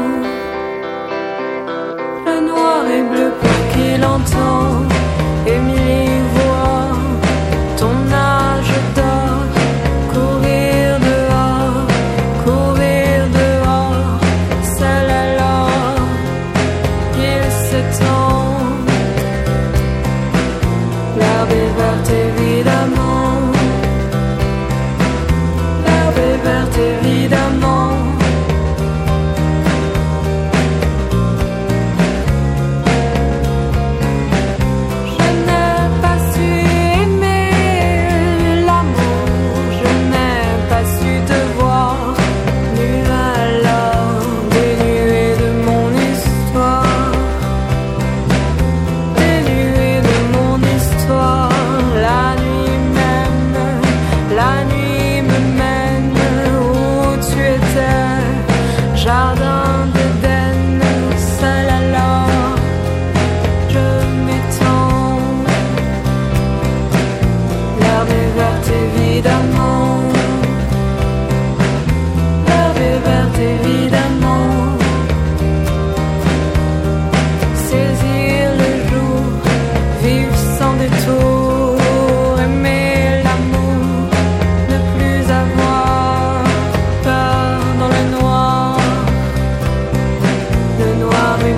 Le 2.26 2.36
noir 2.48 2.82
et 2.96 3.02
bleu 3.10 3.28
pour 3.40 3.58
qui 3.72 3.86
l'entend. 4.02 4.86
Émilie 5.46 5.83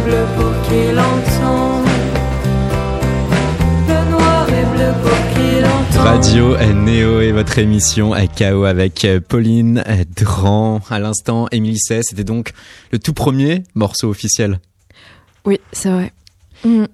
et. 0.06 1.84
Radio 5.98 6.56
Néo 6.74 7.20
et 7.20 7.32
votre 7.32 7.58
émission 7.58 8.12
à 8.12 8.26
KO 8.26 8.64
avec 8.64 9.04
euh, 9.04 9.20
Pauline 9.20 9.82
Dran. 10.14 10.80
À 10.90 10.98
l'instant, 11.00 11.48
Émilie 11.50 11.78
Say, 11.78 12.02
c'était 12.02 12.24
donc 12.24 12.52
le 12.92 12.98
tout 12.98 13.12
premier 13.12 13.64
morceau 13.74 14.08
officiel. 14.08 14.60
Oui, 15.44 15.60
c'est 15.72 15.90
vrai. 15.90 16.12
Mm. 16.64 16.84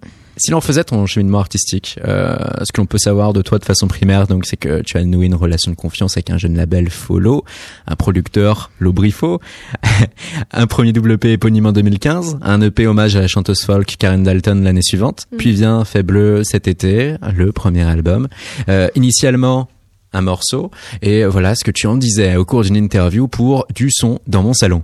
Si 0.43 0.51
l'on 0.51 0.61
faisait 0.61 0.83
ton 0.83 1.07
cheminement 1.07 1.39
artistique, 1.39 2.01
euh, 2.05 2.37
ce 2.65 2.73
que 2.73 2.81
l'on 2.81 2.87
peut 2.87 2.99
savoir 2.99 3.33
de 3.33 3.43
toi 3.43 3.61
de 3.61 3.65
façon 3.65 3.87
primaire, 3.87 4.27
donc 4.27 4.45
c'est 4.45 4.57
que 4.57 4.83
tu 4.83 4.97
as 4.97 5.05
noué 5.05 5.27
une 5.27 5.37
relation 5.37 5.71
de 5.71 5.77
confiance 5.77 6.17
avec 6.17 6.31
un 6.31 6.37
jeune 6.37 6.57
label 6.57 6.91
Follow, 6.91 7.45
un 7.87 7.95
producteur 7.95 8.73
Lobrifo, 8.81 9.41
un 10.51 10.67
premier 10.67 10.91
WP 10.91 11.27
éponyme 11.27 11.67
en 11.67 11.73
2015, 11.73 12.39
un 12.43 12.61
EP 12.61 12.89
hommage 12.89 13.15
à 13.15 13.21
la 13.21 13.29
chanteuse 13.29 13.63
folk 13.63 13.95
Karen 13.97 14.25
Dalton 14.25 14.65
l'année 14.65 14.83
suivante, 14.83 15.29
mm. 15.31 15.37
puis 15.37 15.53
vient 15.53 15.85
Fait 15.85 16.03
Bleu 16.03 16.43
cet 16.43 16.67
été, 16.67 17.15
le 17.37 17.53
premier 17.53 17.85
album. 17.85 18.27
Euh, 18.69 18.89
initialement 18.97 19.69
un 20.13 20.23
morceau, 20.23 20.73
et 21.03 21.25
voilà 21.25 21.55
ce 21.55 21.63
que 21.63 21.71
tu 21.71 21.87
en 21.87 21.97
disais 21.97 22.35
au 22.35 22.45
cours 22.45 22.63
d'une 22.63 22.75
interview 22.75 23.29
pour 23.29 23.65
Du 23.73 23.93
son 23.93 24.19
dans 24.27 24.43
mon 24.43 24.55
salon. 24.55 24.83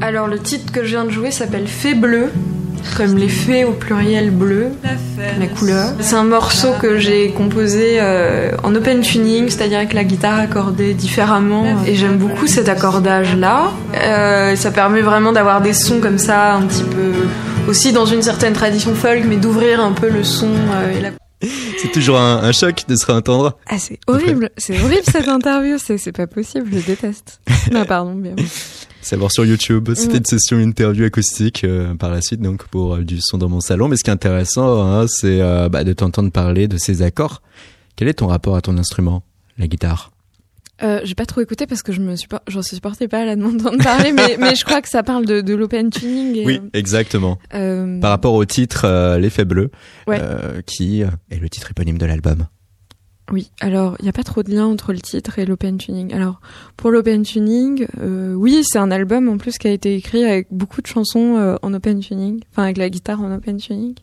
Alors 0.00 0.26
le 0.26 0.38
titre 0.38 0.72
que 0.72 0.84
je 0.84 0.90
viens 0.90 1.04
de 1.04 1.10
jouer 1.10 1.30
s'appelle 1.30 1.66
Fait 1.66 1.94
bleu, 1.94 2.30
comme 2.96 3.16
les 3.16 3.28
fées 3.28 3.64
au 3.64 3.72
pluriel 3.72 4.30
bleu, 4.30 4.68
la 5.38 5.46
couleur. 5.46 5.92
C'est 6.00 6.16
un 6.16 6.24
morceau 6.24 6.68
que 6.80 6.98
j'ai 6.98 7.30
composé 7.30 7.98
euh, 8.00 8.52
en 8.62 8.74
open 8.74 9.00
tuning, 9.00 9.48
c'est-à-dire 9.48 9.78
avec 9.78 9.92
la 9.92 10.04
guitare 10.04 10.38
accordée 10.38 10.94
différemment. 10.94 11.64
Et 11.86 11.94
j'aime 11.94 12.16
beaucoup 12.16 12.46
cet 12.46 12.68
accordage-là. 12.68 13.72
Euh, 13.94 14.56
ça 14.56 14.70
permet 14.70 15.00
vraiment 15.00 15.32
d'avoir 15.32 15.60
des 15.60 15.72
sons 15.72 16.00
comme 16.00 16.18
ça, 16.18 16.54
un 16.54 16.62
petit 16.62 16.84
peu 16.84 17.12
aussi 17.68 17.92
dans 17.92 18.06
une 18.06 18.22
certaine 18.22 18.54
tradition 18.54 18.94
folk, 18.94 19.24
mais 19.28 19.36
d'ouvrir 19.36 19.80
un 19.80 19.92
peu 19.92 20.08
le 20.08 20.24
son 20.24 20.46
euh, 20.46 20.96
et 20.96 21.00
la 21.00 21.10
c'est 21.78 21.92
toujours 21.92 22.18
un, 22.18 22.52
choc 22.52 22.84
de 22.88 22.96
se 22.96 23.06
réentendre. 23.06 23.56
Ah, 23.66 23.78
c'est 23.78 23.98
horrible, 24.06 24.50
c'est 24.56 24.80
horrible 24.80 25.02
cette 25.04 25.28
interview, 25.28 25.76
c'est 25.78 26.12
pas 26.12 26.26
possible, 26.26 26.68
je 26.72 26.84
déteste. 26.84 27.40
Non, 27.72 27.84
pardon, 27.84 28.14
bien. 28.14 28.34
Savoir 29.00 29.30
sur 29.30 29.44
YouTube. 29.44 29.90
C'était 29.94 30.18
une 30.18 30.24
session 30.24 30.58
interview 30.58 31.04
acoustique 31.04 31.64
euh, 31.64 31.94
par 31.94 32.10
la 32.10 32.20
suite, 32.20 32.40
donc 32.40 32.66
pour 32.68 32.96
euh, 32.96 33.04
du 33.04 33.20
son 33.20 33.38
dans 33.38 33.48
mon 33.48 33.60
salon. 33.60 33.88
Mais 33.88 33.96
ce 33.96 34.04
qui 34.04 34.10
est 34.10 34.12
intéressant, 34.12 34.82
hein, 34.82 35.06
c'est 35.08 35.40
euh, 35.40 35.68
bah, 35.68 35.84
de 35.84 35.92
t'entendre 35.92 36.32
parler 36.32 36.66
de 36.66 36.76
ces 36.76 37.02
accords. 37.02 37.42
Quel 37.96 38.08
est 38.08 38.14
ton 38.14 38.26
rapport 38.26 38.56
à 38.56 38.60
ton 38.60 38.76
instrument, 38.76 39.22
la 39.56 39.66
guitare? 39.66 40.10
Euh, 40.82 41.00
j'ai 41.04 41.14
pas 41.14 41.26
trop 41.26 41.40
écouté 41.40 41.66
parce 41.66 41.82
que 41.82 41.92
je 41.92 42.00
me 42.00 42.16
suis 42.16 42.28
j'en 42.46 42.62
supportais 42.62 43.08
pas 43.08 43.20
à 43.20 43.24
la 43.24 43.36
demande 43.36 43.62
parler, 43.82 44.12
mais, 44.12 44.36
mais 44.40 44.54
je 44.54 44.64
crois 44.64 44.80
que 44.80 44.88
ça 44.88 45.02
parle 45.02 45.26
de, 45.26 45.40
de 45.40 45.54
l'open 45.54 45.90
tuning. 45.90 46.44
oui, 46.44 46.60
exactement. 46.72 47.38
Euh... 47.54 48.00
Par 48.00 48.10
rapport 48.10 48.34
au 48.34 48.44
titre 48.44 49.16
L'effet 49.18 49.44
bleu, 49.44 49.70
ouais. 50.06 50.20
qui 50.66 51.02
est 51.02 51.38
le 51.40 51.48
titre 51.48 51.70
éponyme 51.70 51.98
de 51.98 52.06
l'album. 52.06 52.46
Oui, 53.30 53.50
alors 53.60 53.96
il 53.98 54.04
n'y 54.04 54.08
a 54.08 54.12
pas 54.12 54.22
trop 54.22 54.42
de 54.42 54.50
lien 54.50 54.64
entre 54.64 54.92
le 54.92 55.00
titre 55.00 55.38
et 55.38 55.44
l'open 55.44 55.76
tuning. 55.76 56.14
Alors 56.14 56.40
pour 56.76 56.90
l'open 56.90 57.22
tuning, 57.22 57.86
euh, 58.00 58.32
oui, 58.34 58.62
c'est 58.64 58.78
un 58.78 58.90
album 58.90 59.28
en 59.28 59.36
plus 59.36 59.58
qui 59.58 59.68
a 59.68 59.70
été 59.70 59.94
écrit 59.94 60.24
avec 60.24 60.46
beaucoup 60.50 60.80
de 60.80 60.86
chansons 60.86 61.36
euh, 61.36 61.56
en 61.62 61.74
open 61.74 62.00
tuning, 62.00 62.40
enfin 62.50 62.64
avec 62.64 62.78
la 62.78 62.88
guitare 62.88 63.20
en 63.20 63.34
open 63.34 63.58
tuning. 63.58 63.94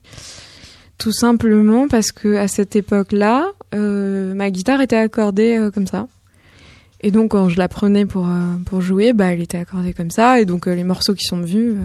Tout 0.98 1.12
simplement 1.12 1.88
parce 1.88 2.12
que 2.12 2.36
à 2.36 2.48
cette 2.48 2.76
époque-là, 2.76 3.52
euh, 3.74 4.34
ma 4.34 4.52
guitare 4.52 4.82
était 4.82 4.96
accordée 4.96 5.58
euh, 5.58 5.72
comme 5.72 5.88
ça. 5.88 6.08
Et 7.06 7.12
donc 7.12 7.32
quand 7.32 7.50
je 7.50 7.58
la 7.60 7.68
prenais 7.68 8.08
pour 8.08 8.28
euh, 8.28 8.56
pour 8.65 8.82
jouer, 8.82 9.13
bah 9.13 9.32
elle 9.32 9.39
était 9.39 9.60
accordée 9.60 9.94
comme 9.94 10.10
ça. 10.10 10.41
Et 10.41 10.46
donc 10.46 10.65
les 10.65 10.84
morceaux 10.84 11.13
qui 11.13 11.24
sont 11.24 11.38
venus, 11.38 11.76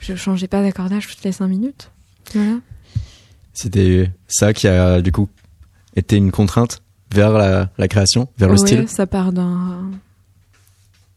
je 0.00 0.16
changeais 0.16 0.48
pas 0.48 0.60
d'accordage 0.60 1.06
toutes 1.06 1.22
les 1.22 1.30
cinq 1.30 1.46
minutes. 1.46 1.92
Voilà. 2.34 2.58
C'était 3.54 4.10
ça 4.26 4.52
qui 4.52 4.66
a 4.66 5.00
du 5.00 5.12
coup 5.12 5.28
était 5.94 6.16
une 6.16 6.32
contrainte 6.32 6.82
vers 7.14 7.32
la, 7.32 7.70
la 7.78 7.86
création, 7.86 8.26
vers 8.38 8.48
le 8.48 8.56
style? 8.56 8.88
ça 8.88 9.06
part 9.06 9.32
d'un 9.32 9.92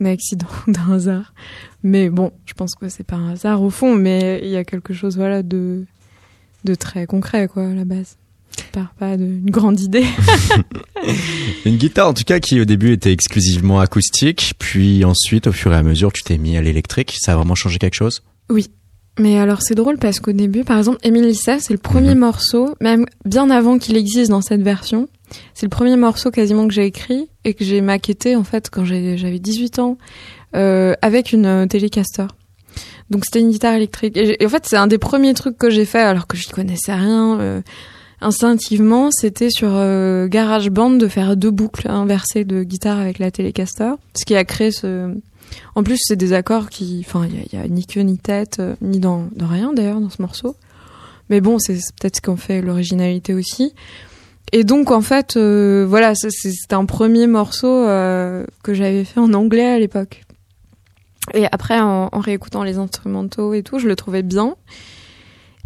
accident, 0.05 0.47
d'un 0.67 0.93
hasard. 0.93 1.33
Mais 1.81 2.11
bon, 2.11 2.33
je 2.45 2.53
pense 2.53 2.75
que 2.75 2.87
c'est 2.87 3.03
pas 3.03 3.15
un 3.15 3.31
hasard 3.31 3.63
au 3.63 3.71
fond, 3.71 3.95
mais 3.95 4.41
il 4.43 4.49
y 4.49 4.57
a 4.57 4.63
quelque 4.63 4.93
chose 4.93 5.17
voilà 5.17 5.41
de 5.41 5.85
de 6.65 6.75
très 6.75 7.07
concret 7.07 7.47
quoi 7.47 7.65
à 7.65 7.73
la 7.73 7.83
base. 7.83 8.15
Part 8.71 8.93
pas 8.97 9.17
d'une 9.17 9.49
grande 9.49 9.79
idée. 9.79 10.05
une 11.65 11.77
guitare 11.77 12.09
en 12.09 12.13
tout 12.13 12.23
cas 12.23 12.39
qui 12.39 12.59
au 12.59 12.65
début 12.65 12.91
était 12.91 13.11
exclusivement 13.11 13.79
acoustique, 13.79 14.53
puis 14.57 15.05
ensuite 15.05 15.47
au 15.47 15.51
fur 15.51 15.73
et 15.73 15.75
à 15.75 15.83
mesure 15.83 16.11
tu 16.11 16.23
t'es 16.23 16.37
mis 16.37 16.57
à 16.57 16.61
l'électrique. 16.61 17.15
Ça 17.19 17.33
a 17.33 17.35
vraiment 17.35 17.55
changé 17.55 17.77
quelque 17.77 17.95
chose? 17.95 18.23
Oui, 18.49 18.67
mais 19.19 19.37
alors 19.37 19.61
c'est 19.61 19.75
drôle 19.75 19.97
parce 19.97 20.19
qu'au 20.19 20.31
début, 20.31 20.63
par 20.63 20.77
exemple, 20.77 20.97
Emile 21.03 21.35
c'est 21.35 21.69
le 21.69 21.77
premier 21.77 22.15
mhm. 22.15 22.19
morceau, 22.19 22.75
même 22.81 23.05
bien 23.25 23.49
avant 23.49 23.77
qu'il 23.77 23.95
existe 23.95 24.31
dans 24.31 24.41
cette 24.41 24.63
version. 24.63 25.07
C'est 25.53 25.65
le 25.65 25.69
premier 25.69 25.95
morceau 25.95 26.31
quasiment 26.31 26.67
que 26.67 26.73
j'ai 26.73 26.85
écrit 26.85 27.29
et 27.43 27.53
que 27.53 27.63
j'ai 27.63 27.81
maquetté 27.81 28.35
en 28.35 28.43
fait 28.43 28.69
quand 28.69 28.85
j'avais 28.85 29.39
18 29.39 29.79
ans 29.79 29.97
euh, 30.55 30.93
avec 31.01 31.31
une 31.31 31.45
euh, 31.45 31.65
Telecaster. 31.67 32.25
Donc 33.09 33.25
c'était 33.25 33.39
une 33.39 33.51
guitare 33.51 33.73
électrique. 33.73 34.17
Et, 34.17 34.43
en 34.43 34.49
fait 34.49 34.65
c'est 34.65 34.77
un 34.77 34.87
des 34.87 34.97
premiers 34.97 35.33
trucs 35.33 35.57
que 35.57 35.69
j'ai 35.69 35.85
fait 35.85 36.01
alors 36.01 36.25
que 36.25 36.37
je 36.37 36.47
ne 36.49 36.53
connaissais 36.53 36.93
rien. 36.93 37.39
Euh, 37.39 37.61
instinctivement, 38.23 39.09
c'était 39.11 39.49
sur 39.49 39.69
euh, 39.71 40.27
GarageBand 40.27 40.91
de 40.91 41.07
faire 41.07 41.37
deux 41.37 41.51
boucles 41.51 41.89
inversées 41.89 42.45
de 42.45 42.63
guitare 42.63 42.99
avec 42.99 43.19
la 43.19 43.31
Telecaster, 43.31 43.93
ce 44.15 44.25
qui 44.25 44.35
a 44.35 44.43
créé 44.43 44.71
ce 44.71 45.13
en 45.75 45.83
plus, 45.83 45.97
c'est 45.99 46.15
des 46.15 46.33
accords 46.33 46.69
qui, 46.69 47.03
enfin, 47.05 47.27
il 47.27 47.57
y, 47.57 47.61
a 47.61 47.67
ni 47.67 47.85
queue 47.85 48.01
ni 48.01 48.17
tête, 48.17 48.57
euh, 48.59 48.75
ni 48.81 48.99
dans, 48.99 49.29
rien 49.39 49.73
d'ailleurs 49.73 49.99
dans 49.99 50.09
ce 50.09 50.21
morceau. 50.21 50.55
Mais 51.29 51.41
bon, 51.41 51.59
c'est 51.59 51.73
peut-être 51.73 52.17
ce 52.17 52.21
qu'on 52.21 52.37
fait 52.37 52.61
l'originalité 52.61 53.33
aussi. 53.33 53.73
Et 54.51 54.63
donc 54.63 54.91
en 54.91 55.01
fait, 55.01 55.35
euh, 55.35 55.85
voilà, 55.87 56.13
c'était 56.15 56.75
un 56.75 56.85
premier 56.85 57.27
morceau 57.27 57.73
euh, 57.73 58.45
que 58.61 58.73
j'avais 58.73 59.03
fait 59.03 59.19
en 59.19 59.33
anglais 59.33 59.65
à 59.65 59.79
l'époque. 59.79 60.21
Et 61.33 61.47
après, 61.51 61.79
en, 61.79 62.09
réécoutant 62.13 62.63
les 62.63 62.77
instrumentaux 62.77 63.53
et 63.53 63.63
tout, 63.63 63.79
je 63.79 63.87
le 63.87 63.95
trouvais 63.95 64.21
bien. 64.21 64.55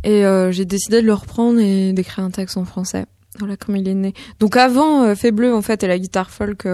Et 0.03 0.23
j'ai 0.51 0.65
décidé 0.65 1.01
de 1.01 1.07
le 1.07 1.13
reprendre 1.13 1.60
et 1.60 1.91
d'écrire 1.91 2.23
un 2.23 2.29
texte 2.29 2.57
en 2.57 2.65
français. 2.65 3.05
Voilà 3.39 3.57
comment 3.57 3.77
il 3.77 3.88
est 3.89 3.93
né. 3.93 4.13
Donc 4.39 4.55
avant, 4.55 5.13
Fait 5.15 5.31
Bleu 5.31 5.53
en 5.53 5.62
fait 5.62 5.83
et 5.83 5.88
la 5.88 5.99
guitare 5.99 6.29
folk 6.29 6.65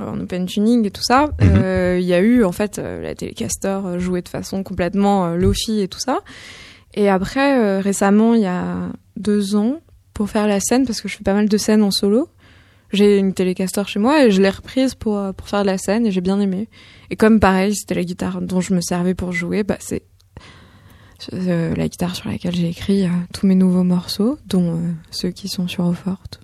en 0.00 0.20
open 0.20 0.46
tuning 0.46 0.86
et 0.86 0.90
tout 0.90 1.02
ça, 1.02 1.26
mhm. 1.40 1.52
euh, 1.62 1.98
il 2.00 2.06
y 2.06 2.14
a 2.14 2.20
eu 2.20 2.44
en 2.44 2.52
fait 2.52 2.78
euh, 2.78 3.02
la 3.02 3.14
Telecaster 3.14 3.80
euh, 3.84 3.98
jouée 3.98 4.22
de 4.22 4.28
façon 4.28 4.62
complètement 4.62 5.34
lofi 5.34 5.80
et 5.80 5.88
tout 5.88 6.00
ça. 6.00 6.20
Et 6.94 7.08
après, 7.08 7.80
récemment, 7.80 8.34
il 8.34 8.40
y 8.40 8.46
a 8.46 8.88
deux 9.16 9.54
ans, 9.54 9.80
pour 10.14 10.30
faire 10.30 10.48
la 10.48 10.58
scène, 10.58 10.84
parce 10.84 11.00
que 11.00 11.06
je 11.06 11.16
fais 11.16 11.22
pas 11.22 11.34
mal 11.34 11.48
de 11.48 11.56
scènes 11.56 11.82
en 11.82 11.90
solo, 11.90 12.28
j'ai 12.92 13.18
une 13.18 13.34
Telecaster 13.34 13.82
chez 13.86 14.00
moi 14.00 14.24
et 14.24 14.30
je 14.30 14.40
l'ai 14.40 14.50
reprise 14.50 14.94
pour, 14.94 15.22
pour 15.34 15.48
faire 15.48 15.62
de 15.62 15.66
la 15.66 15.78
scène 15.78 16.06
et 16.06 16.10
j'ai 16.10 16.22
bien 16.22 16.40
aimé. 16.40 16.68
Et 17.10 17.16
comme 17.16 17.38
pareil, 17.38 17.76
c'était 17.76 17.94
la 17.94 18.04
guitare 18.04 18.40
dont 18.40 18.60
je 18.60 18.74
me 18.74 18.80
servais 18.80 19.14
pour 19.14 19.32
jouer, 19.32 19.62
bah 19.62 19.76
c'est 19.78 20.02
la 21.32 21.88
guitare 21.88 22.14
sur 22.14 22.28
laquelle 22.28 22.54
j'ai 22.54 22.68
écrit 22.68 23.06
tous 23.32 23.46
mes 23.46 23.54
nouveaux 23.54 23.84
morceaux, 23.84 24.38
dont 24.46 24.80
ceux 25.10 25.30
qui 25.30 25.48
sont 25.48 25.68
sur 25.68 25.84
Eau-Forte. 25.84 26.40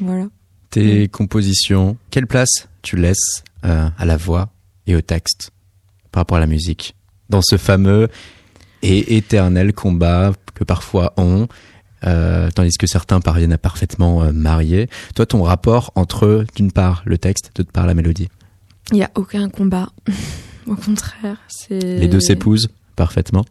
Voilà. 0.00 0.28
Tes 0.70 1.04
mm. 1.04 1.08
compositions, 1.08 1.96
quelle 2.10 2.26
place 2.26 2.68
tu 2.82 2.96
laisses 2.96 3.42
euh, 3.64 3.88
à 3.96 4.04
la 4.04 4.16
voix 4.16 4.50
et 4.86 4.94
au 4.94 5.00
texte 5.00 5.50
par 6.12 6.20
rapport 6.20 6.36
à 6.36 6.40
la 6.40 6.46
musique 6.46 6.94
dans 7.28 7.42
ce 7.42 7.56
fameux 7.56 8.08
et 8.82 9.16
éternel 9.16 9.72
combat 9.72 10.32
que 10.54 10.64
parfois 10.64 11.12
ont, 11.16 11.48
euh, 12.04 12.50
tandis 12.50 12.76
que 12.78 12.86
certains 12.86 13.20
parviennent 13.20 13.52
à 13.52 13.58
parfaitement 13.58 14.22
euh, 14.22 14.32
marier? 14.32 14.88
Toi, 15.14 15.26
ton 15.26 15.42
rapport 15.42 15.92
entre 15.94 16.44
d'une 16.54 16.72
part 16.72 17.02
le 17.04 17.18
texte, 17.18 17.50
d'autre 17.56 17.72
part 17.72 17.86
la 17.86 17.94
mélodie? 17.94 18.28
Il 18.92 18.96
n'y 18.96 19.02
a 19.02 19.10
aucun 19.16 19.48
combat. 19.48 19.90
Au 20.66 20.76
contraire, 20.76 21.38
c'est 21.48 21.78
les 21.80 22.08
deux 22.08 22.20
s'épousent 22.20 22.68
parfaitement? 22.94 23.44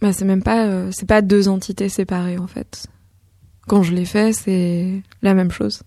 Bah, 0.00 0.12
c'est 0.12 0.24
même 0.24 0.42
pas, 0.42 0.90
c'est 0.92 1.06
pas 1.06 1.22
deux 1.22 1.48
entités 1.48 1.88
séparées 1.88 2.38
en 2.38 2.46
fait. 2.46 2.86
Quand 3.66 3.82
je 3.82 3.92
l'ai 3.92 4.04
fait, 4.04 4.32
c'est 4.32 5.02
la 5.22 5.34
même 5.34 5.50
chose. 5.52 5.82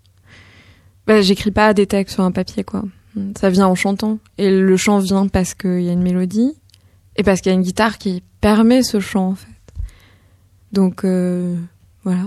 Bah, 1.05 1.21
j'écris 1.21 1.51
pas 1.51 1.73
des 1.73 1.85
textes 1.85 2.15
sur 2.15 2.23
un 2.23 2.31
papier, 2.31 2.63
quoi. 2.63 2.83
Ça 3.37 3.49
vient 3.49 3.67
en 3.67 3.75
chantant. 3.75 4.19
Et 4.37 4.49
le 4.49 4.77
chant 4.77 4.99
vient 4.99 5.27
parce 5.27 5.53
qu'il 5.53 5.81
y 5.81 5.89
a 5.89 5.91
une 5.91 6.01
mélodie 6.01 6.53
et 7.15 7.23
parce 7.23 7.41
qu'il 7.41 7.51
y 7.51 7.55
a 7.55 7.57
une 7.57 7.63
guitare 7.63 7.97
qui 7.97 8.23
permet 8.41 8.83
ce 8.83 8.99
chant, 8.99 9.29
en 9.29 9.35
fait. 9.35 9.47
Donc, 10.71 11.03
euh, 11.03 11.55
voilà. 12.03 12.25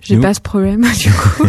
J'ai 0.00 0.18
pas 0.18 0.34
ce 0.34 0.40
problème, 0.40 0.82
du 0.98 1.10
coup. 1.10 1.48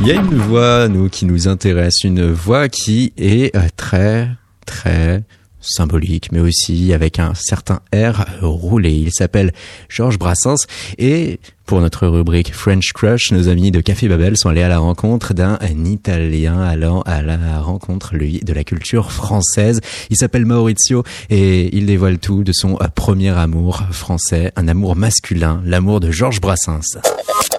Il 0.00 0.06
y 0.06 0.12
a 0.12 0.14
une 0.14 0.34
voix, 0.34 0.88
nous, 0.88 1.08
qui 1.08 1.26
nous 1.26 1.48
intéresse, 1.48 2.02
une 2.02 2.32
voix 2.32 2.68
qui 2.68 3.12
est 3.16 3.54
euh, 3.54 3.68
très, 3.76 4.30
très 4.66 5.22
symbolique, 5.62 6.30
mais 6.32 6.40
aussi 6.40 6.92
avec 6.92 7.18
un 7.18 7.34
certain 7.34 7.80
air 7.92 8.26
roulé. 8.42 8.92
Il 8.92 9.12
s'appelle 9.12 9.52
Georges 9.88 10.18
Brassens 10.18 10.66
et 10.98 11.40
pour 11.66 11.80
notre 11.80 12.06
rubrique 12.06 12.52
French 12.54 12.92
Crush, 12.92 13.30
nos 13.30 13.48
amis 13.48 13.70
de 13.70 13.80
Café 13.80 14.08
Babel 14.08 14.36
sont 14.36 14.50
allés 14.50 14.62
à 14.62 14.68
la 14.68 14.78
rencontre 14.78 15.32
d'un 15.32 15.58
Italien 15.86 16.60
allant 16.60 17.00
à 17.02 17.22
la 17.22 17.60
rencontre, 17.60 18.14
lui, 18.14 18.40
de 18.42 18.52
la 18.52 18.64
culture 18.64 19.12
française. 19.12 19.80
Il 20.10 20.16
s'appelle 20.16 20.44
Maurizio 20.44 21.04
et 21.30 21.74
il 21.74 21.86
dévoile 21.86 22.18
tout 22.18 22.44
de 22.44 22.52
son 22.52 22.76
premier 22.94 23.30
amour 23.30 23.84
français, 23.90 24.52
un 24.56 24.68
amour 24.68 24.96
masculin, 24.96 25.62
l'amour 25.64 26.00
de 26.00 26.10
Georges 26.10 26.40
Brassens. 26.40 26.98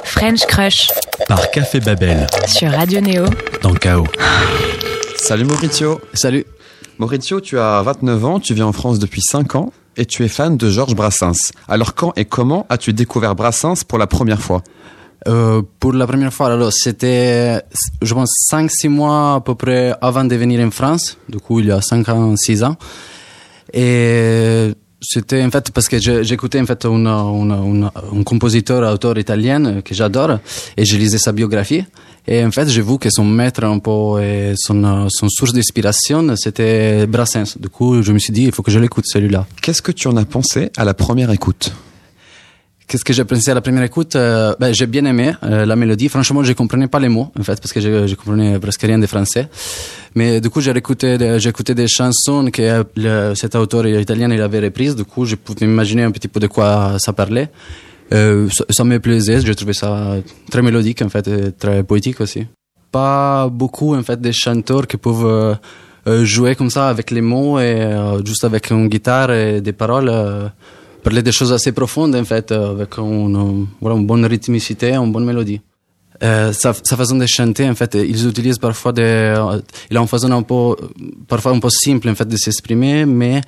French 0.04 0.46
Crush. 0.46 0.90
Par 1.28 1.50
Café 1.52 1.80
Babel. 1.80 2.28
Sur 2.46 2.72
Radio 2.72 3.02
Néo. 3.02 3.26
Dans 3.62 3.74
Chaos. 3.74 4.08
Salut 5.16 5.46
Maurizio. 5.46 6.02
Salut. 6.14 6.46
Maurizio, 7.00 7.40
tu 7.42 7.58
as 7.60 7.82
29 7.82 8.26
ans, 8.26 8.40
tu 8.40 8.54
vis 8.54 8.62
en 8.64 8.72
France 8.72 9.00
depuis 9.00 9.22
5 9.22 9.56
ans 9.56 9.72
et 9.98 10.06
tu 10.06 10.24
es 10.24 10.28
fan 10.28 10.58
de 10.58 10.70
Georges 10.70 10.96
Brassens. 10.96 11.52
Alors 11.68 11.96
quand 11.96 12.14
et 12.16 12.26
comment 12.26 12.66
as-tu 12.70 12.94
découvert 12.94 13.36
Brassens 13.36 13.84
pour 13.88 13.98
la 13.98 14.08
première 14.08 14.42
fois? 14.42 14.62
Euh, 15.28 15.62
Pour 15.80 15.94
la 15.94 16.06
première 16.06 16.34
fois, 16.34 16.48
alors 16.48 16.72
c'était, 16.74 17.62
je 18.02 18.14
pense, 18.14 18.32
5-6 18.52 18.90
mois 18.90 19.36
à 19.36 19.42
peu 19.42 19.56
près 19.56 19.96
avant 20.02 20.26
de 20.26 20.36
venir 20.36 20.66
en 20.66 20.72
France, 20.72 21.18
du 21.30 21.40
coup 21.40 21.60
il 21.60 21.68
y 21.68 21.72
a 21.72 21.82
5 21.82 22.10
ans, 22.10 22.36
6 22.36 22.64
ans. 22.64 22.76
Et 23.74 24.74
c'était 25.04 25.44
en 25.44 25.52
fait 25.52 25.72
parce 25.72 25.88
que 25.88 25.98
j'écoutais 26.00 26.60
en 26.60 26.66
fait 26.66 26.86
un 26.86 28.24
compositeur, 28.24 28.92
auteur 28.92 29.18
italien 29.18 29.82
que 29.82 29.94
j'adore 29.94 30.40
et 30.78 30.86
je 30.86 30.98
lisais 30.98 31.18
sa 31.18 31.32
biographie. 31.32 31.84
Et 32.26 32.44
en 32.44 32.52
fait, 32.52 32.70
j'ai 32.70 32.82
vu 32.82 32.98
que 32.98 33.10
son 33.12 33.26
maître 33.26 33.66
un 33.66 33.80
peu 33.80 34.22
et 34.22 34.54
son, 34.56 35.10
son 35.10 35.28
source 35.30 35.52
d'inspiration, 35.52 36.36
c'était 36.38 37.06
Brassens. 37.06 37.58
Du 37.60 37.68
coup, 37.68 38.02
je 38.02 38.14
me 38.14 38.20
suis 38.20 38.32
dit, 38.32 38.44
il 38.44 38.52
faut 38.54 38.64
que 38.64 38.72
je 38.72 38.80
l'écoute 38.80 39.06
celui-là. 39.08 39.46
Qu'est-ce 39.62 39.82
que 39.82 39.92
tu 39.92 40.08
en 40.08 40.16
as 40.16 40.24
pensé 40.24 40.72
à 40.78 40.86
la 40.86 40.94
première 40.94 41.32
écoute? 41.32 41.74
Qu'est-ce 42.88 43.04
que 43.04 43.14
j'ai 43.14 43.26
pensé 43.26 43.50
à 43.52 43.54
la 43.54 43.62
première 43.62 43.84
écoute? 43.84 44.16
Euh, 44.16 44.56
ben, 44.60 44.74
J'ai 44.74 44.88
bien 44.88 45.04
aimé 45.06 45.34
euh, 45.44 45.66
la 45.66 45.76
mélodie. 45.76 46.10
Franchement, 46.10 46.44
je 46.44 46.54
comprenais 46.54 46.88
pas 46.88 47.00
les 47.00 47.10
mots, 47.10 47.32
en 47.38 47.44
fait, 47.44 47.60
parce 47.60 47.74
que 47.74 47.82
je, 47.82 48.08
je 48.08 48.16
comprenais 48.16 48.60
presque 48.60 48.82
rien 48.82 49.00
de 49.00 49.08
français. 49.08 49.48
Mais 50.16 50.40
du 50.42 50.50
coup, 50.50 50.62
j'ai 50.62 50.72
écouté, 50.72 51.18
écouté 51.44 51.74
des 51.74 51.88
chansons 51.88 52.50
que 52.52 52.84
cet 53.36 53.56
auteur 53.56 53.88
italien 53.88 54.32
il 54.32 54.42
avait 54.42 54.60
reprises. 54.60 54.96
Du 54.96 55.06
coup, 55.06 55.26
je 55.26 55.36
pouvais 55.36 55.66
imaginer 55.66 56.04
un 56.04 56.12
petit 56.12 56.28
peu 56.28 56.40
de 56.40 56.48
quoi 56.48 56.98
ça 57.00 57.14
parlait. 57.14 57.50
Euh, 58.14 58.48
ça, 58.70 58.84
me 58.84 59.00
plaisait. 59.00 59.42
J'ai 59.42 59.56
trouvé 59.56 59.74
ça 59.74 60.18
très 60.52 60.62
mélodique, 60.62 61.02
en 61.02 61.10
fait, 61.10 61.28
et 61.28 61.52
très 61.52 61.84
poétique 61.84 62.22
aussi. 62.22 62.46
Pas 62.92 63.50
beaucoup, 63.50 63.96
en 63.96 64.04
fait, 64.04 64.22
des 64.22 64.34
chanteurs 64.34 64.88
qui 64.88 64.98
peuvent 64.98 65.26
euh, 65.26 65.56
euh 66.08 66.26
jouer 66.26 66.56
comme 66.56 66.70
ça 66.70 66.90
avec 66.90 67.10
les 67.12 67.22
mots 67.22 67.60
et 67.60 67.82
euh, 67.82 68.24
juste 68.24 68.44
avec 68.44 68.70
une 68.70 68.88
guitare 68.88 69.32
et 69.32 69.62
des 69.62 69.74
paroles 69.74 70.12
parler 71.02 71.22
des 71.22 71.34
choses 71.34 71.52
assez 71.52 71.74
profondes 71.74 72.16
en 72.16 72.24
fait, 72.24 72.52
avec 72.52 72.98
une, 72.98 73.68
voilà, 73.82 73.98
une 73.98 74.06
bonne 74.06 74.26
rythmicité, 74.26 74.94
une 74.94 75.12
bonne 75.12 75.26
mélodie. 75.26 75.60
Euh, 76.22 76.54
sa, 76.54 76.74
sa, 76.74 76.96
façon 76.96 77.16
de 77.18 77.26
chanter, 77.26 77.68
en 77.68 77.76
fait, 77.76 77.96
ils 77.96 78.28
utilisent 78.28 78.60
parfois 78.60 78.94
des, 78.94 79.02
euh, 79.02 79.60
il 79.90 79.98
a 79.98 80.02
une 80.02 80.08
façon 80.08 80.32
un 80.32 80.44
peu, 80.44 80.76
parfois 81.28 81.54
un 81.54 81.60
peu 81.60 81.70
simple 81.70 82.08
en 82.10 82.16
fait 82.16 82.28
de 82.28 82.38
s'exprimer, 82.38 83.06
mais 83.06 83.42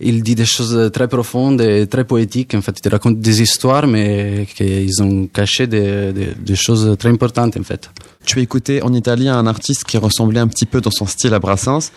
il 0.00 0.22
dit 0.22 0.34
des 0.34 0.44
choses 0.44 0.90
très 0.92 1.08
profondes 1.08 1.60
et 1.60 1.86
très 1.86 2.04
poétiques. 2.04 2.54
En 2.54 2.60
fait, 2.60 2.76
il 2.84 2.90
raconte 2.90 3.20
des 3.20 3.40
histoires, 3.40 3.86
mais 3.86 4.46
qu'ils 4.54 5.02
ont 5.02 5.26
caché 5.26 5.66
des, 5.66 6.12
des, 6.12 6.34
des, 6.38 6.56
choses 6.56 6.96
très 6.98 7.08
importantes 7.08 7.56
en 7.56 7.62
fait. 7.62 7.90
Tu 8.24 8.40
as 8.40 8.42
écouté 8.42 8.82
en 8.82 8.92
italien 8.92 9.38
un 9.38 9.46
artiste 9.46 9.84
qui 9.84 9.96
ressemblait 9.96 10.40
un 10.40 10.48
petit 10.48 10.66
peu 10.66 10.80
dans 10.80 10.90
son 10.90 11.06
style 11.06 11.34
à 11.34 11.38
Brassens. 11.38 11.90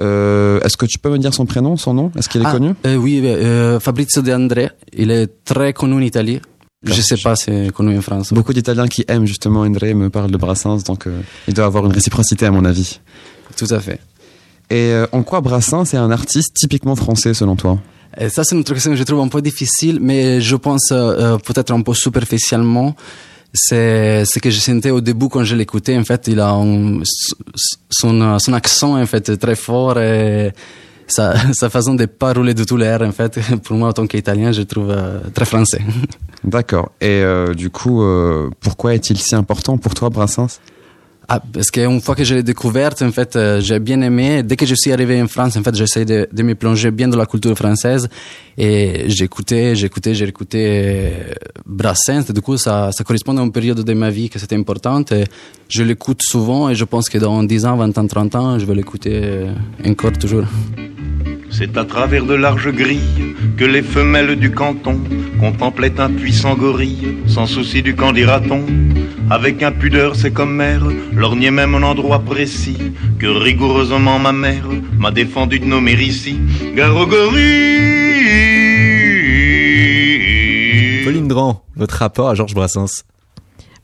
Euh, 0.00 0.60
Est-ce 0.60 0.76
que 0.76 0.86
tu 0.86 0.98
peux 0.98 1.10
me 1.10 1.18
dire 1.18 1.32
son 1.32 1.46
prénom, 1.46 1.76
son 1.76 1.94
nom? 1.94 2.12
Est-ce 2.18 2.28
qu'il 2.28 2.42
est, 2.42 2.46
ah, 2.46 2.52
connu? 2.52 2.74
Oui, 2.84 3.22
Fabrizio 3.80 4.22
De 4.22 4.32
André. 4.32 4.70
Il 4.92 5.10
est 5.10 5.44
très 5.44 5.72
connu 5.72 5.94
en 5.94 6.00
Italie. 6.00 6.40
Je 6.92 7.00
sais 7.00 7.16
pas, 7.16 7.36
c'est 7.36 7.72
connu 7.72 7.96
en 7.98 8.02
France. 8.02 8.32
Beaucoup 8.32 8.52
d'Italiens 8.52 8.88
qui 8.88 9.04
aiment 9.08 9.26
justement 9.26 9.60
André 9.60 9.94
me 9.94 10.10
parlent 10.10 10.30
de 10.30 10.36
Brassens, 10.36 10.82
donc 10.84 11.06
euh, 11.06 11.20
il 11.48 11.54
doit 11.54 11.66
avoir 11.66 11.86
une 11.86 11.92
réciprocité 11.92 12.46
à 12.46 12.50
mon 12.50 12.64
avis. 12.64 13.00
Tout 13.56 13.68
à 13.70 13.80
fait. 13.80 14.00
Et 14.70 14.90
euh, 14.90 15.06
en 15.12 15.22
quoi 15.22 15.40
Brassens 15.40 15.94
est 15.94 15.96
un 15.96 16.10
artiste 16.10 16.54
typiquement 16.54 16.96
français 16.96 17.34
selon 17.34 17.56
toi? 17.56 17.78
Et 18.18 18.28
Ça, 18.28 18.44
c'est 18.44 18.56
une 18.56 18.64
question 18.64 18.90
que 18.90 18.96
je 18.96 19.02
trouve 19.02 19.20
un 19.20 19.28
peu 19.28 19.42
difficile, 19.42 19.98
mais 20.00 20.40
je 20.40 20.56
pense 20.56 20.88
euh, 20.92 21.38
peut-être 21.38 21.72
un 21.72 21.82
peu 21.82 21.94
superficiellement 21.94 22.94
c'est 23.56 24.24
ce 24.26 24.38
que 24.38 24.50
je 24.50 24.58
sentais 24.60 24.90
au 24.90 25.00
début 25.00 25.28
quand 25.28 25.44
je 25.44 25.56
l'écoutais. 25.56 25.96
En 25.96 26.04
fait, 26.04 26.26
il 26.28 26.40
a 26.40 26.50
un, 26.50 27.00
son, 27.90 28.38
son 28.38 28.52
accent 28.52 29.00
en 29.00 29.06
fait 29.06 29.38
très 29.38 29.56
fort 29.56 29.98
et 29.98 30.52
sa, 31.06 31.34
sa 31.52 31.70
façon 31.76 31.94
de 31.94 32.06
pas 32.06 32.32
rouler 32.32 32.54
de 32.54 32.64
tout 32.64 32.76
l'air. 32.76 33.02
En 33.02 33.12
fait, 33.12 33.38
pour 33.64 33.76
moi, 33.76 33.88
en 33.88 33.92
tant 33.92 34.06
qu'Italien, 34.06 34.52
je 34.52 34.62
trouve 34.62 34.90
euh, 34.90 35.20
très 35.34 35.44
français. 35.44 35.80
D'accord. 36.46 36.92
Et 37.00 37.22
euh, 37.22 37.54
du 37.54 37.70
coup, 37.70 38.02
euh, 38.02 38.48
pourquoi 38.60 38.94
est-il 38.94 39.18
si 39.18 39.34
important 39.34 39.78
pour 39.78 39.94
toi, 39.94 40.10
Brassens? 40.10 40.60
Ah, 41.28 41.42
parce 41.52 41.72
qu'une 41.72 42.00
fois 42.00 42.14
que 42.14 42.22
je 42.22 42.36
l'ai 42.36 42.44
découverte, 42.44 43.02
en 43.02 43.10
fait, 43.10 43.34
euh, 43.34 43.60
j'ai 43.60 43.80
bien 43.80 44.00
aimé. 44.00 44.44
Dès 44.44 44.54
que 44.54 44.64
je 44.64 44.76
suis 44.76 44.92
arrivé 44.92 45.20
en 45.20 45.26
France, 45.26 45.56
en 45.56 45.62
fait, 45.64 45.74
j'essaie 45.74 46.04
de, 46.04 46.28
de 46.32 46.42
me 46.44 46.54
plonger 46.54 46.92
bien 46.92 47.08
dans 47.08 47.18
la 47.18 47.26
culture 47.26 47.56
française. 47.56 48.08
Et 48.56 49.06
j'écoutais, 49.08 49.74
j'écoutais, 49.74 50.14
euh, 50.54 51.32
Brassens. 51.66 52.32
Du 52.32 52.40
coup, 52.40 52.56
ça, 52.56 52.90
ça 52.92 53.02
correspond 53.02 53.36
à 53.38 53.42
une 53.42 53.50
période 53.50 53.82
de 53.82 53.92
ma 53.92 54.10
vie 54.10 54.30
que 54.30 54.38
c'était 54.38 54.54
importante. 54.54 55.10
Et 55.10 55.24
je 55.68 55.82
l'écoute 55.82 56.22
souvent 56.22 56.70
et 56.70 56.76
je 56.76 56.84
pense 56.84 57.08
que 57.08 57.18
dans 57.18 57.42
10 57.42 57.66
ans, 57.66 57.76
20 57.76 57.98
ans, 57.98 58.06
30 58.06 58.34
ans, 58.36 58.58
je 58.60 58.64
vais 58.64 58.74
l'écouter 58.76 59.48
encore 59.84 60.12
toujours. 60.12 60.44
C'est 61.50 61.76
à 61.76 61.84
travers 61.84 62.24
de 62.24 62.34
larges 62.34 62.70
grilles 62.70 63.34
que 63.56 63.64
les 63.64 63.82
femelles 63.82 64.36
du 64.36 64.50
canton 64.50 65.00
contemplaient 65.38 66.00
un 66.00 66.10
puissant 66.10 66.54
gorille, 66.54 67.18
sans 67.26 67.46
souci 67.46 67.82
du 67.82 67.94
camp 67.94 68.12
dira-t-on. 68.12 68.64
Avec 69.30 69.62
impudeur, 69.62 70.16
c'est 70.16 70.32
comme 70.32 70.54
mère, 70.54 70.84
lorgnait 71.12 71.50
même 71.50 71.74
un 71.74 71.82
endroit 71.82 72.20
précis 72.20 72.78
que 73.18 73.26
rigoureusement 73.26 74.18
ma 74.18 74.32
mère 74.32 74.68
m'a 74.98 75.10
défendu 75.10 75.58
de 75.58 75.64
nommer 75.64 75.94
ici. 75.94 76.38
Garogorille 76.74 77.44
Pauline 81.04 81.28
Dran, 81.28 81.64
votre 81.76 81.96
rapport 81.96 82.28
à 82.28 82.34
Georges 82.34 82.54
Brassens 82.54 83.04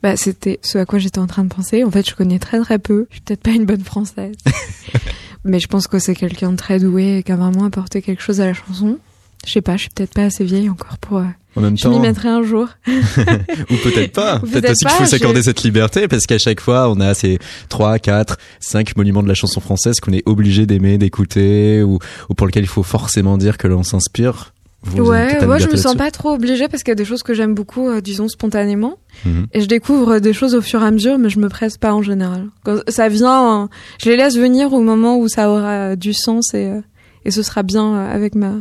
bah, 0.03 0.17
c'était 0.17 0.59
ce 0.61 0.77
à 0.77 0.85
quoi 0.85 0.99
j'étais 0.99 1.19
en 1.19 1.27
train 1.27 1.45
de 1.45 1.53
penser. 1.53 1.85
En 1.85 1.89
fait, 1.89 2.07
je 2.07 2.13
connais 2.13 2.37
très 2.37 2.59
très 2.59 2.77
peu. 2.77 3.07
Je 3.09 3.15
suis 3.15 3.21
peut-être 3.21 3.41
pas 3.41 3.51
une 3.51 3.65
bonne 3.65 3.85
française. 3.85 4.35
mais 5.43 5.59
je 5.59 5.67
pense 5.67 5.87
que 5.87 5.99
c'est 5.99 6.15
quelqu'un 6.15 6.51
de 6.51 6.57
très 6.57 6.79
doué 6.79 7.17
et 7.17 7.23
qui 7.23 7.31
a 7.31 7.35
vraiment 7.35 7.65
apporté 7.65 8.01
quelque 8.01 8.21
chose 8.21 8.41
à 8.41 8.45
la 8.45 8.53
chanson. 8.53 8.97
Je 9.45 9.51
sais 9.51 9.61
pas, 9.61 9.75
je 9.75 9.81
suis 9.81 9.89
peut-être 9.89 10.13
pas 10.13 10.23
assez 10.23 10.45
vieille 10.45 10.69
encore 10.69 10.97
pour. 10.99 11.17
Euh, 11.17 11.23
en 11.55 11.61
même 11.61 11.77
je 11.77 11.83
temps. 11.83 11.89
m'y 11.91 11.99
mettrai 11.99 12.29
un 12.29 12.43
jour. 12.43 12.69
Ou 12.87 13.75
peut-être 13.83 14.13
pas. 14.13 14.39
Peut-être 14.39 14.71
aussi 14.71 14.85
qu'il 14.85 14.89
faut 14.89 15.05
s'accorder 15.05 15.39
je- 15.41 15.45
cette 15.45 15.63
liberté 15.63 16.07
parce 16.07 16.25
qu'à 16.25 16.37
chaque 16.39 16.61
fois, 16.61 16.89
on 16.89 16.99
a 17.01 17.13
ces 17.13 17.39
3, 17.69 17.99
4, 17.99 18.37
5 18.61 18.95
monuments 18.95 19.21
de 19.21 19.27
la 19.27 19.33
chanson 19.33 19.59
française 19.59 19.99
qu'on 19.99 20.13
est 20.13 20.23
obligé 20.25 20.65
d'aimer, 20.65 20.97
d'écouter 20.97 21.83
ou, 21.83 21.99
ou 22.29 22.33
pour 22.33 22.47
lesquels 22.47 22.63
il 22.63 22.67
faut 22.69 22.83
forcément 22.83 23.37
dire 23.37 23.57
que 23.57 23.67
l'on 23.67 23.83
s'inspire. 23.83 24.53
Vous, 24.83 25.03
ouais, 25.03 25.45
moi 25.45 25.57
je 25.59 25.67
me 25.69 25.75
sens 25.77 25.95
pas 25.95 26.11
trop 26.11 26.33
obligée 26.33 26.67
parce 26.67 26.83
qu'il 26.83 26.91
y 26.91 26.93
a 26.93 26.95
des 26.95 27.05
choses 27.05 27.23
que 27.23 27.33
j'aime 27.33 27.53
beaucoup, 27.55 27.87
euh, 27.89 28.01
disons 28.01 28.27
spontanément, 28.27 28.97
Mhm. 29.25 29.47
et 29.53 29.61
je 29.61 29.65
découvre 29.67 30.19
des 30.19 30.33
choses 30.33 30.55
au 30.55 30.61
fur 30.61 30.81
et 30.83 30.85
à 30.85 30.91
mesure, 30.91 31.17
mais 31.17 31.29
je 31.29 31.39
me 31.39 31.47
presse 31.49 31.77
pas 31.77 31.93
en 31.93 32.01
général. 32.01 32.47
Quand 32.63 32.79
ça 32.89 33.07
vient, 33.09 33.63
euh, 33.63 33.67
je 34.03 34.09
les 34.09 34.17
laisse 34.17 34.37
venir 34.37 34.73
au 34.73 34.81
moment 34.81 35.17
où 35.17 35.27
ça 35.29 35.49
aura 35.49 35.91
euh, 35.91 35.95
du 35.95 36.13
sens 36.13 36.53
et 36.53 36.67
euh, 36.67 36.81
et 37.25 37.31
ce 37.31 37.41
sera 37.43 37.63
bien 37.63 37.95
euh, 37.95 38.13
avec 38.13 38.35
ma 38.35 38.55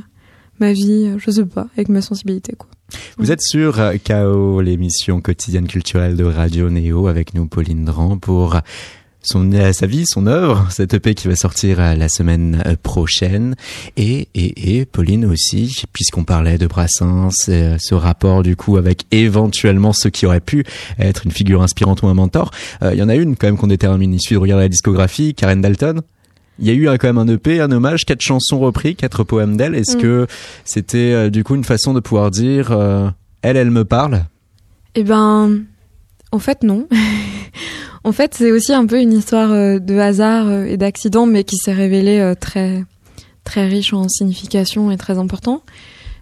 ma 0.60 0.72
vie, 0.72 1.06
euh, 1.08 1.16
je 1.18 1.30
sais 1.32 1.44
pas, 1.44 1.66
avec 1.74 1.88
ma 1.88 2.00
sensibilité 2.02 2.54
quoi. 2.56 2.68
Vous 3.18 3.32
êtes 3.32 3.40
sur 3.42 3.80
euh, 3.80 3.94
KO, 4.06 4.60
l'émission 4.60 5.20
quotidienne 5.20 5.66
culturelle 5.66 6.14
de 6.16 6.24
Radio 6.24 6.70
Néo 6.70 7.08
avec 7.08 7.34
nous, 7.34 7.46
Pauline 7.48 7.84
Dran, 7.84 8.18
pour 8.18 8.60
son, 9.22 9.52
euh, 9.52 9.72
sa 9.72 9.86
vie, 9.86 10.04
son 10.06 10.26
œuvre, 10.26 10.66
cette 10.70 10.94
EP 10.94 11.14
qui 11.14 11.28
va 11.28 11.36
sortir 11.36 11.78
euh, 11.80 11.94
la 11.94 12.08
semaine 12.08 12.62
euh, 12.66 12.74
prochaine. 12.82 13.54
Et, 13.96 14.28
et, 14.34 14.78
et 14.78 14.84
Pauline 14.84 15.24
aussi, 15.26 15.82
puisqu'on 15.92 16.24
parlait 16.24 16.58
de 16.58 16.66
Brassens, 16.66 17.30
euh, 17.48 17.76
ce 17.80 17.94
rapport 17.94 18.42
du 18.42 18.56
coup 18.56 18.76
avec 18.76 19.04
éventuellement 19.10 19.92
ceux 19.92 20.10
qui 20.10 20.26
auraient 20.26 20.40
pu 20.40 20.64
être 20.98 21.24
une 21.24 21.32
figure 21.32 21.62
inspirante 21.62 22.02
ou 22.02 22.08
un 22.08 22.14
mentor. 22.14 22.50
Il 22.82 22.94
y 22.98 23.02
en 23.02 23.08
a 23.08 23.14
une 23.14 23.36
quand 23.36 23.46
même 23.46 23.56
qu'on 23.56 23.66
détermine, 23.68 24.12
il 24.12 24.20
suffit 24.20 24.34
de 24.34 24.40
regarder 24.40 24.64
la 24.64 24.68
discographie, 24.68 25.34
Karen 25.34 25.60
Dalton. 25.60 26.00
Il 26.58 26.66
y 26.66 26.70
a 26.70 26.74
eu 26.74 26.88
euh, 26.88 26.96
quand 26.98 27.08
même 27.08 27.18
un 27.18 27.28
EP, 27.28 27.60
un 27.60 27.70
hommage, 27.72 28.04
quatre 28.04 28.20
chansons 28.20 28.58
repris, 28.58 28.94
quatre 28.96 29.24
poèmes 29.24 29.56
d'elle. 29.56 29.74
Est-ce 29.74 29.96
Mm. 29.96 30.00
que 30.00 30.26
c'était 30.64 31.30
du 31.30 31.44
coup 31.44 31.54
une 31.54 31.64
façon 31.64 31.94
de 31.94 32.00
pouvoir 32.00 32.30
dire 32.30 32.72
elle, 33.42 33.56
elle 33.56 33.70
me 33.70 33.84
parle? 33.84 34.24
Eh 34.94 35.02
ben, 35.04 35.62
en 36.30 36.38
fait, 36.38 36.62
non. 36.62 36.86
en 38.04 38.12
fait, 38.12 38.34
c'est 38.34 38.50
aussi 38.50 38.72
un 38.72 38.86
peu 38.86 39.00
une 39.00 39.12
histoire 39.12 39.52
euh, 39.52 39.78
de 39.78 39.96
hasard 39.96 40.48
euh, 40.48 40.64
et 40.64 40.76
d'accident, 40.76 41.26
mais 41.26 41.44
qui 41.44 41.56
s'est 41.56 41.72
révélée 41.72 42.18
euh, 42.18 42.34
très, 42.34 42.84
très 43.44 43.66
riche 43.66 43.92
en 43.92 44.08
signification 44.08 44.90
et 44.90 44.96
très 44.96 45.18
important. 45.18 45.62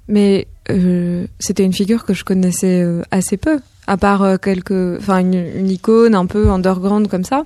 Mais 0.07 0.47
euh, 0.71 1.27
c'était 1.39 1.65
une 1.65 1.73
figure 1.73 2.05
que 2.05 2.13
je 2.13 2.25
connaissais 2.25 2.85
assez 3.11 3.37
peu, 3.37 3.61
à 3.87 3.97
part 3.97 4.41
quelques, 4.41 4.99
enfin 4.99 5.21
une, 5.21 5.69
icône 5.69 6.15
un 6.15 6.27
peu 6.27 6.51
underground 6.51 7.09
comme 7.09 7.25
ça. 7.25 7.45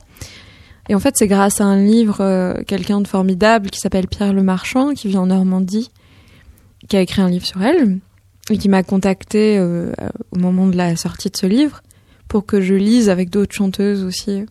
Et 0.89 0.95
en 0.95 1.01
fait, 1.01 1.15
c'est 1.17 1.29
grâce 1.29 1.61
à 1.61 1.65
un 1.65 1.83
livre, 1.83 2.63
quelqu'un 2.67 3.01
de 3.01 3.09
formidable 3.09 3.71
qui 3.71 3.81
s'appelle 3.81 4.07
Pierre 4.07 4.33
Le 4.33 4.43
Marchand, 4.43 4.95
qui 4.95 5.09
vit 5.09 5.17
en 5.19 5.27
Normandie, 5.27 5.91
qui 6.89 6.97
a 6.97 7.01
écrit 7.01 7.21
un 7.21 7.29
livre 7.29 7.47
sur 7.47 7.63
elle 7.63 7.99
et 8.51 8.59
qui 8.59 8.69
m'a 8.71 8.83
contacté 8.83 9.61
au 9.61 10.39
moment 10.39 10.67
de 10.67 10.77
la 10.77 10.97
sortie 10.97 11.29
de 11.29 11.37
ce 11.37 11.47
livre 11.47 11.83
pour 12.35 12.47
que 12.47 12.61
je 12.61 12.75
lise 12.75 13.11
avec 13.11 13.31
d'autres 13.31 13.55
chanteuses 13.55 14.03
aussi 14.03 14.45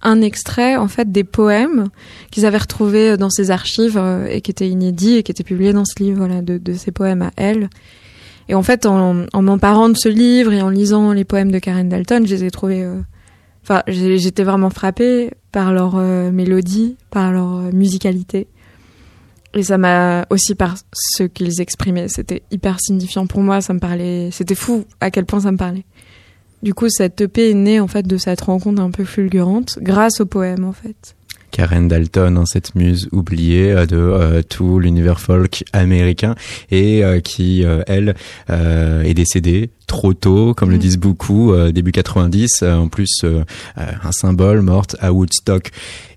un 0.00 0.22
extrait 0.22 0.76
en 0.76 0.88
fait 0.88 1.12
des 1.12 1.24
poèmes 1.24 1.88
qu'ils 2.30 2.46
avaient 2.46 2.56
retrouvés 2.56 3.18
dans 3.18 3.28
ses 3.28 3.50
archives 3.50 3.98
euh, 3.98 4.26
et 4.30 4.40
qui 4.40 4.50
étaient 4.50 4.70
inédits 4.70 5.16
et 5.16 5.22
qui 5.22 5.30
étaient 5.30 5.44
publiés 5.44 5.74
dans 5.74 5.84
ce 5.84 6.02
livre 6.02 6.16
voilà, 6.20 6.40
de, 6.40 6.56
de 6.56 6.72
ses 6.72 6.90
poèmes 6.90 7.20
à 7.20 7.30
elle 7.36 7.68
Et 8.48 8.54
en 8.54 8.62
fait, 8.62 8.86
en, 8.86 9.26
en 9.30 9.42
m'emparant 9.42 9.90
de 9.90 9.94
ce 9.94 10.08
livre 10.08 10.54
et 10.54 10.62
en 10.62 10.70
lisant 10.70 11.12
les 11.12 11.24
poèmes 11.24 11.52
de 11.52 11.58
Karen 11.58 11.86
Dalton, 11.86 12.26
je 12.26 12.34
les 12.34 12.44
ai 12.44 12.50
trouvés. 12.50 12.82
euh, 12.82 12.98
Enfin, 13.62 13.82
j'étais 13.86 14.44
vraiment 14.44 14.70
frappée 14.70 15.30
par 15.52 15.74
leur 15.74 15.96
euh, 15.96 16.30
mélodie, 16.30 16.96
par 17.10 17.30
leur 17.30 17.60
musicalité. 17.74 18.46
Et 19.52 19.62
ça 19.62 19.76
m'a 19.76 20.24
aussi 20.30 20.54
par 20.54 20.76
ce 20.94 21.24
qu'ils 21.24 21.60
exprimaient. 21.60 22.08
C'était 22.08 22.42
hyper 22.50 22.80
signifiant 22.80 23.26
pour 23.26 23.42
moi. 23.42 23.60
Ça 23.60 23.74
me 23.74 23.80
parlait. 23.80 24.30
C'était 24.32 24.54
fou 24.54 24.86
à 25.02 25.10
quel 25.10 25.26
point 25.26 25.40
ça 25.40 25.52
me 25.52 25.58
parlait. 25.58 25.84
Du 26.62 26.74
coup, 26.74 26.88
cette 26.88 27.20
EP 27.20 27.50
est 27.50 27.54
née 27.54 27.80
en 27.80 27.86
fait 27.88 28.06
de 28.06 28.16
cette 28.16 28.40
rencontre 28.40 28.82
un 28.82 28.90
peu 28.90 29.04
fulgurante 29.04 29.78
grâce 29.80 30.20
au 30.20 30.26
poème 30.26 30.64
en 30.64 30.72
fait. 30.72 31.14
Karen 31.50 31.88
Dalton, 31.88 32.36
hein, 32.36 32.44
cette 32.46 32.74
muse 32.74 33.08
oubliée 33.12 33.72
euh, 33.72 33.86
de 33.86 33.96
euh, 33.96 34.42
tout 34.42 34.78
l'univers 34.78 35.20
folk 35.20 35.64
américain 35.72 36.34
et 36.70 37.04
euh, 37.04 37.20
qui, 37.20 37.64
euh, 37.64 37.82
elle, 37.86 38.14
est 38.48 39.14
décédée 39.14 39.70
trop 39.86 40.12
tôt, 40.12 40.52
comme 40.54 40.70
le 40.70 40.76
Mm. 40.76 40.80
disent 40.80 40.98
beaucoup, 40.98 41.54
début 41.72 41.92
90, 41.92 42.60
euh, 42.62 42.74
en 42.74 42.88
plus 42.88 43.24
un 43.76 44.12
symbole 44.12 44.60
morte 44.60 44.96
à 45.00 45.12
Woodstock. 45.12 45.70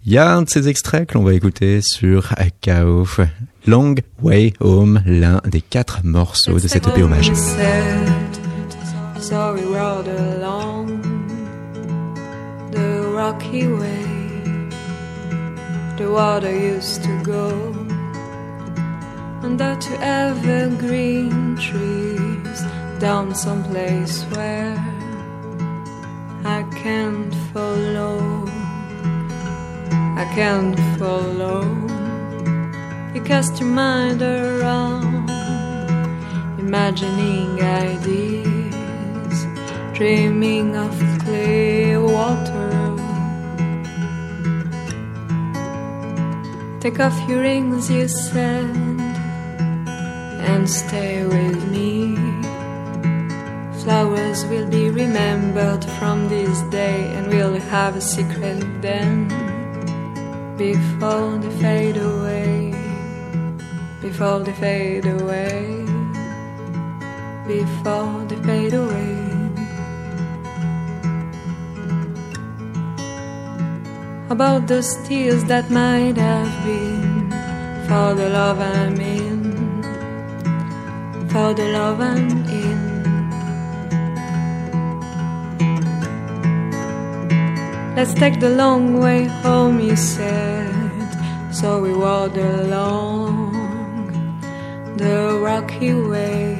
Il 0.05 0.11
y 0.11 0.17
a 0.17 0.35
un 0.35 0.41
de 0.41 0.49
ces 0.49 0.67
extraits 0.67 1.07
que 1.07 1.13
l'on 1.13 1.23
va 1.23 1.33
écouter 1.33 1.79
sur 1.81 2.33
KO, 2.61 3.07
Long 3.65 3.95
Way 4.21 4.53
Home, 4.59 5.01
l'un 5.05 5.41
des 5.49 5.61
quatre 5.61 6.01
morceaux 6.03 6.59
de 6.59 6.67
cette 6.67 6.87
EP 6.87 7.03
hommage. 7.03 7.31
Said, 7.33 8.40
so 9.21 9.53
we 9.53 9.63
rode 9.63 10.07
along 10.07 10.87
the 12.71 13.07
rocky 13.13 13.67
way. 13.67 14.03
The 15.97 16.09
water 16.11 16.51
used 16.51 17.03
to 17.03 17.23
go 17.23 17.49
under 19.43 19.75
to 19.75 19.93
evergreen 20.01 21.55
trees 21.55 22.63
down 22.99 23.35
someplace 23.35 24.23
where 24.33 24.75
I 26.43 26.63
can't 26.83 27.33
follow. 27.53 28.45
I 30.23 30.25
can't 30.33 30.79
follow. 30.97 31.61
You 33.13 33.21
cast 33.21 33.59
your 33.59 33.69
mind 33.69 34.23
around 34.23 35.29
imagining 36.59 37.61
ideas, 37.61 38.60
dreaming 40.01 40.75
of 40.75 40.97
clear 41.23 42.01
water. 42.01 42.69
Take 46.79 46.99
off 46.99 47.15
your 47.29 47.41
rings, 47.41 47.87
you 47.91 48.07
said, 48.07 48.75
and 50.49 50.67
stay 50.67 51.23
with 51.23 51.61
me. 51.69 52.15
Flowers 53.83 54.43
will 54.45 54.67
be 54.67 54.89
remembered 54.89 55.85
from 55.99 56.27
this 56.29 56.59
day, 56.71 57.13
and 57.15 57.27
we'll 57.27 57.59
have 57.75 57.95
a 57.95 58.01
secret 58.01 58.59
then 58.81 59.27
before 60.57 61.37
they 61.37 61.53
fade 61.61 61.97
away. 61.97 62.73
Before 64.01 64.39
they 64.39 64.53
fade 64.53 65.05
away 65.05 65.85
before 67.47 68.23
they 68.29 68.35
fade 68.47 68.73
away. 68.73 69.20
About 74.31 74.67
those 74.67 74.95
tears 75.05 75.43
that 75.51 75.69
might 75.69 76.15
have 76.15 76.65
been 76.65 77.29
for 77.85 78.13
the 78.15 78.29
love 78.29 78.61
I'm 78.61 78.95
in, 78.95 79.83
for 81.27 81.53
the 81.53 81.65
love 81.73 81.99
I'm 81.99 82.29
in. 82.47 82.79
Let's 87.97 88.13
take 88.13 88.39
the 88.39 88.51
long 88.51 89.01
way 89.01 89.25
home, 89.43 89.81
you 89.81 89.97
said. 89.97 90.71
So 91.51 91.81
we 91.81 91.93
walked 91.93 92.37
along 92.37 93.51
the 94.95 95.41
rocky 95.43 95.93
way 95.93 96.55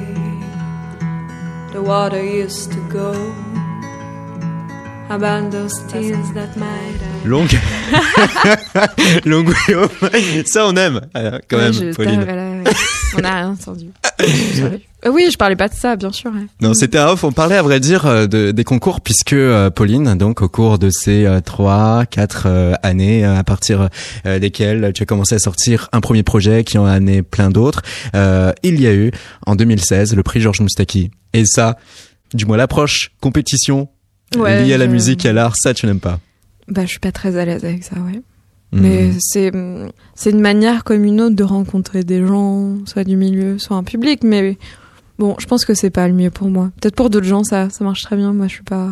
the 1.72 1.80
water 1.82 2.22
used 2.22 2.70
to 2.72 2.80
go. 2.90 3.14
About 5.08 5.50
those 5.50 5.72
tears 5.90 6.32
that 6.32 6.54
might 6.54 7.00
have. 7.00 7.11
Long, 7.24 7.46
Long 9.24 9.44
ça 10.46 10.66
on 10.66 10.74
aime 10.76 11.00
euh, 11.16 11.38
quand 11.48 11.56
Ouais, 11.58 11.70
même, 11.70 11.94
Pauline. 11.94 12.24
voilà, 12.24 12.50
ouais. 12.50 12.62
On 13.16 13.20
n'a 13.20 13.34
rien 13.36 13.48
entendu. 13.50 13.86
Euh, 14.20 15.10
oui, 15.10 15.28
je 15.32 15.36
parlais 15.36 15.54
pas 15.56 15.68
de 15.68 15.74
ça, 15.74 15.94
bien 15.96 16.10
sûr. 16.12 16.32
ouais. 16.32 16.46
Non, 16.60 16.74
c'était 16.74 16.98
off. 16.98 17.22
On 17.24 17.30
parlait 17.32 17.56
à 17.56 17.62
vrai 17.62 17.78
dire 17.80 18.06
euh, 18.06 18.26
de, 18.26 18.50
des 18.50 18.64
concours 18.64 19.00
puisque 19.00 19.34
euh, 19.34 19.70
Pauline, 19.70 20.14
donc 20.16 20.42
au 20.42 20.48
cours 20.48 20.78
de 20.78 20.90
ces 20.90 21.24
euh, 21.26 21.40
trois, 21.40 22.06
quatre 22.06 22.44
euh, 22.46 22.72
années, 22.82 23.24
euh, 23.24 23.36
à 23.36 23.44
partir 23.44 23.88
euh, 24.26 24.38
desquelles 24.38 24.92
tu 24.92 25.02
as 25.02 25.06
commencé 25.06 25.34
à 25.34 25.38
sortir 25.38 25.88
un 25.92 26.00
premier 26.00 26.22
projet 26.24 26.64
qui 26.64 26.78
en 26.78 26.86
a 26.86 26.92
amené 26.92 27.22
plein 27.22 27.50
d'autres, 27.50 27.82
euh, 28.16 28.52
il 28.62 28.80
y 28.80 28.86
a 28.86 28.92
eu 28.94 29.12
en 29.46 29.54
2016 29.54 30.14
le 30.16 30.22
prix 30.22 30.40
Georges 30.40 30.60
Moustaki. 30.60 31.10
Et 31.34 31.44
ça, 31.46 31.76
du 32.34 32.46
moins 32.46 32.56
l'approche 32.56 33.10
compétition 33.20 33.88
liée 34.36 34.72
à 34.72 34.78
la 34.78 34.86
musique 34.86 35.24
et 35.24 35.28
à 35.28 35.32
l'art, 35.32 35.54
ça 35.56 35.74
tu 35.74 35.86
n'aimes 35.86 36.00
pas. 36.00 36.18
Bah, 36.68 36.82
je 36.82 36.90
suis 36.90 37.00
pas 37.00 37.12
très 37.12 37.36
à 37.36 37.44
l'aise 37.44 37.64
avec 37.64 37.84
ça, 37.84 37.96
ouais. 37.96 38.22
Mhm. 38.72 38.80
Mais 38.80 39.10
c'est 39.18 39.52
c'est 40.14 40.30
une 40.30 40.40
manière 40.40 40.84
comme 40.84 41.04
une 41.04 41.20
autre 41.20 41.36
de 41.36 41.44
rencontrer 41.44 42.04
des 42.04 42.26
gens, 42.26 42.76
soit 42.86 43.04
du 43.04 43.16
milieu, 43.16 43.58
soit 43.58 43.76
un 43.76 43.82
public. 43.84 44.24
Mais 44.24 44.56
bon, 45.18 45.36
je 45.38 45.46
pense 45.46 45.64
que 45.64 45.74
c'est 45.74 45.90
pas 45.90 46.08
le 46.08 46.14
mieux 46.14 46.30
pour 46.30 46.48
moi. 46.48 46.70
Peut-être 46.80 46.94
pour 46.96 47.10
d'autres 47.10 47.26
gens, 47.26 47.44
ça 47.44 47.68
ça 47.70 47.84
marche 47.84 48.02
très 48.02 48.16
bien. 48.16 48.32
Moi, 48.32 48.46
je 48.48 48.54
suis 48.54 48.62
pas. 48.62 48.90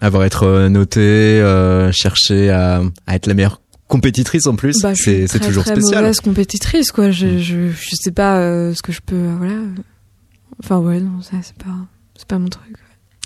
Avoir 0.00 0.24
être 0.24 0.42
euh, 0.42 0.68
noté, 0.68 1.00
euh, 1.00 1.90
chercher 1.92 2.50
à, 2.50 2.82
à 3.06 3.14
être 3.14 3.26
la 3.26 3.32
meilleure 3.34 3.62
compétitrice 3.88 4.46
en 4.46 4.56
plus, 4.56 4.82
Bah, 4.82 4.92
c'est 4.94 5.26
toujours 5.40 5.64
très 5.64 5.74
spécial. 5.76 6.00
mauvaise 6.02 6.20
compétitrice, 6.20 6.90
quoi. 6.90 7.10
Je, 7.10 7.26
Mm. 7.26 7.38
je, 7.38 7.68
je 7.70 7.88
sais 7.94 8.10
pas 8.12 8.38
euh, 8.40 8.74
ce 8.74 8.82
que 8.82 8.92
je 8.92 9.00
peux. 9.00 9.14
euh, 9.14 9.34
voilà. 9.38 9.54
Enfin, 10.62 10.78
ouais, 10.78 11.00
non, 11.00 11.22
ça, 11.22 11.36
c'est 11.42 11.56
pas, 11.56 11.76
c'est 12.16 12.26
pas 12.28 12.38
mon 12.38 12.48
truc. 12.48 12.74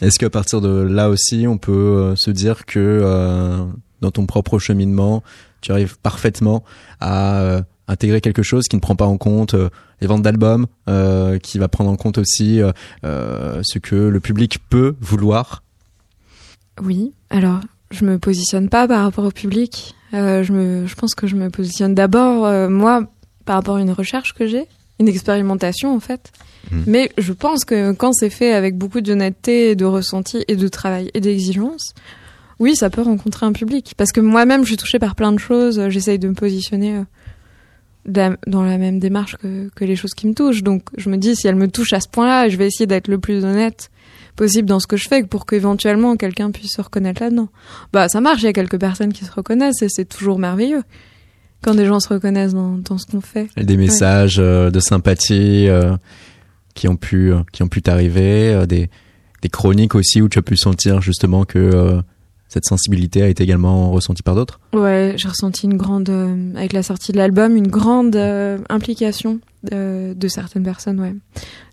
Est-ce 0.00 0.18
qu'à 0.18 0.30
partir 0.30 0.60
de 0.60 0.68
là 0.68 1.08
aussi, 1.08 1.46
on 1.48 1.58
peut 1.58 1.72
euh, 1.72 2.16
se 2.16 2.30
dire 2.30 2.66
que 2.66 2.78
euh, 2.78 3.64
dans 4.00 4.10
ton 4.10 4.26
propre 4.26 4.58
cheminement, 4.58 5.24
tu 5.60 5.72
arrives 5.72 5.98
parfaitement 5.98 6.62
à 7.00 7.40
euh, 7.40 7.62
intégrer 7.88 8.20
quelque 8.20 8.42
chose 8.42 8.64
qui 8.68 8.76
ne 8.76 8.80
prend 8.80 8.94
pas 8.94 9.06
en 9.06 9.16
compte 9.16 9.56
les 10.00 10.06
ventes 10.06 10.22
d'albums, 10.22 10.66
qui 11.42 11.58
va 11.58 11.68
prendre 11.68 11.90
en 11.90 11.96
compte 11.96 12.18
aussi 12.18 12.60
ce 13.02 13.78
que 13.78 13.96
le 13.96 14.20
public 14.20 14.58
peut 14.68 14.94
vouloir? 15.00 15.62
Oui. 16.82 17.12
Alors, 17.30 17.60
je 17.90 18.04
me 18.04 18.18
positionne 18.18 18.68
pas 18.68 18.86
par 18.86 19.02
rapport 19.02 19.24
au 19.24 19.30
public. 19.30 19.96
Je 20.12 20.94
pense 20.94 21.14
que 21.14 21.26
je 21.26 21.34
me 21.34 21.48
positionne 21.48 21.94
d'abord 21.94 22.68
moi 22.68 23.06
par 23.46 23.56
rapport 23.56 23.76
à 23.76 23.80
une 23.80 23.90
recherche 23.90 24.34
que 24.34 24.46
j'ai, 24.46 24.66
une 25.00 25.08
expérimentation 25.08 25.96
en 25.96 26.00
fait. 26.00 26.30
Mhm. 26.70 26.84
Mais 26.86 27.10
je 27.18 27.32
pense 27.32 27.64
que 27.64 27.92
quand 27.92 28.12
c'est 28.12 28.30
fait 28.30 28.52
avec 28.52 28.76
beaucoup 28.76 29.00
d'honnêteté, 29.00 29.74
de 29.76 29.84
ressenti 29.84 30.44
et 30.48 30.56
de 30.56 30.68
travail 30.68 31.10
et 31.14 31.20
d'exigence, 31.20 31.94
oui, 32.58 32.74
ça 32.76 32.90
peut 32.90 33.02
rencontrer 33.02 33.46
un 33.46 33.52
public. 33.52 33.94
Parce 33.96 34.12
que 34.12 34.20
moi-même, 34.20 34.62
je 34.62 34.68
suis 34.68 34.76
touchée 34.76 34.98
par 34.98 35.14
plein 35.14 35.32
de 35.32 35.38
choses. 35.38 35.80
J'essaye 35.88 36.18
de 36.18 36.28
me 36.28 36.34
positionner 36.34 36.96
euh, 36.96 37.02
da- 38.06 38.36
dans 38.46 38.62
la 38.64 38.78
même 38.78 38.98
démarche 38.98 39.36
que, 39.36 39.68
que 39.74 39.84
les 39.84 39.96
choses 39.96 40.14
qui 40.14 40.26
me 40.26 40.34
touchent. 40.34 40.62
Donc, 40.62 40.82
je 40.96 41.08
me 41.08 41.16
dis, 41.16 41.36
si 41.36 41.46
elles 41.46 41.54
me 41.56 41.68
touchent 41.68 41.92
à 41.92 42.00
ce 42.00 42.08
point-là, 42.08 42.48
je 42.48 42.56
vais 42.56 42.66
essayer 42.66 42.86
d'être 42.86 43.08
le 43.08 43.18
plus 43.18 43.44
honnête 43.44 43.90
possible 44.36 44.68
dans 44.68 44.78
ce 44.80 44.86
que 44.86 44.96
je 44.96 45.08
fais 45.08 45.24
pour 45.24 45.46
qu'éventuellement 45.46 46.16
quelqu'un 46.16 46.50
puisse 46.50 46.72
se 46.74 46.80
reconnaître 46.80 47.22
là-dedans. 47.22 47.48
Bah, 47.92 48.08
ça 48.08 48.20
marche, 48.20 48.42
il 48.42 48.46
y 48.46 48.48
a 48.48 48.52
quelques 48.52 48.78
personnes 48.78 49.12
qui 49.12 49.24
se 49.24 49.32
reconnaissent 49.32 49.82
et 49.82 49.88
c'est 49.88 50.04
toujours 50.04 50.38
merveilleux 50.38 50.82
quand 51.62 51.74
des 51.74 51.86
gens 51.86 51.98
se 51.98 52.08
reconnaissent 52.08 52.54
dans, 52.54 52.78
dans 52.78 52.98
ce 52.98 53.06
qu'on 53.06 53.20
fait. 53.20 53.48
des 53.56 53.76
messages 53.76 54.36
euh, 54.38 54.70
de 54.70 54.78
sympathie 54.78 55.66
euh, 55.68 55.96
qui 56.74 56.88
ont 56.88 56.96
pu 56.96 57.32
euh, 57.32 57.40
qui 57.52 57.62
ont 57.62 57.68
pu 57.68 57.82
t'arriver, 57.82 58.54
euh, 58.54 58.66
des 58.66 58.88
chroniques 59.50 59.94
aussi 59.94 60.20
où 60.22 60.28
tu 60.28 60.38
as 60.38 60.42
pu 60.42 60.56
sentir 60.56 61.00
justement 61.00 61.44
que 61.44 61.58
euh, 61.58 62.00
cette 62.48 62.64
sensibilité 62.64 63.22
a 63.22 63.28
été 63.28 63.42
également 63.42 63.90
ressentie 63.90 64.22
par 64.22 64.34
d'autres? 64.34 64.60
Ouais, 64.72 65.14
j'ai 65.16 65.28
ressenti 65.28 65.66
une 65.66 65.76
grande, 65.76 66.08
avec 66.56 66.72
la 66.72 66.82
sortie 66.82 67.12
de 67.12 67.18
l'album, 67.18 67.56
une 67.56 67.68
grande 67.68 68.16
implication 68.16 69.40
de 69.70 70.28
certaines 70.28 70.62
personnes, 70.62 70.98
ouais. 70.98 71.14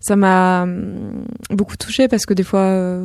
Ça 0.02 0.18
m'a 0.18 0.64
hum, 0.64 1.26
beaucoup 1.50 1.78
touchée 1.78 2.10
parce 2.10 2.26
que 2.26 2.34
des 2.34 2.44
fois, 2.44 3.00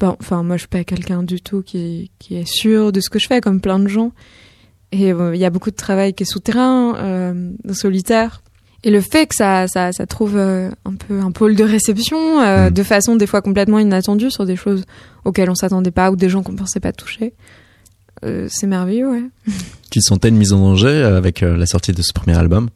ben, 0.00 0.16
enfin, 0.20 0.42
moi 0.42 0.56
je 0.56 0.60
suis 0.60 0.68
pas 0.68 0.84
quelqu'un 0.84 1.22
du 1.22 1.40
tout 1.40 1.62
qui, 1.62 2.10
est 2.30 2.46
sûr 2.46 2.92
de 2.92 3.00
ce 3.00 3.08
que 3.08 3.18
je 3.18 3.26
fais, 3.26 3.40
comme 3.40 3.62
plein 3.62 3.78
de 3.78 3.88
gens. 3.88 4.12
Et 4.92 5.08
il 5.08 5.38
y 5.38 5.46
a 5.46 5.50
beaucoup 5.50 5.70
de 5.70 5.76
travail 5.76 6.12
qui 6.12 6.24
est 6.24 6.30
souterrain, 6.30 6.94
solitaire. 7.72 8.42
Et 8.84 8.90
le 8.90 9.00
fait 9.00 9.26
que 9.26 9.34
ça, 9.34 9.66
ça, 9.66 9.92
ça 9.92 10.06
trouve 10.06 10.36
euh, 10.36 10.70
un 10.84 10.94
peu 10.94 11.20
un 11.20 11.32
pôle 11.32 11.56
de 11.56 11.64
réception, 11.64 12.40
euh, 12.40 12.70
Mm. 12.70 12.74
de 12.74 12.82
façon 12.82 13.16
des 13.16 13.26
fois 13.26 13.42
complètement 13.42 13.78
inattendue 13.78 14.30
sur 14.30 14.46
des 14.46 14.56
choses 14.56 14.84
auxquelles 15.24 15.50
on 15.50 15.54
s'attendait 15.54 15.90
pas 15.90 16.10
ou 16.10 16.16
des 16.16 16.28
gens 16.28 16.42
qu'on 16.42 16.54
pensait 16.54 16.80
pas 16.80 16.92
toucher, 16.92 17.34
euh, 18.24 18.46
c'est 18.50 18.66
merveilleux, 18.66 19.10
ouais. 19.10 19.24
Tu 19.90 20.00
sentais 20.00 20.28
une 20.28 20.36
mise 20.36 20.52
en 20.52 20.60
danger 20.60 21.02
avec 21.02 21.40
la 21.40 21.66
sortie 21.66 21.92
de 21.92 22.02
ce 22.02 22.12
premier 22.12 22.36
album 22.36 22.68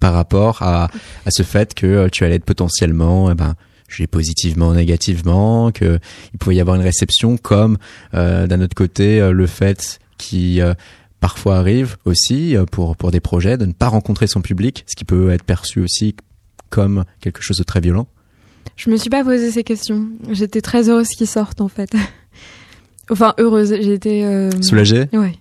par 0.00 0.12
rapport 0.12 0.62
à, 0.62 0.84
à 1.24 1.30
ce 1.30 1.42
fait 1.42 1.74
que 1.74 2.08
tu 2.08 2.24
allais 2.24 2.36
être 2.36 2.44
potentiellement, 2.44 3.30
eh 3.30 3.34
ben, 3.34 3.54
j'ai 3.88 4.06
positivement, 4.06 4.72
négativement, 4.74 5.70
que 5.70 5.98
il 6.32 6.38
pouvait 6.38 6.56
y 6.56 6.60
avoir 6.60 6.76
une 6.76 6.82
réception, 6.82 7.36
comme 7.36 7.78
euh, 8.14 8.46
d'un 8.46 8.60
autre 8.60 8.74
côté 8.74 9.20
le 9.30 9.46
fait 9.46 10.00
qui 10.18 10.60
parfois 11.20 11.58
arrive 11.58 11.96
aussi 12.04 12.56
euh, 12.56 12.64
pour 12.64 12.96
pour 12.96 13.10
des 13.10 13.20
projets 13.20 13.56
de 13.56 13.66
ne 13.66 13.72
pas 13.72 13.88
rencontrer 13.88 14.26
son 14.26 14.42
public, 14.42 14.84
ce 14.86 14.96
qui 14.96 15.04
peut 15.04 15.30
être 15.30 15.44
perçu 15.44 15.80
aussi 15.80 16.14
comme 16.70 17.04
quelque 17.20 17.42
chose 17.42 17.58
de 17.58 17.64
très 17.64 17.80
violent. 17.80 18.06
Je 18.76 18.90
me 18.90 18.96
suis 18.96 19.10
pas 19.10 19.24
posé 19.24 19.50
ces 19.50 19.64
questions. 19.64 20.08
J'étais 20.30 20.60
très 20.60 20.88
heureuse 20.88 21.08
qu'ils 21.08 21.26
sortent 21.26 21.60
en 21.60 21.68
fait. 21.68 21.94
enfin 23.10 23.34
heureuse. 23.38 23.74
J'étais 23.80 24.24
euh... 24.24 24.50
Soulagé. 24.60 25.08
Ouais. 25.12 25.34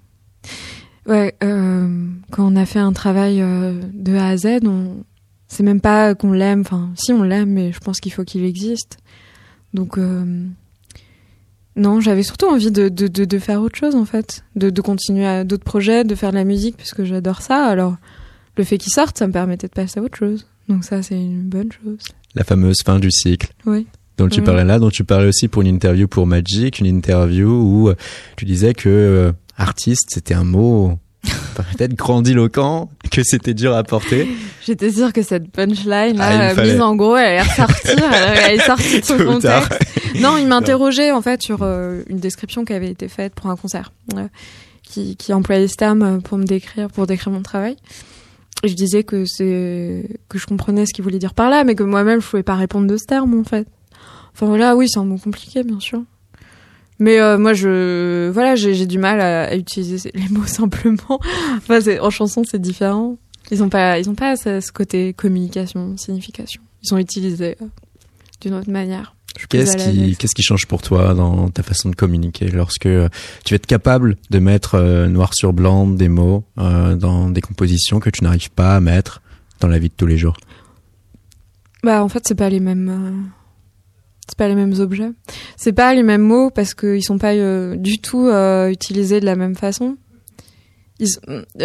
Ouais. 1.07 1.35
Euh, 1.43 2.07
quand 2.31 2.51
on 2.51 2.55
a 2.55 2.65
fait 2.65 2.79
un 2.79 2.93
travail 2.93 3.41
euh, 3.41 3.81
de 3.93 4.15
A 4.15 4.27
à 4.27 4.37
Z, 4.37 4.59
on 4.65 5.03
c'est 5.47 5.63
même 5.63 5.81
pas 5.81 6.15
qu'on 6.15 6.31
l'aime. 6.31 6.61
Enfin, 6.61 6.91
si 6.95 7.13
on 7.13 7.23
l'aime, 7.23 7.51
mais 7.51 7.71
je 7.71 7.79
pense 7.79 7.99
qu'il 7.99 8.11
faut 8.11 8.23
qu'il 8.23 8.43
existe. 8.45 8.97
Donc 9.73 9.97
non, 11.75 11.99
j'avais 11.99 12.23
surtout 12.23 12.47
envie 12.47 12.71
de, 12.71 12.87
de, 12.87 13.07
de, 13.07 13.25
de, 13.25 13.39
faire 13.39 13.61
autre 13.61 13.77
chose 13.77 13.95
en 13.95 14.05
fait, 14.05 14.45
de, 14.55 14.69
de 14.69 14.81
continuer 14.81 15.25
à 15.25 15.43
d'autres 15.43 15.63
projets, 15.63 16.03
de 16.03 16.15
faire 16.15 16.31
de 16.31 16.37
la 16.37 16.45
musique 16.45 16.77
puisque 16.77 17.03
j'adore 17.03 17.41
ça. 17.41 17.65
Alors 17.65 17.97
le 18.57 18.63
fait 18.63 18.77
qu'ils 18.77 18.93
sortent, 18.93 19.17
ça 19.17 19.27
me 19.27 19.33
permettait 19.33 19.67
de 19.67 19.73
passer 19.73 19.99
à 19.99 20.03
autre 20.03 20.17
chose. 20.17 20.47
Donc 20.69 20.83
ça, 20.83 21.03
c'est 21.03 21.15
une 21.15 21.43
bonne 21.43 21.71
chose. 21.71 21.99
La 22.33 22.43
fameuse 22.43 22.77
fin 22.83 22.99
du 22.99 23.11
cycle. 23.11 23.53
Oui. 23.65 23.87
dont 24.17 24.29
tu 24.29 24.41
parlais 24.41 24.63
là, 24.63 24.79
dont 24.79 24.89
tu 24.89 25.03
parlais 25.03 25.27
aussi 25.27 25.47
pour 25.47 25.61
une 25.61 25.67
interview 25.67 26.07
pour 26.07 26.25
Magic, 26.25 26.79
une 26.79 26.85
interview 26.85 27.49
où 27.49 27.89
euh, 27.89 27.95
tu 28.37 28.45
disais 28.45 28.73
que 28.73 28.89
euh, 28.89 29.31
artiste 29.57 30.09
c'était 30.09 30.33
un 30.33 30.45
mot 30.45 30.97
peut-être 31.55 31.95
grandiloquent, 31.95 32.89
que 33.11 33.23
c'était 33.23 33.53
dur 33.53 33.75
à 33.75 33.83
porter. 33.83 34.27
J'étais 34.65 34.91
sûre 34.91 35.13
que 35.13 35.21
cette 35.21 35.49
punchline 35.51 36.17
Ah, 36.19 36.37
là, 36.37 36.55
fallait. 36.55 36.73
mise 36.73 36.81
en 36.81 36.95
gros, 36.95 37.15
elle 37.15 37.25
allait 37.39 37.41
ressortir, 37.41 37.95
elle 38.13 38.43
allait 38.43 38.59
sortir 38.59 38.99
de 39.01 39.05
son 39.05 39.39
tard. 39.39 39.69
contexte. 39.69 40.19
Non, 40.21 40.37
il 40.37 40.47
m'interrogeait 40.47 41.11
en 41.11 41.21
fait 41.21 41.41
sur 41.41 41.59
euh, 41.61 42.03
une 42.07 42.19
description 42.19 42.65
qui 42.65 42.73
avait 42.73 42.89
été 42.89 43.07
faite 43.07 43.33
pour 43.35 43.49
un 43.49 43.55
concert, 43.55 43.91
euh, 44.15 44.27
qui, 44.83 45.15
qui 45.15 45.33
employait 45.33 45.67
ce 45.67 45.75
terme 45.75 46.01
euh, 46.03 46.17
pour 46.19 46.37
me 46.37 46.45
décrire, 46.45 46.89
pour 46.89 47.05
décrire 47.07 47.31
mon 47.31 47.41
travail. 47.41 47.75
Et 48.63 48.67
je 48.69 48.73
disais 48.75 49.03
que 49.03 49.25
c'est 49.25 50.07
que 50.29 50.37
je 50.39 50.45
comprenais 50.47 50.85
ce 50.85 50.93
qu'il 50.93 51.03
voulait 51.03 51.19
dire 51.19 51.33
par 51.33 51.49
là, 51.49 51.63
mais 51.63 51.75
que 51.75 51.83
moi-même 51.83 52.21
je 52.21 52.27
pouvais 52.27 52.43
pas 52.43 52.55
répondre 52.55 52.87
de 52.87 52.97
ce 52.97 53.05
terme 53.05 53.37
en 53.39 53.43
fait. 53.43 53.67
Enfin 54.33 54.47
voilà, 54.47 54.75
oui, 54.75 54.87
c'est 54.89 54.99
un 54.99 55.05
mot 55.05 55.17
compliqué 55.17 55.63
bien 55.63 55.79
sûr. 55.79 56.01
Mais 56.99 57.19
euh, 57.19 57.37
moi, 57.37 57.53
je 57.53 58.29
voilà, 58.29 58.55
j'ai 58.55 58.85
du 58.85 58.97
mal 58.97 59.19
à, 59.19 59.45
à 59.45 59.55
utiliser 59.55 60.11
les 60.15 60.29
mots 60.29 60.45
simplement. 60.45 61.19
Enfin, 61.57 61.79
en 62.01 62.09
chanson, 62.09 62.43
c'est 62.49 62.61
différent. 62.61 63.17
Ils 63.51 63.61
ont 63.61 63.69
pas, 63.69 63.99
ils 63.99 64.09
ont 64.09 64.15
pas 64.15 64.35
ce, 64.37 64.59
ce 64.59 64.71
côté 64.71 65.13
communication, 65.13 65.95
signification. 65.97 66.61
Ils 66.83 66.87
sont 66.87 66.97
utilisés 66.97 67.57
euh, 67.61 67.65
d'une 68.41 68.53
autre 68.55 68.69
manière. 68.69 69.15
Qu'est-ce 69.49 70.35
qui, 70.35 70.43
change 70.43 70.65
pour 70.65 70.81
toi 70.81 71.13
dans 71.13 71.49
ta 71.49 71.61
façon 71.61 71.89
de 71.89 71.95
communiquer 71.95 72.47
lorsque 72.49 72.85
euh, 72.85 73.09
tu 73.43 73.53
vas 73.53 73.55
être 73.57 73.65
capable 73.65 74.15
de 74.29 74.39
mettre 74.39 74.75
euh, 74.75 75.07
noir 75.07 75.33
sur 75.33 75.51
blanc 75.51 75.87
des 75.87 76.07
mots 76.07 76.45
dans 76.55 77.29
des 77.29 77.41
compositions 77.41 77.99
que 77.99 78.09
tu 78.09 78.23
n'arrives 78.23 78.51
pas 78.51 78.77
à 78.77 78.79
mettre 78.79 79.21
dans 79.59 79.67
la 79.67 79.77
vie 79.77 79.89
de 79.89 79.93
tous 79.95 80.07
les 80.07 80.17
jours? 80.17 80.37
Bah, 81.83 82.03
en 82.03 82.07
fait, 82.07 82.23
c'est 82.25 82.35
pas 82.35 82.49
les 82.49 82.61
mêmes. 82.61 83.29
Euh, 84.25 84.29
C'est 84.29 84.37
pas 84.37 84.47
les 84.47 84.55
mêmes 84.55 84.73
objets. 84.79 85.09
C'est 85.57 85.73
pas 85.73 85.93
les 85.93 86.03
mêmes 86.03 86.21
mots 86.21 86.49
parce 86.49 86.73
qu'ils 86.73 87.03
sont 87.03 87.17
pas 87.17 87.33
euh, 87.33 87.75
du 87.75 87.99
tout 87.99 88.27
euh, 88.27 88.69
utilisés 88.69 89.19
de 89.19 89.25
la 89.25 89.35
même 89.35 89.55
façon. 89.55 89.97
Ils, 90.99 91.09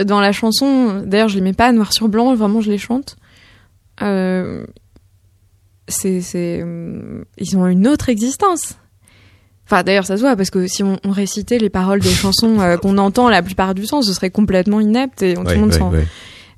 dans 0.05 0.21
la 0.21 0.33
chanson, 0.33 1.03
d'ailleurs, 1.07 1.29
je 1.29 1.37
les 1.37 1.41
mets 1.41 1.53
pas 1.53 1.71
noir 1.73 1.93
sur 1.93 2.09
blanc, 2.09 2.35
vraiment, 2.35 2.61
je 2.61 2.71
les 2.71 2.79
chante. 2.79 3.17
Euh, 4.03 4.65
c'est, 5.89 6.21
c'est, 6.21 6.61
euh, 6.63 7.23
ils 7.39 7.57
ont 7.57 7.67
une 7.67 7.87
autre 7.87 8.09
existence. 8.09 8.77
Enfin, 9.67 9.85
d'ailleurs, 9.85 10.07
ça 10.07 10.17
se 10.17 10.23
voit 10.23 10.35
parce 10.35 10.51
que 10.51 10.67
si 10.67 10.83
on, 10.83 10.99
on 11.05 11.11
récitait 11.13 11.59
les 11.59 11.71
paroles 11.71 12.01
des 12.01 12.11
chansons 12.11 12.59
euh, 12.59 12.77
qu'on 12.77 12.99
entend 12.99 13.29
la 13.29 13.41
plupart 13.43 13.75
du 13.75 13.87
temps, 13.87 14.03
ce 14.03 14.13
serait 14.13 14.31
complètement 14.31 14.81
inepte 14.81 15.23
et 15.23 15.35
tout 15.35 15.43
Ouais, 15.43 15.55
le 15.55 15.61
monde 15.61 15.71
ouais, 15.71 15.79
s'en, 15.79 15.93
ouais. 15.93 16.07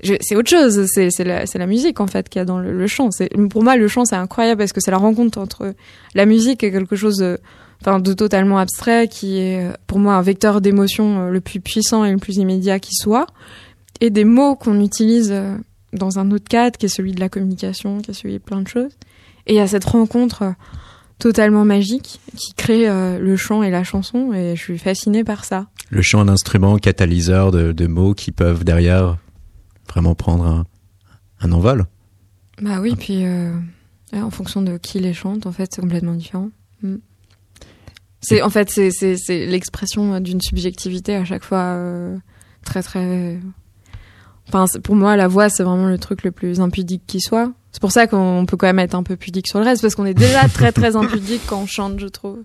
C'est 0.02 0.36
autre 0.36 0.50
chose. 0.50 0.86
C'est 0.86 1.24
la, 1.24 1.44
la 1.44 1.66
musique 1.66 2.00
en 2.00 2.06
fait 2.06 2.28
qu'il 2.28 2.40
y 2.40 2.42
a 2.42 2.44
dans 2.44 2.58
le, 2.58 2.76
le 2.76 2.86
chant. 2.86 3.08
Pour 3.50 3.62
moi 3.62 3.76
le 3.76 3.88
chant 3.88 4.04
c'est 4.04 4.16
incroyable 4.16 4.58
parce 4.58 4.72
que 4.72 4.80
c'est 4.80 4.90
la 4.90 4.98
rencontre 4.98 5.38
entre 5.38 5.74
la 6.14 6.26
musique 6.26 6.64
et 6.64 6.72
quelque 6.72 6.96
chose 6.96 7.16
de, 7.16 7.38
enfin 7.80 8.00
de 8.00 8.12
totalement 8.12 8.58
abstrait 8.58 9.08
qui 9.08 9.38
est 9.38 9.64
euh, 9.64 9.72
pour 9.86 9.98
moi 9.98 10.14
un 10.14 10.22
vecteur 10.22 10.60
d'émotion 10.60 11.20
euh, 11.26 11.30
le 11.30 11.40
plus 11.40 11.60
puissant 11.60 12.04
et 12.04 12.12
le 12.12 12.18
plus 12.18 12.36
immédiat 12.38 12.78
qui 12.80 12.94
soit, 12.94 13.26
et 14.02 14.10
des 14.10 14.24
mots 14.24 14.56
qu'on 14.56 14.80
utilise 14.80 15.30
euh, 15.32 15.56
dans 15.92 16.18
un 16.18 16.30
autre 16.32 16.48
cadre 16.48 16.76
qui 16.76 16.86
est 16.86 16.90
celui 16.90 17.12
de 17.12 17.20
la 17.20 17.28
communication, 17.28 17.98
qui 17.98 18.10
est 18.10 18.14
celui 18.14 18.34
de 18.34 18.38
plein 18.38 18.60
de 18.60 18.68
choses. 18.68 18.92
Et 19.46 19.54
il 19.54 19.56
y 19.56 19.60
a 19.60 19.66
cette 19.68 19.84
rencontre 19.84 20.42
euh, 20.42 20.50
totalement 21.18 21.64
magique 21.64 22.20
qui 22.36 22.52
crée 22.54 22.88
euh, 22.88 23.18
le 23.20 23.36
chant 23.36 23.62
et 23.62 23.70
la 23.70 23.84
chanson 23.84 24.32
et 24.32 24.56
je 24.56 24.60
suis 24.60 24.78
fascinée 24.78 25.22
par 25.22 25.44
ça. 25.44 25.66
Le 25.90 26.02
chant, 26.02 26.20
un 26.20 26.28
instrument 26.28 26.76
catalyseur 26.78 27.52
de 27.52 27.86
mots 27.86 28.14
qui 28.14 28.32
peuvent 28.32 28.64
derrière 28.64 29.18
vraiment 29.92 30.14
prendre 30.14 30.44
un, 30.44 30.66
un 31.40 31.52
envol. 31.52 31.84
Bah 32.60 32.80
oui, 32.80 32.94
puis 32.96 33.24
euh, 33.24 33.52
en 34.12 34.30
fonction 34.30 34.62
de 34.62 34.78
qui 34.78 34.98
les 34.98 35.14
chante, 35.14 35.46
en 35.46 35.52
fait, 35.52 35.70
c'est 35.74 35.82
complètement 35.82 36.14
différent. 36.14 36.50
Mm. 36.82 36.96
C'est 38.20 38.40
en 38.40 38.50
fait 38.50 38.70
c'est 38.70 39.46
l'expression 39.46 40.20
d'une 40.20 40.40
subjectivité 40.40 41.16
à 41.16 41.24
chaque 41.24 41.42
fois 41.42 41.58
euh, 41.58 42.16
très 42.64 42.82
très. 42.82 43.40
Enfin, 44.48 44.66
pour 44.82 44.94
moi, 44.94 45.16
la 45.16 45.26
voix, 45.26 45.48
c'est 45.48 45.64
vraiment 45.64 45.86
le 45.86 45.98
truc 45.98 46.22
le 46.22 46.30
plus 46.30 46.60
impudique 46.60 47.02
qui 47.06 47.20
soit. 47.20 47.52
C'est 47.72 47.80
pour 47.80 47.90
ça 47.90 48.06
qu'on 48.06 48.44
peut 48.46 48.56
quand 48.56 48.66
même 48.66 48.78
être 48.78 48.94
un 48.94 49.02
peu 49.02 49.16
pudique 49.16 49.48
sur 49.48 49.58
le 49.58 49.64
reste, 49.64 49.82
parce 49.82 49.94
qu'on 49.94 50.04
est 50.04 50.14
déjà 50.14 50.48
très 50.48 50.72
très 50.72 50.94
impudique 51.02 51.42
quand 51.46 51.62
on 51.62 51.66
chante, 51.66 51.98
je 51.98 52.06
trouve. 52.06 52.38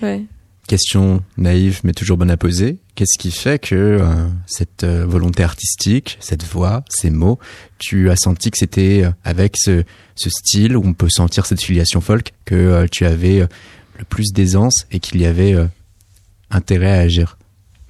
Ouais. 0.00 0.24
Question 0.72 1.22
naïve 1.36 1.82
mais 1.84 1.92
toujours 1.92 2.16
bonne 2.16 2.30
à 2.30 2.38
poser. 2.38 2.78
Qu'est-ce 2.94 3.18
qui 3.18 3.30
fait 3.30 3.58
que 3.58 3.74
euh, 3.74 4.26
cette 4.46 4.84
euh, 4.84 5.04
volonté 5.04 5.42
artistique, 5.42 6.16
cette 6.18 6.44
voix, 6.44 6.82
ces 6.88 7.10
mots, 7.10 7.38
tu 7.78 8.08
as 8.08 8.16
senti 8.16 8.50
que 8.50 8.56
c'était 8.56 9.04
euh, 9.04 9.10
avec 9.22 9.58
ce, 9.58 9.84
style 10.16 10.78
où 10.78 10.82
on 10.82 10.94
peut 10.94 11.10
sentir 11.10 11.44
cette 11.44 11.60
filiation 11.60 12.00
folk 12.00 12.32
que 12.46 12.86
tu 12.90 13.04
avais 13.04 13.40
le 13.98 14.04
plus 14.06 14.32
d'aisance 14.32 14.86
et 14.90 14.98
qu'il 14.98 15.20
y 15.20 15.26
avait 15.26 15.54
intérêt 16.50 16.92
à 16.92 17.00
agir? 17.00 17.36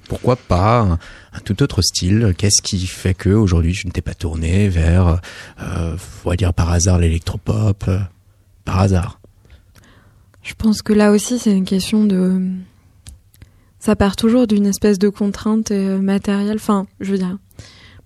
Pourquoi 0.09 0.35
pas 0.35 0.81
un, 0.81 1.39
tout 1.45 1.63
autre 1.63 1.81
style? 1.81 2.33
Qu'est-ce 2.37 2.61
qui 2.61 2.85
fait 2.85 3.13
que 3.13 3.29
aujourd'hui 3.29 3.73
je 3.73 3.87
ne 3.87 3.93
t'ai 3.93 4.01
pas 4.01 4.13
tourné 4.13 4.67
vers, 4.67 5.21
on 5.57 6.29
va 6.29 6.35
dire 6.35 6.53
par 6.53 6.69
hasard 6.69 6.99
l'électropop, 6.99 7.89
par 8.65 8.79
hasard? 8.79 9.21
Je 10.43 10.53
pense 10.55 10.81
que 10.81 10.91
là 10.91 11.11
aussi, 11.11 11.39
c'est 11.39 11.55
une 11.55 11.63
question 11.63 12.03
de. 12.03 12.41
Ça 13.85 13.97
part 13.97 14.15
toujours 14.15 14.47
d'une 14.47 14.65
espèce 14.65 14.97
de 14.97 15.09
contrainte 15.09 15.71
euh, 15.71 15.99
matérielle. 15.99 16.55
Enfin, 16.55 16.87
je 17.01 17.11
veux 17.11 17.17
dire, 17.17 17.37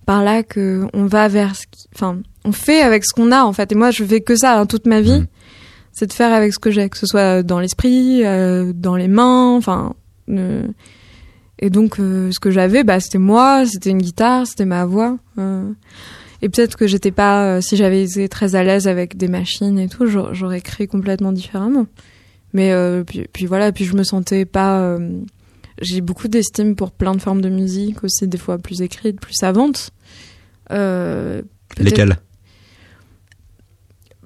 par 0.06 0.24
là 0.24 0.42
que 0.42 0.88
on 0.92 1.06
va 1.06 1.28
vers 1.28 1.54
ce 1.54 1.66
qui. 1.70 1.86
Enfin, 1.94 2.18
on 2.44 2.50
fait 2.50 2.80
avec 2.80 3.04
ce 3.04 3.14
qu'on 3.14 3.30
a, 3.30 3.44
en 3.44 3.52
fait. 3.52 3.70
Et 3.70 3.76
moi, 3.76 3.92
je 3.92 4.02
fais 4.02 4.20
que 4.20 4.34
ça 4.34 4.58
hein, 4.58 4.66
toute 4.66 4.88
ma 4.88 5.00
vie. 5.00 5.20
Mhm. 5.20 5.26
C'est 5.92 6.08
de 6.08 6.12
faire 6.12 6.32
avec 6.32 6.52
ce 6.52 6.58
que 6.58 6.72
j'ai, 6.72 6.88
que 6.88 6.98
ce 6.98 7.06
soit 7.06 7.44
dans 7.44 7.60
l'esprit, 7.60 8.24
euh, 8.24 8.72
dans 8.74 8.96
les 8.96 9.06
mains, 9.06 9.54
enfin. 9.56 9.94
euh, 10.30 10.66
Et 11.60 11.70
donc, 11.70 12.00
euh, 12.00 12.30
ce 12.32 12.40
que 12.40 12.50
j'avais, 12.50 12.82
bah, 12.82 12.98
c'était 12.98 13.18
moi, 13.18 13.64
c'était 13.64 13.90
une 13.90 14.02
guitare, 14.02 14.48
c'était 14.48 14.64
ma 14.64 14.84
voix. 14.84 15.16
Et 16.42 16.48
peut-être 16.48 16.76
que 16.76 16.88
j'étais 16.88 17.12
pas, 17.12 17.60
si 17.60 17.76
j'avais 17.76 18.02
été 18.02 18.28
très 18.28 18.56
à 18.56 18.64
l'aise 18.64 18.88
avec 18.88 19.16
des 19.16 19.28
machines 19.28 19.78
et 19.78 19.88
tout, 19.88 20.06
j'aurais 20.06 20.60
créé 20.60 20.88
complètement 20.88 21.30
différemment. 21.30 21.86
Mais 22.52 22.72
puis, 23.06 23.26
puis 23.32 23.46
voilà, 23.46 23.70
puis 23.70 23.84
je 23.84 23.94
me 23.94 24.02
sentais 24.02 24.44
pas. 24.44 24.98
J'ai 25.80 26.00
beaucoup 26.00 26.28
d'estime 26.28 26.74
pour 26.76 26.90
plein 26.90 27.14
de 27.14 27.20
formes 27.20 27.40
de 27.40 27.48
musique 27.48 28.04
aussi, 28.04 28.26
des 28.26 28.38
fois 28.38 28.58
plus 28.58 28.82
écrites, 28.82 29.20
plus 29.20 29.34
savantes. 29.34 29.90
Euh, 30.70 31.42
Lesquels 31.78 32.18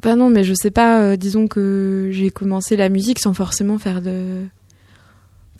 Bah 0.03 0.16
non, 0.16 0.30
mais 0.30 0.44
je 0.44 0.55
sais 0.55 0.70
pas. 0.70 1.00
euh, 1.03 1.16
disons 1.16 1.46
que 1.46 2.09
j'ai 2.11 2.30
commencé 2.30 2.76
la 2.76 2.88
musique 2.88 3.20
sans 3.20 3.34
forcément 3.34 3.78
faire 3.78 4.03
de. 4.03 4.44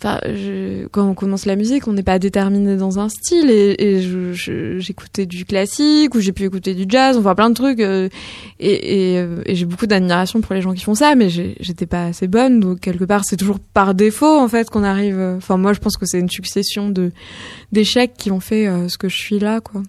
Enfin, 0.03 0.19
je- 0.25 0.85
quand 0.87 1.07
on 1.07 1.13
commence 1.13 1.45
la 1.45 1.55
musique, 1.55 1.87
on 1.87 1.93
n'est 1.93 2.03
pas 2.03 2.19
déterminé 2.19 2.75
dans 2.75 2.99
un 2.99 3.07
style 3.07 3.49
et, 3.49 4.01
j'écoutais 4.79 5.25
du 5.25 5.45
classique 5.45 6.13
ou 6.13 6.19
j'ai 6.19 6.33
pu 6.33 6.43
écouter 6.43 6.73
du 6.73 6.83
jazz, 6.89 7.17
enfin 7.17 7.35
plein 7.35 7.49
de 7.49 7.55
trucs 7.55 7.79
euh, 7.79 8.09
et, 8.59 9.13
et, 9.13 9.17
euh, 9.19 9.41
et 9.45 9.55
j'ai 9.55 9.65
beaucoup 9.65 9.87
d'admiration 9.87 10.41
pour 10.41 10.53
les 10.55 10.61
gens 10.61 10.73
qui 10.73 10.83
font 10.83 10.93
ça, 10.95 11.15
mais 11.15 11.29
j'étais 11.29 11.85
pas 11.85 12.05
assez 12.07 12.27
bonne 12.27 12.59
donc 12.59 12.81
quelque 12.81 13.05
part 13.05 13.21
c'est 13.23 13.37
toujours 13.37 13.59
par 13.59 13.93
défaut 13.95 14.37
en 14.39 14.47
fait 14.49 14.69
qu'on 14.69 14.83
arrive. 14.83 15.17
euh, 15.17 15.37
Enfin 15.37 15.55
moi 15.57 15.71
je 15.73 15.79
pense 15.79 15.95
que 15.95 16.05
c'est 16.05 16.19
une 16.19 16.29
succession 16.29 16.89
de 16.89 17.11
d'échecs 17.71 18.13
qui 18.17 18.29
ont 18.31 18.39
fait 18.41 18.67
euh, 18.67 18.89
ce 18.89 18.97
que 18.97 19.07
je 19.07 19.15
suis 19.15 19.39
là 19.39 19.61
quoi. 19.61 19.83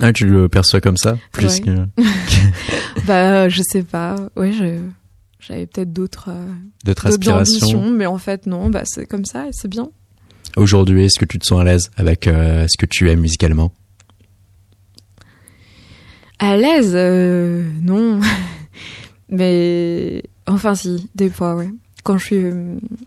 ah, 0.00 0.12
Tu 0.14 0.26
le 0.26 0.48
perçois 0.48 0.80
comme 0.80 0.96
ça 0.96 1.18
plus 1.32 1.58
Ouais. 1.58 1.60
que 1.60 2.02
Bah 3.06 3.48
je 3.48 3.62
sais 3.70 3.82
pas, 3.82 4.16
ouais 4.36 4.52
je- 4.52 4.80
j'avais 5.40 5.66
peut-être 5.66 5.92
d'autres. 5.92 6.30
euh, 6.30 6.46
d'autres 6.84 7.06
ambitions, 7.30 7.90
mais 7.90 8.06
en 8.06 8.18
fait 8.18 8.46
non, 8.46 8.70
bah 8.70 8.82
c'est 8.84 9.06
comme 9.06 9.24
ça 9.24 9.46
et 9.46 9.50
c'est 9.52 9.68
bien. 9.68 9.90
Aujourd'hui, 10.56 11.04
est-ce 11.04 11.18
que 11.18 11.24
tu 11.24 11.38
te 11.38 11.46
sens 11.46 11.60
à 11.60 11.64
l'aise 11.64 11.90
avec 11.96 12.26
euh, 12.26 12.66
ce 12.68 12.76
que 12.78 12.86
tu 12.86 13.10
aimes 13.10 13.20
musicalement? 13.20 13.72
À 16.38 16.56
l'aise, 16.56 16.92
euh, 16.94 17.68
non. 17.82 18.20
Mais 19.28 20.22
enfin 20.46 20.74
si, 20.74 21.10
des 21.14 21.30
fois, 21.30 21.54
ouais. 21.56 21.68
Quand 22.04 22.16
je 22.16 22.24
suis 22.24 22.44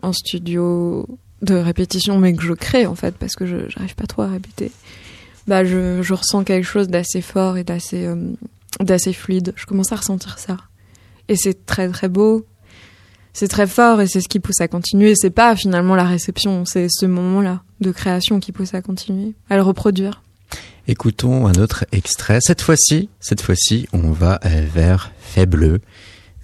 en 0.02 0.12
studio 0.12 1.06
de 1.40 1.54
répétition, 1.54 2.18
mais 2.18 2.34
que 2.34 2.42
je 2.44 2.52
crée 2.52 2.86
en 2.86 2.94
fait, 2.94 3.16
parce 3.16 3.34
que 3.34 3.46
je 3.46 3.68
j'arrive 3.68 3.96
pas 3.96 4.06
trop 4.06 4.22
à 4.22 4.28
répéter, 4.28 4.70
bah 5.48 5.64
je, 5.64 6.02
je 6.02 6.14
ressens 6.14 6.44
quelque 6.44 6.64
chose 6.64 6.86
d'assez 6.86 7.20
fort 7.20 7.56
et 7.56 7.64
d'assez 7.64 8.04
euh, 8.06 8.32
d'assez 8.78 9.12
fluide. 9.12 9.54
Je 9.56 9.66
commence 9.66 9.90
à 9.90 9.96
ressentir 9.96 10.38
ça, 10.38 10.56
et 11.28 11.36
c'est 11.36 11.66
très 11.66 11.88
très 11.88 12.08
beau. 12.08 12.46
C'est 13.32 13.48
très 13.48 13.66
fort 13.66 14.00
et 14.00 14.06
c'est 14.06 14.20
ce 14.20 14.28
qui 14.28 14.40
pousse 14.40 14.60
à 14.60 14.68
continuer. 14.68 15.14
C'est 15.16 15.30
pas 15.30 15.56
finalement 15.56 15.94
la 15.94 16.04
réception, 16.04 16.64
c'est 16.64 16.88
ce 16.90 17.06
moment-là 17.06 17.62
de 17.80 17.90
création 17.90 18.40
qui 18.40 18.52
pousse 18.52 18.74
à 18.74 18.82
continuer, 18.82 19.34
à 19.48 19.56
le 19.56 19.62
reproduire. 19.62 20.22
Écoutons 20.88 21.46
un 21.46 21.54
autre 21.54 21.86
extrait. 21.92 22.38
Cette 22.40 22.60
fois-ci, 22.60 23.08
cette 23.20 23.40
fois-ci, 23.40 23.86
on 23.92 24.10
va 24.10 24.40
vers 24.42 25.12
Faibleux, 25.18 25.80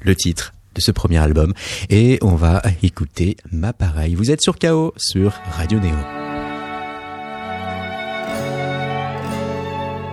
le 0.03 0.15
titre 0.15 0.55
de 0.75 0.81
ce 0.81 0.93
premier 0.93 1.19
album, 1.19 1.53
et 1.91 2.19
on 2.23 2.37
va 2.37 2.63
écouter 2.83 3.37
Ma 3.51 3.73
Pareille. 3.73 4.15
Vous 4.15 4.31
êtes 4.31 4.43
sur 4.43 4.59
KO 4.59 4.95
sur 4.97 5.33
Radio 5.51 5.81
Néo. 5.81 5.97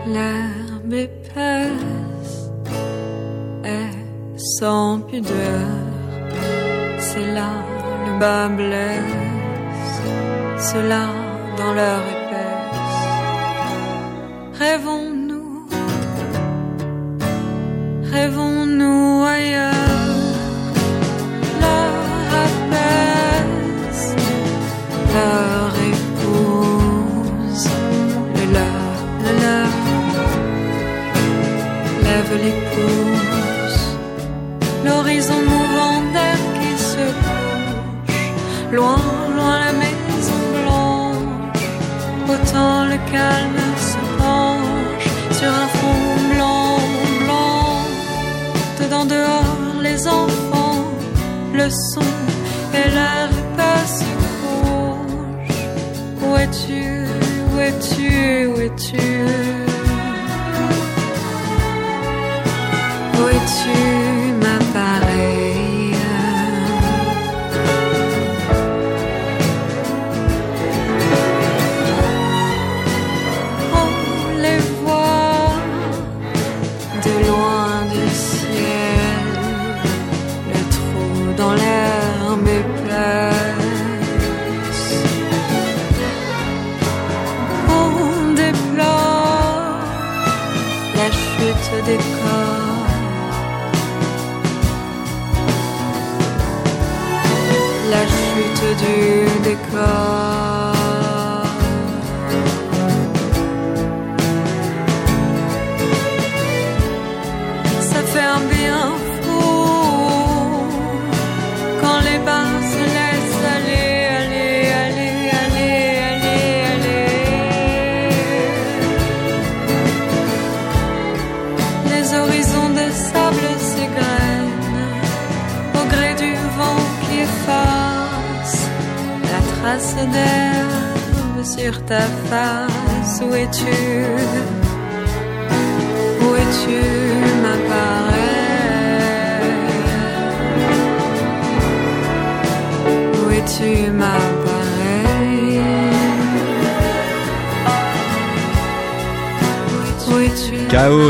L'herbe 0.07 0.93
est 0.93 2.04
sans 4.45 4.99
pudeur. 4.99 5.67
C'est 6.99 7.33
là 7.33 7.49
le 8.05 8.19
bas 8.19 8.47
blesse, 8.47 10.01
ceux-là 10.69 11.07
dans 11.57 11.73
leur 11.73 11.99
épaisse. 12.15 12.79
Rêvons-nous, 14.59 15.14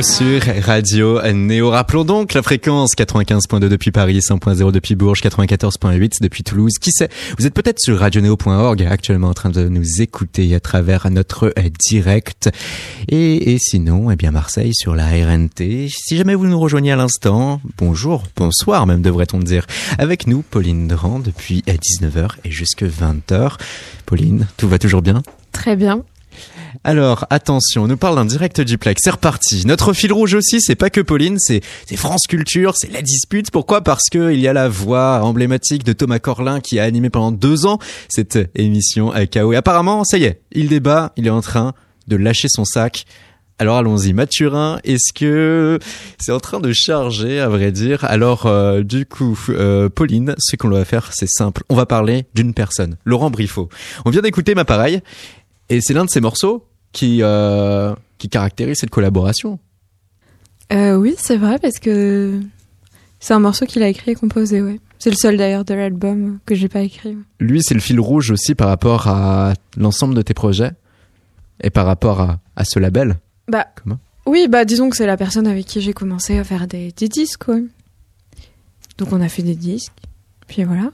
sur 0.05 0.41
Radio 0.63 1.19
Néo. 1.33 1.71
Rappelons 1.71 2.05
donc 2.05 2.33
la 2.33 2.43
fréquence 2.43 2.95
95.2 2.95 3.67
depuis 3.67 3.91
Paris, 3.91 4.19
100.0 4.19 4.71
depuis 4.71 4.95
Bourges, 4.95 5.21
94.8 5.21 6.21
depuis 6.21 6.43
Toulouse. 6.43 6.73
Qui 6.79 6.91
sait 6.91 7.09
Vous 7.39 7.47
êtes 7.47 7.53
peut-être 7.53 7.79
sur 7.79 7.99
radioneo.org 7.99 8.83
actuellement 8.83 9.29
en 9.29 9.33
train 9.33 9.49
de 9.49 9.67
nous 9.67 10.01
écouter 10.01 10.53
à 10.53 10.59
travers 10.59 11.09
notre 11.09 11.53
euh, 11.57 11.69
direct. 11.89 12.49
Et, 13.07 13.53
et 13.53 13.57
sinon, 13.57 14.11
eh 14.11 14.15
bien 14.15 14.31
Marseille 14.31 14.73
sur 14.75 14.95
la 14.95 15.07
RNT. 15.07 15.87
Si 15.89 16.17
jamais 16.17 16.35
vous 16.35 16.45
nous 16.45 16.59
rejoignez 16.59 16.91
à 16.91 16.95
l'instant, 16.95 17.59
bonjour, 17.77 18.23
bonsoir 18.35 18.85
même 18.85 19.01
devrait-on 19.01 19.39
dire. 19.39 19.65
Avec 19.97 20.27
nous, 20.27 20.43
Pauline 20.43 20.87
Drand 20.87 21.19
depuis 21.19 21.63
19h 21.67 22.27
et 22.43 22.51
jusque 22.51 22.83
20h. 22.83 23.57
Pauline, 24.05 24.47
tout 24.57 24.67
va 24.67 24.77
toujours 24.77 25.01
bien? 25.01 25.23
Très 25.51 25.75
bien. 25.75 26.03
Alors, 26.83 27.25
attention, 27.29 27.83
on 27.83 27.87
nous 27.87 27.97
parle 27.97 28.15
d'un 28.15 28.25
direct 28.25 28.61
duplex. 28.61 29.01
C'est 29.03 29.11
reparti. 29.11 29.65
Notre 29.65 29.93
fil 29.93 30.11
rouge 30.11 30.33
aussi, 30.33 30.61
c'est 30.61 30.75
pas 30.75 30.89
que 30.89 31.01
Pauline, 31.01 31.37
c'est 31.39 31.61
France 31.95 32.27
Culture, 32.27 32.73
c'est 32.75 32.91
la 32.91 33.01
dispute. 33.01 33.51
Pourquoi? 33.51 33.81
Parce 33.81 34.09
que 34.11 34.33
il 34.33 34.39
y 34.39 34.47
a 34.47 34.53
la 34.53 34.69
voix 34.69 35.21
emblématique 35.23 35.83
de 35.83 35.93
Thomas 35.93 36.19
Corlin 36.19 36.59
qui 36.59 36.79
a 36.79 36.83
animé 36.83 37.09
pendant 37.09 37.31
deux 37.31 37.65
ans 37.65 37.79
cette 38.09 38.39
émission 38.55 39.11
à 39.11 39.25
KO. 39.25 39.53
Et 39.53 39.55
apparemment, 39.55 40.03
ça 40.03 40.17
y 40.17 40.23
est, 40.25 40.41
il 40.51 40.69
débat, 40.69 41.13
il 41.17 41.27
est 41.27 41.31
en 41.31 41.41
train 41.41 41.73
de 42.07 42.15
lâcher 42.15 42.47
son 42.49 42.65
sac. 42.65 43.05
Alors 43.57 43.77
allons-y, 43.77 44.11
Mathurin, 44.11 44.79
est-ce 44.83 45.13
que 45.13 45.79
c'est 46.19 46.33
en 46.33 46.41
train 46.41 46.59
de 46.59 46.73
charger, 46.73 47.39
à 47.39 47.47
vrai 47.47 47.71
dire? 47.71 48.03
Alors 48.03 48.47
euh, 48.47 48.83
du 48.83 49.05
coup, 49.05 49.39
euh, 49.47 49.87
Pauline, 49.87 50.35
ce 50.39 50.57
qu'on 50.57 50.67
va 50.67 50.83
faire, 50.83 51.11
c'est 51.13 51.29
simple. 51.29 51.63
On 51.69 51.75
va 51.75 51.85
parler 51.85 52.25
d'une 52.35 52.53
personne, 52.53 52.97
Laurent 53.05 53.29
Briffaut. 53.29 53.69
On 54.03 54.09
vient 54.09 54.21
d'écouter 54.21 54.55
ma 54.55 54.65
pareille, 54.65 55.01
et 55.69 55.81
c'est 55.81 55.93
l'un 55.93 56.05
de 56.05 56.09
ces 56.09 56.21
morceaux 56.21 56.65
qui 56.91 57.19
euh, 57.21 57.93
qui 58.17 58.29
caractérise 58.29 58.77
cette 58.79 58.89
collaboration. 58.89 59.59
Euh, 60.73 60.95
oui, 60.95 61.15
c'est 61.17 61.37
vrai 61.37 61.59
parce 61.59 61.79
que 61.79 62.39
c'est 63.19 63.33
un 63.33 63.39
morceau 63.39 63.65
qu'il 63.65 63.83
a 63.83 63.87
écrit 63.87 64.11
et 64.11 64.15
composé, 64.15 64.61
ouais. 64.61 64.79
C'est 64.97 65.09
le 65.09 65.15
seul 65.15 65.37
d'ailleurs 65.37 65.65
de 65.65 65.73
l'album 65.73 66.39
que 66.45 66.55
j'ai 66.55 66.69
pas 66.69 66.81
écrit. 66.81 67.17
Lui, 67.39 67.61
c'est 67.61 67.73
le 67.75 67.79
fil 67.79 67.99
rouge 67.99 68.31
aussi 68.31 68.55
par 68.55 68.67
rapport 68.69 69.07
à 69.07 69.53
l'ensemble 69.77 70.15
de 70.15 70.21
tes 70.21 70.33
projets 70.33 70.71
et 71.61 71.69
par 71.69 71.85
rapport 71.85 72.21
à, 72.21 72.39
à 72.55 72.63
ce 72.65 72.79
label. 72.79 73.17
Bah, 73.47 73.67
Comment? 73.83 73.99
oui, 74.25 74.47
bah 74.49 74.65
disons 74.65 74.89
que 74.89 74.95
c'est 74.97 75.05
la 75.05 75.17
personne 75.17 75.45
avec 75.47 75.65
qui 75.65 75.81
j'ai 75.81 75.93
commencé 75.93 76.37
à 76.39 76.43
faire 76.43 76.65
des, 76.67 76.91
des 76.93 77.07
disques, 77.09 77.43
quoi. 77.45 77.57
Donc 78.97 79.11
on 79.11 79.21
a 79.21 79.27
fait 79.29 79.43
des 79.43 79.55
disques, 79.55 79.91
puis 80.47 80.63
voilà. 80.63 80.91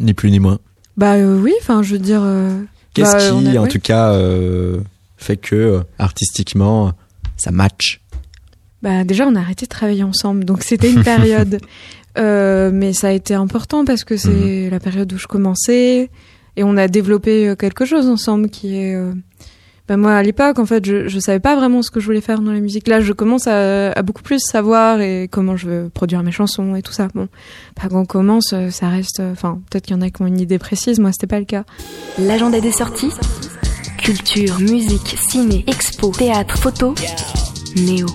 Ni 0.00 0.12
plus 0.12 0.30
ni 0.30 0.40
moins. 0.40 0.58
Bah 0.96 1.14
euh, 1.14 1.40
oui, 1.40 1.54
enfin 1.60 1.82
je 1.82 1.92
veux 1.92 1.98
dire. 2.00 2.20
euh, 2.22 2.60
Qu'est-ce 2.96 3.12
bah, 3.12 3.18
qui, 3.50 3.58
en 3.58 3.62
ouais. 3.62 3.68
tout 3.68 3.78
cas, 3.80 4.12
euh, 4.12 4.78
fait 5.16 5.36
que 5.36 5.54
euh, 5.54 5.80
artistiquement, 5.98 6.92
ça 7.36 7.50
match? 7.50 8.00
Bah 8.82 9.04
déjà 9.04 9.26
on 9.26 9.34
a 9.36 9.40
arrêté 9.40 9.66
de 9.66 9.70
travailler 9.70 10.02
ensemble, 10.02 10.44
donc 10.44 10.62
c'était 10.62 10.90
une 10.90 11.02
période. 11.14 11.60
Euh, 12.18 12.70
mais 12.72 12.92
ça 12.94 13.08
a 13.08 13.12
été 13.12 13.34
important 13.34 13.84
parce 13.84 14.02
que 14.04 14.16
c'est 14.16 14.28
Mhm. 14.30 14.70
la 14.70 14.80
période 14.80 15.12
où 15.12 15.18
je 15.18 15.26
commençais 15.26 16.10
et 16.56 16.64
on 16.64 16.76
a 16.78 16.88
développé 16.88 17.54
quelque 17.58 17.84
chose 17.84 18.06
ensemble 18.08 18.48
qui 18.48 18.76
est 18.76 18.96
bah 19.88 19.96
moi 19.96 20.14
à 20.14 20.22
l'époque 20.22 20.58
en 20.58 20.66
fait 20.66 20.84
je 20.84 21.08
je 21.08 21.18
savais 21.18 21.40
pas 21.40 21.54
vraiment 21.54 21.82
ce 21.82 21.90
que 21.90 22.00
je 22.00 22.06
voulais 22.06 22.20
faire 22.20 22.40
dans 22.40 22.52
la 22.52 22.60
musique 22.60 22.88
là 22.88 23.00
je 23.00 23.12
commence 23.12 23.46
à, 23.46 23.92
à 23.92 24.02
beaucoup 24.02 24.22
plus 24.22 24.40
savoir 24.40 25.00
et 25.00 25.28
comment 25.30 25.56
je 25.56 25.68
veux 25.68 25.88
produire 25.88 26.22
mes 26.22 26.32
chansons 26.32 26.74
et 26.74 26.82
tout 26.82 26.92
ça 26.92 27.08
bon 27.14 27.28
bah, 27.76 27.88
quand 27.88 28.00
on 28.00 28.04
commence 28.04 28.52
euh, 28.52 28.70
ça 28.70 28.88
reste 28.88 29.20
euh, 29.20 29.32
enfin 29.32 29.60
peut-être 29.70 29.86
qu'il 29.86 29.96
y 29.96 29.98
en 29.98 30.02
a 30.02 30.10
qui 30.10 30.22
ont 30.22 30.26
une 30.26 30.40
idée 30.40 30.58
précise 30.58 30.98
moi 30.98 31.12
c'était 31.12 31.28
pas 31.28 31.38
le 31.38 31.44
cas 31.44 31.64
L'agenda 32.18 32.60
des 32.60 32.72
sorties 32.72 33.12
Culture, 33.98 34.60
musique, 34.60 35.16
ciné, 35.18 35.64
expo, 35.66 36.12
théâtre, 36.12 36.56
photo. 36.56 36.94
Néo. 37.74 38.06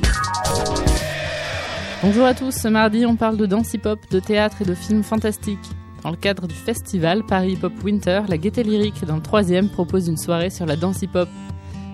Bonjour 2.01 2.25
à 2.25 2.33
tous, 2.33 2.51
ce 2.51 2.69
mardi 2.69 3.05
on 3.05 3.17
parle 3.17 3.35
de 3.35 3.45
danse 3.45 3.73
hip-hop, 3.73 3.99
de 4.09 4.19
théâtre 4.21 4.61
et 4.61 4.65
de 4.65 4.73
films 4.73 5.03
fantastiques. 5.03 5.59
Dans 6.03 6.11
le 6.11 6.15
cadre 6.15 6.47
du 6.47 6.55
festival 6.55 7.23
Paris 7.25 7.53
Hip 7.53 7.65
Hop 7.65 7.73
Winter, 7.83 8.21
la 8.29 8.37
Gaieté 8.37 8.63
Lyrique 8.63 9.03
dans 9.05 9.17
le 9.17 9.21
troisième 9.21 9.67
propose 9.67 10.07
une 10.07 10.15
soirée 10.15 10.49
sur 10.49 10.65
la 10.65 10.77
danse 10.77 11.01
hip-hop. 11.01 11.27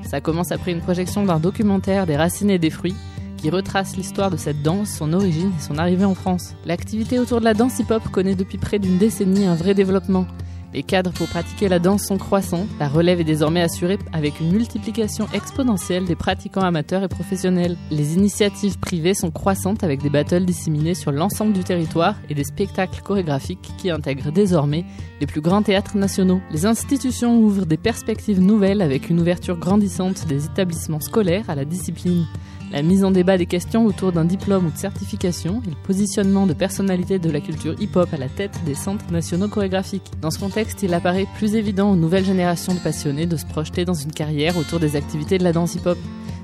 Ça 0.08 0.22
commence 0.22 0.54
après 0.54 0.72
une 0.72 0.80
projection 0.80 1.26
d'un 1.26 1.38
documentaire 1.38 2.06
des 2.06 2.16
racines 2.16 2.50
et 2.50 2.60
des 2.60 2.70
fruits 2.70 2.96
qui 3.36 3.50
retrace 3.50 3.98
l'histoire 3.98 4.32
de 4.32 4.38
cette 4.38 4.64
danse, 4.64 4.90
son 4.90 5.12
origine 5.12 5.52
et 5.58 5.62
son 5.62 5.78
arrivée 5.78 6.06
en 6.06 6.16
France. 6.16 6.56
L'activité 6.66 7.20
autour 7.20 7.40
de 7.40 7.46
la 7.46 7.54
danse 7.54 7.78
hip-hop 7.80 8.02
connaît 8.10 8.34
depuis 8.34 8.58
près 8.58 8.80
d'une 8.80 8.98
décennie 8.98 9.46
un 9.46 9.56
vrai 9.56 9.74
développement. 9.74 10.26
Les 10.74 10.84
cadres 10.84 11.14
pour 11.14 11.28
pratiquer 11.28 11.70
la 11.70 11.80
danse 11.80 12.04
sont 12.04 12.18
croissants, 12.18 12.68
la 12.80 12.90
relève 12.90 13.22
est 13.22 13.24
désormais 13.24 13.62
assurée 13.62 13.98
avec 14.12 14.40
une 14.42 14.52
multiplication 14.52 15.28
exponentielle 15.34 16.06
des 16.06 16.16
pratiquants 16.16 16.62
amateurs 16.62 17.04
et 17.04 17.08
professionnels. 17.08 17.78
Les 17.90 18.16
initiatives 18.16 18.78
privées 18.78 19.14
sont 19.14 19.32
croissantes 19.32 19.84
avec 19.84 20.02
des 20.02 20.10
battles 20.10 20.46
disséminés 20.46 20.94
sur 20.94 21.12
l'ensemble 21.12 21.54
du 21.54 21.64
territoire 21.64 22.16
et 22.30 22.36
des 22.36 22.44
spectacles 22.44 23.02
chorégraphiques 23.02 23.72
qui 23.78 23.90
intègrent 23.90 24.32
désormais 24.32 24.84
les 25.22 25.28
plus 25.28 25.42
grands 25.42 25.64
théâtres 25.64 25.98
nationaux. 25.98 26.42
Les 26.52 26.66
institutions 26.66 27.40
ouvrent 27.40 27.66
des 27.66 27.78
perspectives 27.78 28.42
nouvelles 28.42 28.82
avec 28.82 29.10
une 29.10 29.22
ouverture 29.22 29.58
grandissante 29.58 30.28
des 30.28 30.46
établissements 30.46 31.00
scolaires 31.00 31.50
à 31.50 31.56
la 31.56 31.66
discipline. 31.66 32.26
La 32.72 32.82
mise 32.82 33.06
en 33.06 33.12
débat 33.12 33.38
des 33.38 33.46
questions 33.46 33.86
autour 33.86 34.12
d'un 34.12 34.26
diplôme 34.26 34.66
ou 34.66 34.72
de 34.72 34.78
certification 34.78 35.62
et 35.66 35.70
le 35.70 35.76
positionnement 35.84 36.46
de 36.46 36.54
personnalités 36.54 37.18
de 37.18 37.30
la 37.30 37.40
culture 37.40 37.76
hip-hop 37.80 38.10
à 38.14 38.18
la 38.18 38.28
tête 38.28 38.60
des 38.66 38.76
centres 38.76 39.10
nationaux 39.10 39.48
chorégraphiques. 39.48 40.12
Dans 40.22 40.32
ce 40.32 40.40
contexte, 40.40 40.84
il 40.84 40.94
apparaît 40.94 41.28
plus 41.38 41.56
évident 41.56 41.92
aux 41.92 41.96
nouvelles 41.96 42.26
générations 42.26 42.74
de 42.74 42.80
passionnés 42.80 43.26
de 43.26 43.38
se 43.38 43.46
projeter 43.46 43.86
dans 43.86 43.94
une 43.94 44.12
carrière 44.12 44.58
autour 44.58 44.80
des 44.80 44.98
activités 44.98 45.38
de 45.38 45.46
la 45.46 45.54
danse 45.54 45.76
hip-hop. 45.76 45.98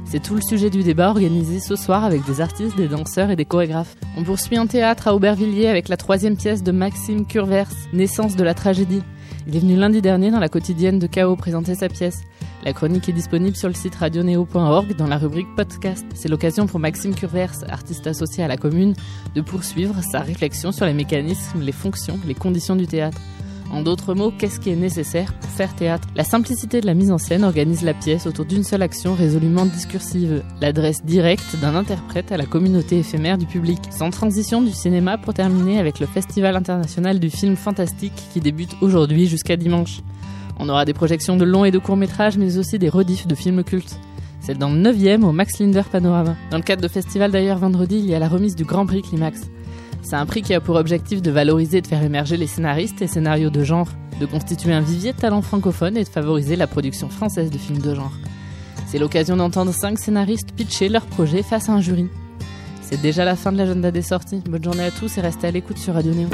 C'est 0.05 0.21
tout 0.21 0.35
le 0.35 0.41
sujet 0.41 0.69
du 0.69 0.83
débat 0.83 1.09
organisé 1.09 1.59
ce 1.59 1.75
soir 1.75 2.05
avec 2.05 2.25
des 2.25 2.39
artistes, 2.39 2.77
des 2.77 2.87
danseurs 2.87 3.29
et 3.29 3.35
des 3.35 3.45
chorégraphes. 3.45 3.95
On 4.17 4.23
poursuit 4.23 4.59
en 4.59 4.67
théâtre 4.67 5.07
à 5.09 5.15
Aubervilliers 5.15 5.67
avec 5.67 5.89
la 5.89 5.97
troisième 5.97 6.37
pièce 6.37 6.63
de 6.63 6.71
Maxime 6.71 7.25
Curvers, 7.25 7.71
Naissance 7.91 8.35
de 8.35 8.43
la 8.43 8.53
tragédie. 8.53 9.01
Il 9.45 9.55
est 9.55 9.59
venu 9.59 9.75
lundi 9.75 10.01
dernier 10.01 10.31
dans 10.31 10.39
la 10.39 10.47
quotidienne 10.47 10.99
de 10.99 11.07
Chaos 11.07 11.35
présenter 11.35 11.75
sa 11.75 11.89
pièce. 11.89 12.21
La 12.63 12.71
chronique 12.71 13.09
est 13.09 13.13
disponible 13.13 13.57
sur 13.57 13.67
le 13.67 13.73
site 13.73 13.95
radioneo.org 13.95 14.95
dans 14.95 15.07
la 15.07 15.17
rubrique 15.17 15.53
podcast. 15.55 16.05
C'est 16.15 16.29
l'occasion 16.29 16.65
pour 16.65 16.79
Maxime 16.79 17.13
Curvers, 17.13 17.69
artiste 17.69 18.07
associé 18.07 18.43
à 18.43 18.47
la 18.47 18.55
commune, 18.55 18.93
de 19.35 19.41
poursuivre 19.41 20.01
sa 20.01 20.21
réflexion 20.21 20.71
sur 20.71 20.85
les 20.85 20.93
mécanismes, 20.93 21.59
les 21.59 21.73
fonctions, 21.73 22.17
les 22.25 22.35
conditions 22.35 22.77
du 22.77 22.87
théâtre. 22.87 23.19
En 23.73 23.81
d'autres 23.81 24.13
mots, 24.13 24.31
qu'est-ce 24.37 24.59
qui 24.59 24.69
est 24.69 24.75
nécessaire 24.75 25.33
pour 25.33 25.49
faire 25.49 25.75
théâtre? 25.75 26.07
La 26.15 26.23
simplicité 26.23 26.79
de 26.79 26.85
la 26.85 26.93
mise 26.93 27.11
en 27.11 27.17
scène 27.17 27.43
organise 27.43 27.81
la 27.81 27.95
pièce 27.95 28.27
autour 28.27 28.45
d'une 28.45 28.63
seule 28.63 28.83
action 28.83 29.15
résolument 29.15 29.65
discursive, 29.65 30.43
l'adresse 30.61 31.03
directe 31.03 31.55
d'un 31.59 31.73
interprète 31.73 32.31
à 32.31 32.37
la 32.37 32.45
communauté 32.45 32.99
éphémère 32.99 33.39
du 33.39 33.47
public. 33.47 33.79
Sans 33.89 34.11
transition 34.11 34.61
du 34.61 34.71
cinéma 34.71 35.17
pour 35.17 35.33
terminer 35.33 35.79
avec 35.79 35.99
le 35.99 36.05
Festival 36.05 36.55
international 36.55 37.19
du 37.19 37.31
film 37.31 37.55
fantastique 37.55 38.13
qui 38.31 38.41
débute 38.41 38.75
aujourd'hui 38.81 39.25
jusqu'à 39.25 39.57
dimanche. 39.57 40.01
On 40.59 40.69
aura 40.69 40.85
des 40.85 40.93
projections 40.93 41.35
de 41.35 41.43
longs 41.43 41.65
et 41.65 41.71
de 41.71 41.79
courts 41.79 41.97
métrages, 41.97 42.37
mais 42.37 42.59
aussi 42.59 42.77
des 42.77 42.89
rediffs 42.89 43.25
de 43.25 43.33
films 43.33 43.63
cultes. 43.63 43.97
C'est 44.39 44.55
dans 44.55 44.69
le 44.69 44.79
9e 44.79 45.23
au 45.23 45.31
Max 45.31 45.59
Linder 45.59 45.81
Panorama. 45.91 46.35
Dans 46.51 46.57
le 46.57 46.63
cadre 46.63 46.83
de 46.83 46.87
festival 46.87 47.31
d'ailleurs, 47.31 47.57
vendredi, 47.57 47.97
il 47.97 48.05
y 48.05 48.13
a 48.13 48.19
la 48.19 48.27
remise 48.27 48.55
du 48.55 48.65
Grand 48.65 48.85
Prix 48.85 49.01
Climax. 49.01 49.49
C'est 50.03 50.17
un 50.17 50.25
prix 50.25 50.41
qui 50.41 50.53
a 50.53 50.59
pour 50.59 50.75
objectif 50.75 51.21
de 51.21 51.31
valoriser 51.31 51.77
et 51.77 51.81
de 51.81 51.87
faire 51.87 52.03
émerger 52.03 52.35
les 52.35 52.45
scénaristes 52.45 53.01
et 53.01 53.07
scénarios 53.07 53.49
de 53.49 53.63
genre, 53.63 53.87
de 54.19 54.25
constituer 54.25 54.73
un 54.73 54.81
vivier 54.81 55.13
de 55.13 55.17
talents 55.17 55.41
francophones 55.41 55.97
et 55.97 56.03
de 56.03 56.09
favoriser 56.09 56.55
la 56.57 56.67
production 56.67 57.09
française 57.09 57.49
de 57.49 57.57
films 57.57 57.81
de 57.81 57.95
genre. 57.95 58.13
C'est 58.85 58.99
l'occasion 58.99 59.37
d'entendre 59.37 59.73
cinq 59.73 59.97
scénaristes 59.97 60.51
pitcher 60.51 60.89
leur 60.89 61.05
projet 61.05 61.41
face 61.41 61.69
à 61.69 61.73
un 61.73 61.81
jury. 61.81 62.09
C'est 62.81 63.01
déjà 63.01 63.25
la 63.25 63.35
fin 63.35 63.51
de 63.51 63.57
l'agenda 63.57 63.91
des 63.91 64.03
sorties. 64.03 64.41
Bonne 64.47 64.63
journée 64.63 64.83
à 64.83 64.91
tous 64.91 65.17
et 65.17 65.21
restez 65.21 65.47
à 65.47 65.51
l'écoute 65.51 65.77
sur 65.77 65.93
Radio 65.93 66.13
Néo. 66.13 66.27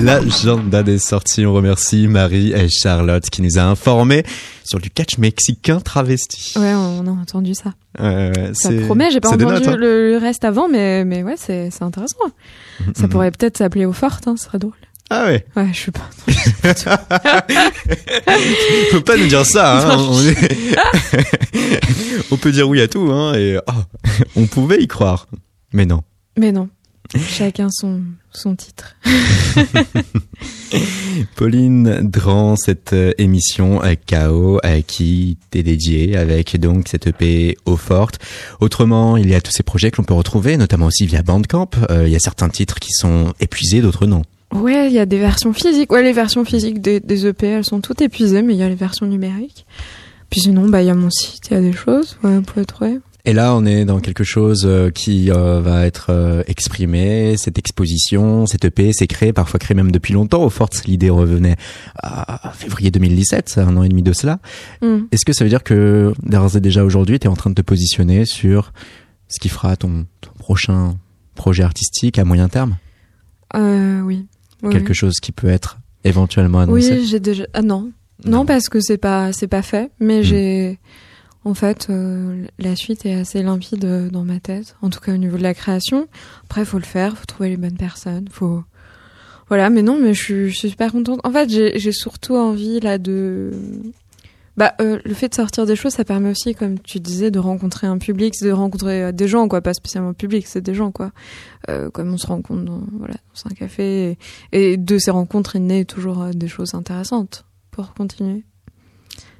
L'agenda 0.00 0.82
des 0.82 0.98
sorties, 0.98 1.46
on 1.46 1.52
remercie 1.52 2.08
Marie 2.08 2.52
et 2.52 2.68
Charlotte 2.68 3.28
qui 3.30 3.40
nous 3.42 3.58
a 3.58 3.62
informés 3.62 4.24
sur 4.64 4.80
du 4.80 4.90
catch 4.90 5.18
mexicain 5.18 5.80
travesti. 5.80 6.58
ouais 6.58 6.74
on 6.74 7.06
a 7.06 7.10
entendu 7.10 7.54
ça 7.54 7.74
ça 7.98 8.70
promet 8.86 9.10
j'ai 9.10 9.20
pas 9.20 9.28
entendu 9.28 9.44
notes, 9.44 9.68
hein. 9.68 9.76
le, 9.76 10.18
reste 10.20 10.44
avant 10.44 10.68
mais 10.68 11.04
mais 11.04 11.22
ouais 11.22 11.34
c'est 11.36 11.68
intéressant 11.80 12.16
ça 12.96 13.02
Mhm. 13.04 13.08
pourrait 13.10 13.30
peut-être 13.30 13.58
s'appeler 13.58 13.84
au 13.84 13.92
fort 13.92 14.18
hein, 14.26 14.34
ce 14.36 14.44
serait 14.46 14.58
drôle 14.58 14.72
Ah 15.10 15.26
ouais. 15.26 15.46
ouais 15.56 15.68
je 15.72 15.78
sais 15.80 15.92
pas 15.92 16.08
Faut 18.90 19.00
pas 19.02 19.16
nous 19.16 19.26
dire 19.28 19.44
ça, 19.46 19.78
hein. 19.92 19.96
on, 19.98 20.20
est- 20.20 20.76
on 22.32 22.36
peut 22.36 22.50
dire 22.52 22.68
oui 22.68 22.80
à 22.80 22.88
tout, 22.88 23.10
hein. 23.12 23.34
Et 23.34 23.58
oh, 23.68 23.72
on 24.36 24.46
pouvait 24.46 24.82
y 24.82 24.88
croire, 24.88 25.28
mais 25.72 25.86
non. 25.86 26.02
mais 26.38 26.50
non 26.52 26.68
chacun 27.28 27.68
son 27.70 28.00
son 28.34 28.56
titre 28.56 28.96
Pauline 31.36 32.00
Dran, 32.02 32.56
cette 32.56 32.92
euh, 32.94 33.12
émission 33.18 33.82
euh, 33.84 33.94
KO 34.08 34.58
euh, 34.64 34.80
qui 34.80 35.36
t'est 35.50 35.62
dédiée 35.62 36.16
avec 36.16 36.58
donc 36.58 36.88
cette 36.88 37.06
EP 37.06 37.56
eau 37.66 37.76
forte. 37.76 38.18
Autrement, 38.60 39.16
il 39.16 39.28
y 39.28 39.34
a 39.34 39.40
tous 39.40 39.52
ces 39.52 39.62
projets 39.62 39.90
que 39.90 39.98
l'on 39.98 40.04
peut 40.04 40.14
retrouver, 40.14 40.56
notamment 40.56 40.86
aussi 40.86 41.06
via 41.06 41.22
Bandcamp. 41.22 41.70
Euh, 41.90 42.06
il 42.06 42.12
y 42.12 42.16
a 42.16 42.20
certains 42.20 42.48
titres 42.48 42.80
qui 42.80 42.92
sont 42.92 43.34
épuisés, 43.40 43.82
d'autres 43.82 44.06
non. 44.06 44.22
Ouais, 44.52 44.88
il 44.88 44.92
y 44.92 44.98
a 44.98 45.06
des 45.06 45.18
versions 45.18 45.52
physiques. 45.52 45.92
Ouais, 45.92 46.02
les 46.02 46.12
versions 46.12 46.44
physiques 46.44 46.80
des, 46.80 47.00
des 47.00 47.26
EP, 47.26 47.46
elles 47.46 47.64
sont 47.64 47.80
toutes 47.80 48.02
épuisées, 48.02 48.42
mais 48.42 48.54
il 48.54 48.58
y 48.58 48.62
a 48.62 48.68
les 48.68 48.74
versions 48.74 49.06
numériques. 49.06 49.66
Puis 50.30 50.40
sinon, 50.40 50.68
bah, 50.68 50.82
il 50.82 50.86
y 50.86 50.90
a 50.90 50.94
mon 50.94 51.10
site, 51.10 51.48
il 51.50 51.54
y 51.54 51.56
a 51.56 51.60
des 51.60 51.72
choses, 51.72 52.18
ouais, 52.22 52.36
vous 52.36 52.42
pouvez 52.42 52.64
trouver. 52.64 52.98
Et 53.24 53.32
là, 53.32 53.54
on 53.54 53.64
est 53.64 53.84
dans 53.84 54.00
quelque 54.00 54.24
chose 54.24 54.62
euh, 54.66 54.90
qui 54.90 55.30
euh, 55.30 55.60
va 55.60 55.86
être 55.86 56.06
euh, 56.10 56.42
exprimé, 56.48 57.36
cette 57.36 57.56
exposition, 57.56 58.46
cette 58.46 58.64
EP, 58.64 58.92
c'est 58.92 59.06
créé, 59.06 59.32
parfois 59.32 59.60
créé 59.60 59.76
même 59.76 59.92
depuis 59.92 60.12
longtemps. 60.12 60.42
Au 60.42 60.50
Forte, 60.50 60.84
l'idée 60.86 61.08
revenait 61.08 61.54
à 62.02 62.50
février 62.52 62.90
2017, 62.90 63.48
c'est 63.48 63.60
un 63.60 63.76
an 63.76 63.84
et 63.84 63.88
demi 63.88 64.02
de 64.02 64.12
cela. 64.12 64.40
Hmm. 64.80 65.02
Est-ce 65.12 65.24
que 65.24 65.32
ça 65.32 65.44
veut 65.44 65.50
dire 65.50 65.62
que 65.62 66.12
d'ores 66.24 66.56
et 66.56 66.60
déjà 66.60 66.84
aujourd'hui, 66.84 67.20
tu 67.20 67.26
es 67.26 67.30
en 67.30 67.36
train 67.36 67.50
de 67.50 67.54
te 67.54 67.62
positionner 67.62 68.24
sur 68.24 68.72
ce 69.28 69.38
qui 69.38 69.48
fera 69.48 69.76
ton, 69.76 70.06
ton 70.20 70.32
prochain 70.38 70.96
projet 71.36 71.62
artistique 71.62 72.18
à 72.18 72.24
moyen 72.24 72.48
terme? 72.48 72.76
Euh, 73.54 74.00
oui. 74.00 74.26
Oui, 74.64 74.72
Quelque 74.72 74.88
oui. 74.88 74.94
chose 74.94 75.14
qui 75.22 75.30
peut 75.30 75.48
être 75.48 75.78
éventuellement 76.02 76.58
annoncé? 76.58 76.98
Oui, 76.98 77.06
j'ai 77.06 77.20
déjà. 77.20 77.44
Ah 77.54 77.62
non, 77.62 77.92
non, 78.24 78.44
parce 78.46 78.68
que 78.68 78.80
c'est 78.80 78.98
pas, 78.98 79.32
c'est 79.32 79.46
pas 79.46 79.62
fait. 79.62 79.92
Mais 80.00 80.20
Hmm. 80.20 80.24
j'ai, 80.24 80.78
en 81.44 81.54
fait, 81.54 81.88
euh, 81.90 82.46
la 82.58 82.76
suite 82.76 83.04
est 83.04 83.14
assez 83.14 83.42
limpide 83.42 83.84
euh, 83.84 84.10
dans 84.10 84.24
ma 84.24 84.38
tête. 84.38 84.76
En 84.80 84.90
tout 84.90 85.00
cas, 85.00 85.12
au 85.12 85.16
niveau 85.16 85.36
de 85.36 85.42
la 85.42 85.54
création. 85.54 86.06
Après, 86.44 86.64
faut 86.64 86.78
le 86.78 86.84
faire, 86.84 87.16
faut 87.16 87.26
trouver 87.26 87.48
les 87.48 87.56
bonnes 87.56 87.76
personnes, 87.76 88.28
faut. 88.30 88.62
Voilà, 89.48 89.68
mais 89.68 89.82
non, 89.82 89.98
mais 89.98 90.14
je 90.14 90.22
suis, 90.22 90.54
super 90.54 90.92
contente. 90.92 91.20
En 91.24 91.30
fait, 91.30 91.50
j'ai 91.50 91.92
surtout 91.92 92.36
envie 92.36 92.80
là 92.80 92.98
de. 92.98 93.52
Bah, 94.56 94.74
euh, 94.80 95.00
le 95.04 95.14
fait 95.14 95.30
de 95.30 95.34
sortir 95.34 95.64
des 95.64 95.76
choses, 95.76 95.92
ça 95.92 96.04
permet 96.04 96.30
aussi, 96.30 96.54
comme 96.54 96.78
tu 96.78 97.00
disais, 97.00 97.30
de 97.30 97.38
rencontrer 97.38 97.86
un 97.86 97.98
public, 97.98 98.34
de 98.42 98.50
rencontrer 98.50 99.04
euh, 99.04 99.12
des 99.12 99.26
gens, 99.26 99.48
quoi, 99.48 99.62
pas 99.62 99.72
spécialement 99.72 100.10
le 100.10 100.14
public, 100.14 100.46
c'est 100.46 100.60
des 100.60 100.74
gens, 100.74 100.92
quoi. 100.92 101.10
Euh, 101.70 101.90
comme 101.90 102.12
on 102.12 102.18
se 102.18 102.26
rencontre 102.26 102.62
dans, 102.62 102.82
voilà, 102.98 103.14
dans 103.14 103.50
un 103.50 103.54
café, 103.54 104.18
et, 104.52 104.72
et 104.72 104.76
de 104.76 104.98
ces 104.98 105.10
rencontres, 105.10 105.56
il 105.56 105.66
naît 105.66 105.86
toujours 105.86 106.22
euh, 106.22 106.30
des 106.32 106.48
choses 106.48 106.74
intéressantes 106.74 107.46
pour 107.70 107.94
continuer. 107.94 108.44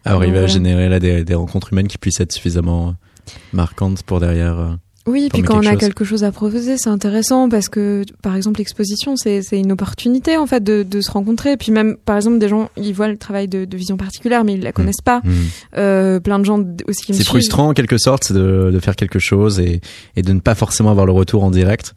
Arriver 0.05 0.39
à 0.39 0.47
générer 0.47 0.89
là 0.89 0.99
des, 1.01 1.25
des 1.25 1.35
rencontres 1.35 1.73
humaines 1.73 1.89
qui 1.89 1.99
puissent 1.99 2.21
être 2.21 2.33
suffisamment 2.33 2.89
euh, 2.89 3.33
marquantes 3.53 4.03
pour 4.03 4.19
derrière. 4.21 4.59
euh, 4.59 4.71
Oui, 5.07 5.29
puis 5.33 5.43
quand 5.43 5.55
on 5.57 5.61
a 5.61 5.63
quelque 5.63 5.73
chose. 5.73 5.81
quelque 5.81 6.05
chose 6.05 6.25
à 6.25 6.33
proposer, 6.33 6.77
c'est 6.77 6.91
intéressant 6.91 7.49
parce 7.49 7.69
que, 7.69 8.03
par 8.23 8.35
exemple, 8.37 8.59
l'exposition, 8.59 9.17
c'est 9.17 9.43
une 9.53 9.73
opportunité 9.73 10.37
en 10.37 10.47
fait 10.47 10.63
de, 10.63 10.83
de 10.83 11.01
se 11.01 11.11
rencontrer. 11.11 11.53
Et 11.53 11.57
puis 11.57 11.71
même, 11.73 11.97
par 11.97 12.17
exemple, 12.17 12.39
des 12.39 12.49
gens, 12.49 12.69
ils 12.77 12.93
voient 12.93 13.09
le 13.09 13.17
travail 13.17 13.47
de, 13.49 13.65
de 13.65 13.77
vision 13.77 13.97
particulière, 13.97 14.45
mais 14.45 14.55
ils 14.55 14.63
la 14.63 14.73
connaissent 14.73 15.01
pas. 15.05 15.21
hmm. 15.25 15.31
Euh, 15.79 16.21
plein 16.21 16.39
de 16.39 16.45
gens 16.45 16.65
aussi 16.89 17.05
qui 17.05 17.15
C'est 17.15 17.25
frustrant 17.25 17.69
en 17.69 17.73
quelque 17.73 17.99
sorte 17.99 18.33
de, 18.33 18.71
de 18.73 18.79
faire 18.81 18.97
quelque 18.97 19.19
chose 19.19 19.61
et, 19.61 19.81
et 20.17 20.23
de 20.23 20.33
ne 20.33 20.41
pas 20.41 20.55
forcément 20.55 20.91
avoir 20.91 21.07
le 21.07 21.13
retour 21.13 21.45
en 21.45 21.51
direct. 21.51 21.95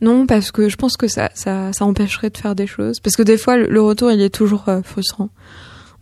Non, 0.00 0.26
parce 0.26 0.50
que 0.50 0.68
je 0.68 0.76
pense 0.76 0.96
que 0.96 1.08
ça, 1.08 1.30
ça, 1.34 1.72
ça 1.72 1.84
empêcherait 1.84 2.28
de 2.30 2.36
faire 2.36 2.54
des 2.54 2.66
choses. 2.66 3.00
Parce 3.00 3.16
que 3.16 3.22
des 3.22 3.38
fois, 3.38 3.56
le, 3.56 3.80
retour, 3.80 4.10
il 4.10 4.20
est 4.20 4.34
toujours 4.34 4.64
frustrant. 4.82 5.30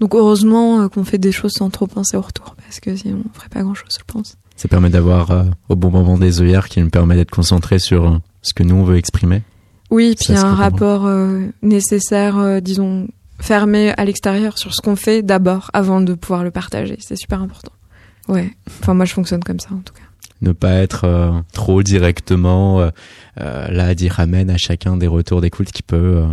Donc 0.03 0.17
heureusement 0.17 0.81
euh, 0.81 0.89
qu'on 0.89 1.05
fait 1.05 1.17
des 1.19 1.31
choses 1.31 1.53
sans 1.53 1.71
trop 1.71 1.87
penser 1.87 2.17
au 2.17 2.23
retour, 2.23 2.57
parce 2.61 2.81
que 2.81 2.97
sinon 2.97 3.23
on 3.25 3.33
ferait 3.39 3.49
pas 3.49 3.63
grand-chose, 3.63 3.97
je 3.97 4.05
pense. 4.13 4.35
Ça 4.57 4.67
permet 4.67 4.91
d'avoir 4.91 5.31
euh, 5.31 5.45
au 5.69 5.77
bon 5.77 5.93
moment 5.93 6.19
des 6.19 6.41
œillères 6.43 6.69
qui 6.69 6.81
nous 6.81 6.91
permet 6.91 7.15
d'être 7.15 7.31
concentré 7.31 7.79
sur 7.79 8.09
euh, 8.09 8.19
ce 8.43 8.53
que 8.53 8.65
nous 8.65 8.75
on 8.75 8.83
veut 8.83 8.97
exprimer. 8.97 9.43
Oui, 9.91 10.17
puis 10.17 10.25
Ça 10.25 10.33
il 10.33 10.35
y 10.35 10.39
a 10.39 10.43
se 10.43 10.47
un 10.47 10.55
rapport 10.57 11.07
euh, 11.07 11.47
nécessaire, 11.63 12.37
euh, 12.39 12.59
disons, 12.59 13.07
fermé 13.39 13.93
à 13.97 14.05
l'extérieur 14.05 14.59
sur 14.59 14.75
ce 14.75 14.81
qu'on 14.83 14.97
fait 14.97 15.23
d'abord 15.23 15.71
avant 15.73 16.01
de 16.01 16.15
pouvoir 16.15 16.43
le 16.43 16.51
partager. 16.51 16.97
C'est 16.99 17.15
super 17.15 17.41
important. 17.41 17.71
Ouais. 18.27 18.51
Enfin, 18.81 18.95
moi, 18.95 19.05
je 19.05 19.13
fonctionne 19.13 19.45
comme 19.45 19.61
ça, 19.61 19.69
en 19.73 19.83
tout 19.83 19.95
cas. 19.95 20.03
Ne 20.41 20.51
pas 20.51 20.73
être 20.73 21.05
euh, 21.05 21.31
trop 21.53 21.85
directement 21.85 22.81
euh, 22.81 22.91
là 23.37 23.87
à 23.87 23.95
dire 23.95 24.19
amen 24.19 24.51
à 24.51 24.57
chacun 24.57 24.97
des 24.97 25.07
retours 25.07 25.41
d'écoute 25.41 25.71
qui 25.71 25.85
peut. 25.85 25.97
euh, 25.97 26.27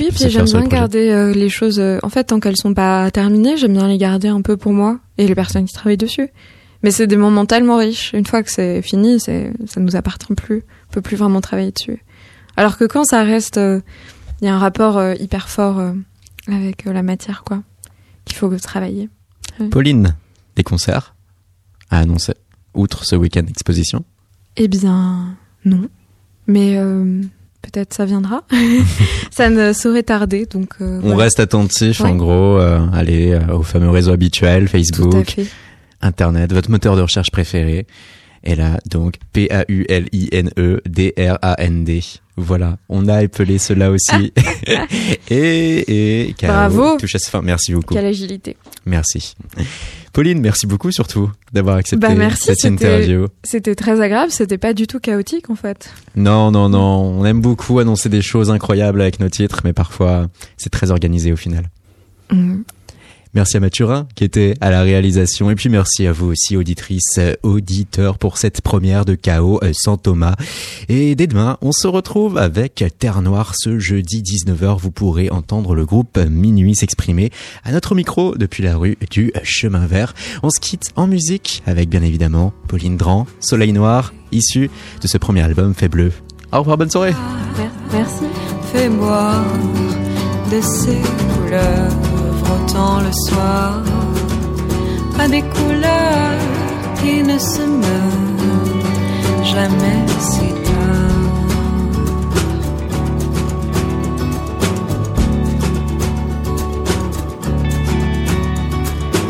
Oui, 0.00 0.08
puis 0.14 0.30
j'aime 0.30 0.44
bien 0.44 0.64
garder 0.64 1.10
euh, 1.10 1.32
les 1.32 1.48
choses. 1.48 1.78
euh, 1.78 1.98
en 2.02 2.08
fait, 2.08 2.24
tant 2.24 2.40
qu'elles 2.40 2.56
sont 2.56 2.74
pas 2.74 3.10
terminées, 3.10 3.56
j'aime 3.56 3.72
bien 3.72 3.88
les 3.88 3.98
garder 3.98 4.28
un 4.28 4.42
peu 4.42 4.56
pour 4.56 4.72
moi 4.72 5.00
et 5.16 5.26
les 5.26 5.34
personnes 5.34 5.64
qui 5.64 5.74
travaillent 5.74 5.96
dessus. 5.96 6.28
Mais 6.82 6.90
c'est 6.90 7.06
des 7.06 7.16
moments 7.16 7.46
tellement 7.46 7.76
riches. 7.76 8.12
Une 8.12 8.24
fois 8.24 8.42
que 8.42 8.50
c'est 8.50 8.82
fini, 8.82 9.18
c'est 9.18 9.52
ça 9.66 9.80
nous 9.80 9.96
appartient 9.96 10.32
plus. 10.34 10.62
On 10.90 10.92
peut 10.92 11.02
plus 11.02 11.16
vraiment 11.16 11.40
travailler 11.40 11.72
dessus. 11.72 12.04
Alors 12.56 12.76
que 12.78 12.84
quand 12.84 13.04
ça 13.04 13.22
reste, 13.24 13.58
euh, 13.58 13.80
il 14.40 14.44
y 14.46 14.48
a 14.48 14.54
un 14.54 14.58
rapport 14.58 15.02
hyper 15.18 15.48
fort 15.48 15.82
avec 16.46 16.84
la 16.84 17.02
matière, 17.02 17.42
quoi, 17.44 17.62
qu'il 18.24 18.36
faut 18.36 18.48
travailler. 18.58 19.08
Pauline, 19.72 20.14
des 20.54 20.62
concerts 20.62 21.16
à 21.90 21.98
annoncer 21.98 22.34
outre 22.74 23.04
ce 23.04 23.16
week-end 23.16 23.44
exposition. 23.48 24.04
Eh 24.56 24.68
bien, 24.68 25.36
non. 25.64 25.88
Mais 26.46 26.78
peut-être 27.62 27.94
ça 27.94 28.04
viendra. 28.04 28.44
ça 29.30 29.50
ne 29.50 29.72
saurait 29.72 30.02
tarder, 30.02 30.46
donc. 30.46 30.74
euh, 30.80 30.98
On 31.02 31.08
voilà. 31.08 31.24
reste 31.24 31.40
attentif, 31.40 32.00
en 32.00 32.14
gros, 32.16 32.58
euh, 32.58 32.80
allez 32.92 33.32
euh, 33.32 33.54
au 33.54 33.62
fameux 33.62 33.90
réseau 33.90 34.12
habituel, 34.12 34.68
Facebook. 34.68 35.36
Internet, 36.00 36.52
votre 36.52 36.70
moteur 36.70 36.96
de 36.96 37.02
recherche 37.02 37.30
préféré. 37.30 37.86
Et 38.44 38.54
là, 38.54 38.78
donc, 38.88 39.14
P-A-U-L-I-N-E-D-R-A-N-D. 39.32 42.02
Voilà, 42.36 42.76
on 42.88 43.08
a 43.08 43.24
épelé 43.24 43.58
cela 43.58 43.90
aussi. 43.90 44.32
et, 45.28 46.28
et, 46.28 46.34
Bravo. 46.40 46.96
touche 46.98 47.16
à 47.16 47.18
sa 47.18 47.30
fin. 47.30 47.42
Merci 47.42 47.72
beaucoup. 47.72 47.94
Quelle 47.94 48.06
agilité. 48.06 48.56
Merci. 48.86 49.34
Pauline, 50.12 50.40
merci 50.40 50.66
beaucoup 50.66 50.90
surtout 50.90 51.30
d'avoir 51.52 51.76
accepté 51.76 52.06
Bah 52.06 52.14
merci, 52.14 52.44
cette 52.44 52.64
interview. 52.64 53.26
C'était 53.44 53.74
très 53.74 54.00
agréable, 54.00 54.30
c'était 54.30 54.58
pas 54.58 54.72
du 54.72 54.86
tout 54.86 55.00
chaotique 55.00 55.50
en 55.50 55.54
fait. 55.54 55.92
Non, 56.16 56.50
non, 56.50 56.68
non, 56.68 57.18
on 57.18 57.24
aime 57.24 57.40
beaucoup 57.40 57.78
annoncer 57.78 58.08
des 58.08 58.22
choses 58.22 58.50
incroyables 58.50 59.00
avec 59.00 59.20
nos 59.20 59.28
titres, 59.28 59.60
mais 59.64 59.72
parfois 59.72 60.28
c'est 60.56 60.70
très 60.70 60.90
organisé 60.90 61.32
au 61.32 61.36
final. 61.36 61.68
Mm. 62.30 62.62
Merci 63.38 63.56
à 63.56 63.60
Mathurin 63.60 64.08
qui 64.16 64.24
était 64.24 64.54
à 64.60 64.68
la 64.68 64.82
réalisation 64.82 65.48
et 65.48 65.54
puis 65.54 65.68
merci 65.68 66.08
à 66.08 66.12
vous 66.12 66.26
aussi 66.26 66.56
auditrices, 66.56 67.20
auditeurs 67.44 68.18
pour 68.18 68.36
cette 68.36 68.62
première 68.62 69.04
de 69.04 69.14
KO 69.14 69.60
euh, 69.62 69.70
sans 69.72 69.96
Thomas. 69.96 70.34
Et 70.88 71.14
dès 71.14 71.28
demain, 71.28 71.56
on 71.62 71.70
se 71.70 71.86
retrouve 71.86 72.36
avec 72.36 72.84
Terre 72.98 73.22
Noire 73.22 73.52
ce 73.56 73.78
jeudi 73.78 74.22
19h. 74.22 74.80
Vous 74.80 74.90
pourrez 74.90 75.30
entendre 75.30 75.76
le 75.76 75.86
groupe 75.86 76.18
Minuit 76.18 76.74
s'exprimer 76.74 77.30
à 77.62 77.70
notre 77.70 77.94
micro 77.94 78.34
depuis 78.34 78.64
la 78.64 78.76
rue 78.76 78.98
du 79.08 79.32
Chemin 79.44 79.86
Vert. 79.86 80.14
On 80.42 80.50
se 80.50 80.58
quitte 80.58 80.90
en 80.96 81.06
musique 81.06 81.62
avec 81.64 81.88
bien 81.88 82.02
évidemment 82.02 82.52
Pauline 82.66 82.96
Dran, 82.96 83.28
Soleil 83.38 83.72
Noir, 83.72 84.14
issu 84.32 84.68
de 85.00 85.06
ce 85.06 85.16
premier 85.16 85.42
album 85.42 85.74
Fait 85.74 85.88
Bleu. 85.88 86.10
Au 86.50 86.58
revoir, 86.58 86.76
bonne 86.76 86.90
soirée. 86.90 87.14
Merci. 87.92 88.24
Fais-moi 88.72 89.44
de 90.50 90.60
ces 90.60 90.98
couleurs 91.36 92.17
le 92.74 93.12
soir 93.12 93.82
à 95.18 95.26
des 95.26 95.42
couleurs 95.42 96.38
qui 97.00 97.22
ne 97.22 97.38
se 97.38 97.62
meurent 97.62 98.84
jamais 99.42 100.04
si 100.20 100.48
tard. 100.66 101.28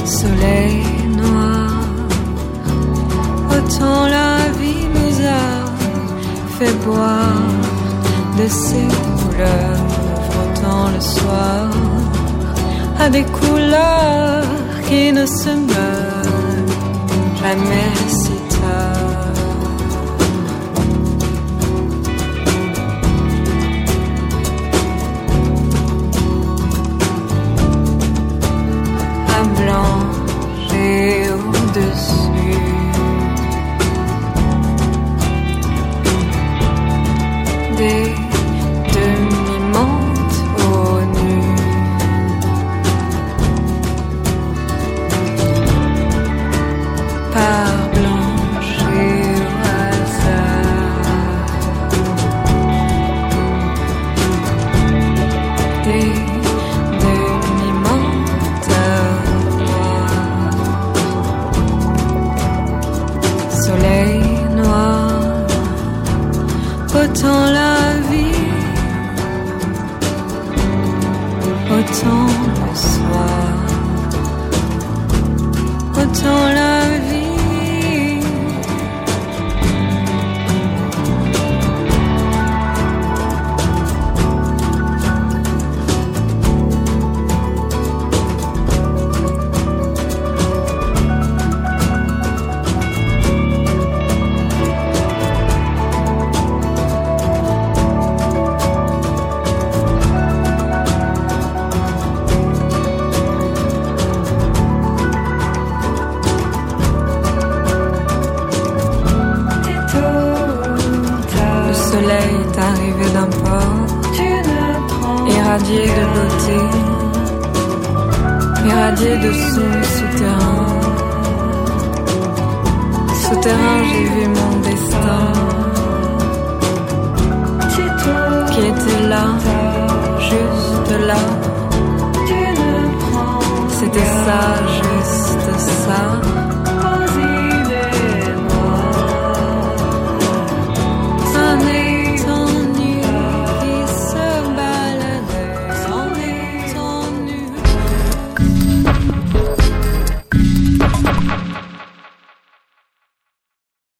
Soleil 0.04 0.82
noir, 1.16 1.70
autant 3.54 4.06
la 4.16 4.50
vie 4.60 4.86
nous 4.96 5.16
a 5.26 5.48
fait 6.58 6.74
boire 6.84 7.42
de 8.36 8.48
ces 8.48 8.88
couleurs 9.20 9.86
frottant 10.28 10.90
le 10.94 11.00
soir 11.00 11.87
à 13.00 13.08
des 13.10 13.24
couleurs 13.24 14.44
qui 14.88 15.12
ne 15.12 15.24
se 15.26 15.50
meurent 15.50 16.18
jamais 17.40 17.90
si 18.08 18.36
tard. 18.54 19.34
À 29.36 29.42
blanche 29.58 30.72
et 30.74 31.17